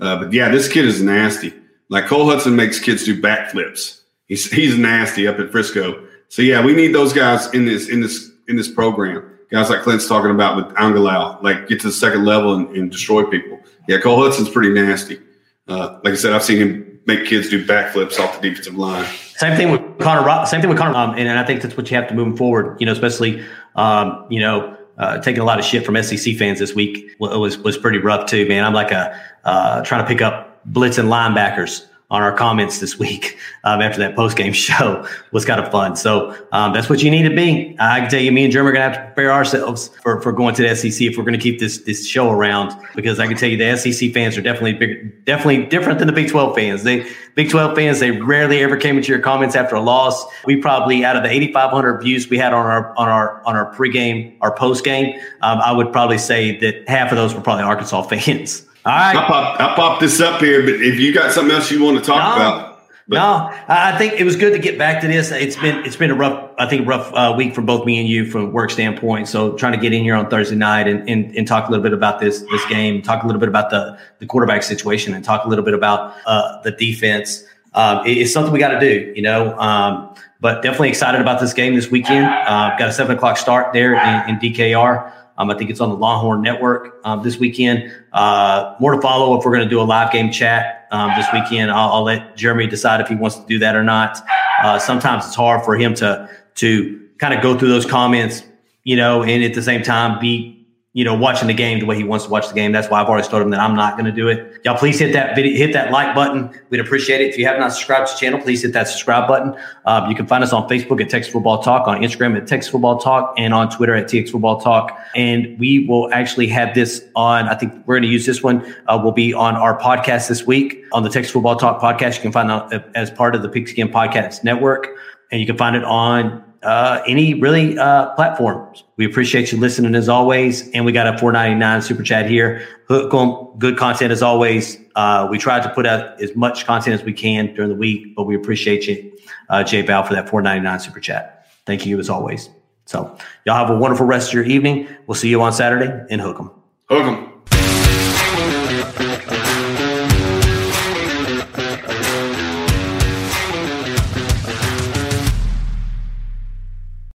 Uh, 0.00 0.24
but 0.24 0.32
yeah, 0.32 0.48
this 0.48 0.68
kid 0.68 0.84
is 0.84 1.02
nasty. 1.02 1.52
Like 1.88 2.06
Cole 2.06 2.26
Hutson 2.26 2.54
makes 2.54 2.78
kids 2.78 3.04
do 3.04 3.20
backflips 3.20 3.98
He's 4.28 4.50
he's 4.50 4.76
nasty 4.78 5.26
up 5.26 5.38
at 5.38 5.50
Frisco. 5.50 6.06
So 6.28 6.42
yeah, 6.42 6.64
we 6.64 6.74
need 6.74 6.94
those 6.94 7.12
guys 7.12 7.50
in 7.52 7.64
this 7.64 7.88
in 7.88 8.00
this 8.00 8.30
in 8.46 8.56
this 8.56 8.70
program. 8.70 9.37
Guys 9.50 9.70
like 9.70 9.82
Clint's 9.82 10.06
talking 10.06 10.30
about 10.30 10.56
with 10.56 10.66
Angilau, 10.76 11.42
like 11.42 11.68
get 11.68 11.80
to 11.80 11.86
the 11.86 11.92
second 11.92 12.24
level 12.24 12.54
and, 12.54 12.68
and 12.76 12.90
destroy 12.90 13.24
people. 13.24 13.58
Yeah, 13.88 13.98
Cole 13.98 14.22
Hutson's 14.22 14.50
pretty 14.50 14.70
nasty. 14.70 15.18
Uh, 15.66 15.98
like 16.04 16.12
I 16.12 16.16
said, 16.16 16.32
I've 16.32 16.42
seen 16.42 16.58
him 16.58 17.00
make 17.06 17.24
kids 17.24 17.48
do 17.48 17.64
backflips 17.64 18.20
off 18.20 18.40
the 18.40 18.50
defensive 18.50 18.76
line. 18.76 19.06
Same 19.36 19.56
thing 19.56 19.70
with 19.70 19.98
Conner. 19.98 20.46
Same 20.46 20.60
thing 20.60 20.68
with 20.68 20.78
Conner, 20.78 20.94
um, 20.94 21.10
and, 21.10 21.28
and, 21.28 21.38
I 21.38 21.44
think 21.44 21.62
that's 21.62 21.76
what 21.76 21.90
you 21.90 21.96
have 21.96 22.08
to 22.08 22.14
move 22.14 22.36
forward. 22.36 22.78
You 22.80 22.86
know, 22.86 22.92
especially 22.92 23.42
um, 23.76 24.26
you 24.28 24.40
know 24.40 24.76
uh, 24.98 25.18
taking 25.18 25.40
a 25.40 25.44
lot 25.44 25.58
of 25.58 25.64
shit 25.64 25.86
from 25.86 26.00
SEC 26.02 26.36
fans 26.36 26.58
this 26.58 26.74
week 26.74 27.12
was 27.18 27.56
was 27.58 27.78
pretty 27.78 27.98
rough 27.98 28.28
too, 28.28 28.46
man. 28.46 28.64
I'm 28.64 28.74
like 28.74 28.90
a 28.90 29.18
uh, 29.44 29.82
trying 29.82 30.02
to 30.02 30.08
pick 30.08 30.20
up 30.20 30.60
blitzing 30.70 31.06
linebackers 31.06 31.86
on 32.10 32.22
our 32.22 32.34
comments 32.34 32.78
this 32.78 32.98
week 32.98 33.36
um, 33.64 33.82
after 33.82 33.98
that 33.98 34.16
post 34.16 34.36
game 34.36 34.52
show 34.68 35.06
was 35.32 35.44
kind 35.44 35.60
of 35.60 35.70
fun. 35.70 35.96
So 35.96 36.34
um, 36.52 36.72
that's 36.72 36.88
what 36.88 37.02
you 37.02 37.10
need 37.10 37.28
to 37.28 37.34
be. 37.34 37.76
I 37.78 38.00
can 38.00 38.10
tell 38.10 38.20
you, 38.20 38.32
me 38.32 38.44
and 38.44 38.52
Jeremy 38.52 38.70
are 38.70 38.72
going 38.72 38.90
to 38.90 38.96
have 38.96 39.08
to 39.08 39.12
prepare 39.12 39.32
ourselves 39.32 39.88
for, 40.02 40.20
for 40.20 40.32
going 40.32 40.54
to 40.54 40.62
the 40.62 40.74
SEC 40.74 41.00
if 41.02 41.16
we're 41.16 41.24
going 41.24 41.38
to 41.38 41.42
keep 41.42 41.60
this 41.60 41.78
this 41.78 42.06
show 42.06 42.30
around. 42.30 42.74
Because 42.94 43.18
I 43.20 43.26
can 43.26 43.36
tell 43.36 43.48
you, 43.48 43.56
the 43.56 43.76
SEC 43.76 44.12
fans 44.12 44.36
are 44.36 44.42
definitely 44.42 44.74
big, 44.74 45.24
definitely 45.24 45.66
different 45.66 45.98
than 45.98 46.06
the 46.06 46.12
Big 46.12 46.30
Twelve 46.30 46.54
fans. 46.54 46.82
They 46.82 47.06
Big 47.34 47.50
Twelve 47.50 47.76
fans 47.76 48.00
they 48.00 48.10
rarely 48.10 48.60
ever 48.60 48.76
came 48.76 48.96
into 48.96 49.08
your 49.08 49.20
comments 49.20 49.54
after 49.54 49.76
a 49.76 49.80
loss. 49.80 50.24
We 50.46 50.56
probably 50.56 51.04
out 51.04 51.16
of 51.16 51.22
the 51.22 51.30
8,500 51.30 52.00
views 52.02 52.28
we 52.28 52.38
had 52.38 52.52
on 52.52 52.66
our 52.66 52.96
on 52.96 53.08
our 53.08 53.42
on 53.46 53.54
our 53.54 53.74
pregame, 53.74 54.36
our 54.40 54.54
postgame, 54.54 55.18
um, 55.42 55.58
I 55.60 55.72
would 55.72 55.92
probably 55.92 56.18
say 56.18 56.58
that 56.58 56.88
half 56.88 57.12
of 57.12 57.16
those 57.16 57.34
were 57.34 57.40
probably 57.40 57.64
Arkansas 57.64 58.02
fans. 58.08 58.67
All 58.88 58.94
right. 58.94 59.14
I 59.14 59.26
popped, 59.26 59.60
I 59.60 59.74
popped 59.74 60.00
this 60.00 60.18
up 60.18 60.40
here, 60.40 60.62
but 60.62 60.76
if 60.80 60.98
you 60.98 61.12
got 61.12 61.30
something 61.30 61.54
else 61.54 61.70
you 61.70 61.84
want 61.84 61.98
to 61.98 62.02
talk 62.02 62.38
no, 62.38 62.42
about. 62.42 62.78
But. 63.06 63.16
No, 63.16 63.50
I 63.68 63.98
think 63.98 64.14
it 64.14 64.24
was 64.24 64.34
good 64.34 64.54
to 64.54 64.58
get 64.58 64.78
back 64.78 65.02
to 65.02 65.06
this. 65.06 65.30
It's 65.30 65.56
been 65.56 65.84
it's 65.84 65.96
been 65.96 66.10
a 66.10 66.14
rough, 66.14 66.54
I 66.58 66.66
think, 66.66 66.88
rough 66.88 67.12
uh, 67.12 67.34
week 67.36 67.54
for 67.54 67.60
both 67.60 67.84
me 67.84 67.98
and 67.98 68.08
you 68.08 68.24
from 68.24 68.50
work 68.50 68.70
standpoint. 68.70 69.28
So 69.28 69.52
trying 69.58 69.74
to 69.74 69.78
get 69.78 69.92
in 69.92 70.02
here 70.02 70.14
on 70.14 70.30
Thursday 70.30 70.56
night 70.56 70.88
and, 70.88 71.06
and, 71.06 71.36
and 71.36 71.46
talk 71.46 71.68
a 71.68 71.70
little 71.70 71.82
bit 71.82 71.92
about 71.92 72.18
this 72.18 72.40
this 72.50 72.64
game, 72.66 73.02
talk 73.02 73.24
a 73.24 73.26
little 73.26 73.40
bit 73.40 73.50
about 73.50 73.68
the 73.68 73.98
the 74.20 74.26
quarterback 74.26 74.62
situation, 74.62 75.12
and 75.12 75.22
talk 75.22 75.44
a 75.44 75.48
little 75.48 75.66
bit 75.66 75.74
about 75.74 76.14
uh, 76.24 76.62
the 76.62 76.70
defense. 76.70 77.44
Um, 77.74 78.06
it, 78.06 78.16
it's 78.16 78.32
something 78.32 78.54
we 78.54 78.58
got 78.58 78.78
to 78.78 78.80
do, 78.80 79.12
you 79.14 79.22
know. 79.22 79.58
Um, 79.58 80.14
but 80.40 80.62
definitely 80.62 80.88
excited 80.88 81.20
about 81.20 81.40
this 81.40 81.52
game 81.52 81.74
this 81.74 81.90
weekend. 81.90 82.24
Uh, 82.24 82.74
got 82.78 82.88
a 82.88 82.92
seven 82.92 83.16
o'clock 83.16 83.36
start 83.36 83.74
there 83.74 83.92
in, 83.94 84.30
in 84.30 84.36
DKR. 84.38 85.12
Um, 85.38 85.50
I 85.50 85.56
think 85.56 85.70
it's 85.70 85.80
on 85.80 85.88
the 85.88 85.96
Longhorn 85.96 86.42
Network 86.42 87.00
um, 87.04 87.22
this 87.22 87.38
weekend. 87.38 87.92
Uh, 88.12 88.74
more 88.80 88.94
to 88.94 89.00
follow 89.00 89.38
if 89.38 89.44
we're 89.44 89.52
going 89.52 89.64
to 89.64 89.70
do 89.70 89.80
a 89.80 89.82
live 89.82 90.12
game 90.12 90.30
chat 90.30 90.88
um, 90.90 91.12
this 91.16 91.26
weekend. 91.32 91.70
I'll, 91.70 91.92
I'll, 91.92 92.02
let 92.02 92.36
Jeremy 92.36 92.66
decide 92.66 93.00
if 93.00 93.08
he 93.08 93.14
wants 93.14 93.36
to 93.36 93.46
do 93.46 93.58
that 93.60 93.76
or 93.76 93.84
not. 93.84 94.18
Uh, 94.62 94.78
sometimes 94.78 95.26
it's 95.26 95.36
hard 95.36 95.64
for 95.64 95.76
him 95.76 95.94
to 95.94 96.28
to 96.56 97.08
kind 97.18 97.34
of 97.34 97.42
go 97.42 97.56
through 97.56 97.68
those 97.68 97.86
comments, 97.86 98.42
you 98.82 98.96
know, 98.96 99.22
and 99.22 99.44
at 99.44 99.54
the 99.54 99.62
same 99.62 99.82
time 99.82 100.18
be 100.18 100.57
you 100.94 101.04
know, 101.04 101.14
watching 101.14 101.46
the 101.46 101.54
game 101.54 101.78
the 101.78 101.86
way 101.86 101.96
he 101.96 102.02
wants 102.02 102.24
to 102.24 102.30
watch 102.30 102.48
the 102.48 102.54
game. 102.54 102.72
That's 102.72 102.88
why 102.88 103.00
I've 103.00 103.08
already 103.08 103.28
told 103.28 103.42
him 103.42 103.50
that 103.50 103.60
I'm 103.60 103.76
not 103.76 103.92
going 103.92 104.06
to 104.06 104.12
do 104.12 104.28
it. 104.28 104.60
Y'all, 104.64 104.76
please 104.76 104.98
hit 104.98 105.12
that 105.12 105.36
video, 105.36 105.56
hit 105.56 105.74
that 105.74 105.92
like 105.92 106.14
button. 106.14 106.50
We'd 106.70 106.80
appreciate 106.80 107.20
it. 107.20 107.28
If 107.28 107.38
you 107.38 107.46
have 107.46 107.58
not 107.58 107.72
subscribed 107.72 108.08
to 108.08 108.14
the 108.14 108.18
channel, 108.18 108.40
please 108.40 108.62
hit 108.62 108.72
that 108.72 108.88
subscribe 108.88 109.28
button. 109.28 109.54
Um, 109.84 110.08
you 110.08 110.16
can 110.16 110.26
find 110.26 110.42
us 110.42 110.52
on 110.52 110.66
Facebook 110.66 111.00
at 111.02 111.10
Texas 111.10 111.30
Football 111.30 111.62
Talk, 111.62 111.86
on 111.86 112.00
Instagram 112.00 112.36
at 112.38 112.46
Texas 112.46 112.72
Football 112.72 112.98
Talk, 112.98 113.34
and 113.36 113.52
on 113.52 113.70
Twitter 113.70 113.94
at 113.94 114.06
TX 114.06 114.30
Football 114.30 114.60
Talk. 114.60 114.98
And 115.14 115.58
we 115.58 115.86
will 115.86 116.12
actually 116.12 116.46
have 116.48 116.74
this 116.74 117.04
on. 117.14 117.48
I 117.48 117.54
think 117.54 117.74
we're 117.86 117.96
going 117.96 118.02
to 118.02 118.08
use 118.08 118.24
this 118.24 118.42
one. 118.42 118.74
Uh, 118.86 118.98
will 119.02 119.12
be 119.12 119.34
on 119.34 119.56
our 119.56 119.78
podcast 119.78 120.28
this 120.28 120.46
week 120.46 120.82
on 120.92 121.02
the 121.02 121.10
Texas 121.10 121.32
Football 121.32 121.56
Talk 121.56 121.82
podcast. 121.82 122.16
You 122.16 122.22
can 122.22 122.32
find 122.32 122.48
that 122.48 122.90
as 122.94 123.10
part 123.10 123.34
of 123.34 123.42
the 123.42 123.48
Pigskin 123.50 123.88
Podcast 123.88 124.42
Network, 124.42 124.88
and 125.30 125.40
you 125.40 125.46
can 125.46 125.58
find 125.58 125.76
it 125.76 125.84
on 125.84 126.42
uh, 126.62 127.00
any 127.06 127.34
really 127.34 127.78
uh, 127.78 128.14
platforms. 128.14 128.84
We 128.96 129.06
appreciate 129.06 129.52
you 129.52 129.58
listening 129.58 129.94
as 129.94 130.08
always, 130.08 130.70
and 130.70 130.84
we 130.84 130.92
got 130.92 131.12
a 131.12 131.18
four 131.18 131.32
ninety 131.32 131.56
nine 131.56 131.82
super 131.82 132.02
chat 132.02 132.28
here. 132.28 132.66
Hook 132.88 133.12
on 133.14 133.58
Good 133.58 133.76
content 133.76 134.12
as 134.12 134.22
always. 134.22 134.78
Uh, 134.94 135.26
we 135.30 135.38
tried 135.38 135.62
to 135.62 135.68
put 135.70 135.86
out 135.86 136.20
as 136.20 136.34
much 136.36 136.64
content 136.64 136.94
as 136.94 137.04
we 137.04 137.12
can 137.12 137.54
during 137.54 137.70
the 137.70 137.76
week, 137.76 138.14
but 138.14 138.24
we 138.24 138.36
appreciate 138.36 138.86
you, 138.86 139.12
uh, 139.48 139.64
Jay 139.64 139.82
Val, 139.82 140.02
for 140.04 140.14
that 140.14 140.28
four 140.28 140.42
ninety 140.42 140.62
nine 140.64 140.80
super 140.80 141.00
chat. 141.00 141.46
Thank 141.66 141.86
you 141.86 141.98
as 141.98 142.08
always. 142.08 142.50
So 142.86 143.16
y'all 143.44 143.56
have 143.56 143.70
a 143.70 143.76
wonderful 143.76 144.06
rest 144.06 144.28
of 144.28 144.34
your 144.34 144.44
evening. 144.44 144.88
We'll 145.06 145.14
see 145.14 145.28
you 145.28 145.42
on 145.42 145.52
Saturday 145.52 146.06
in 146.08 146.20
Hook 146.20 146.38
'em. 146.40 146.50
Hook 146.88 147.04
'em. 147.04 147.27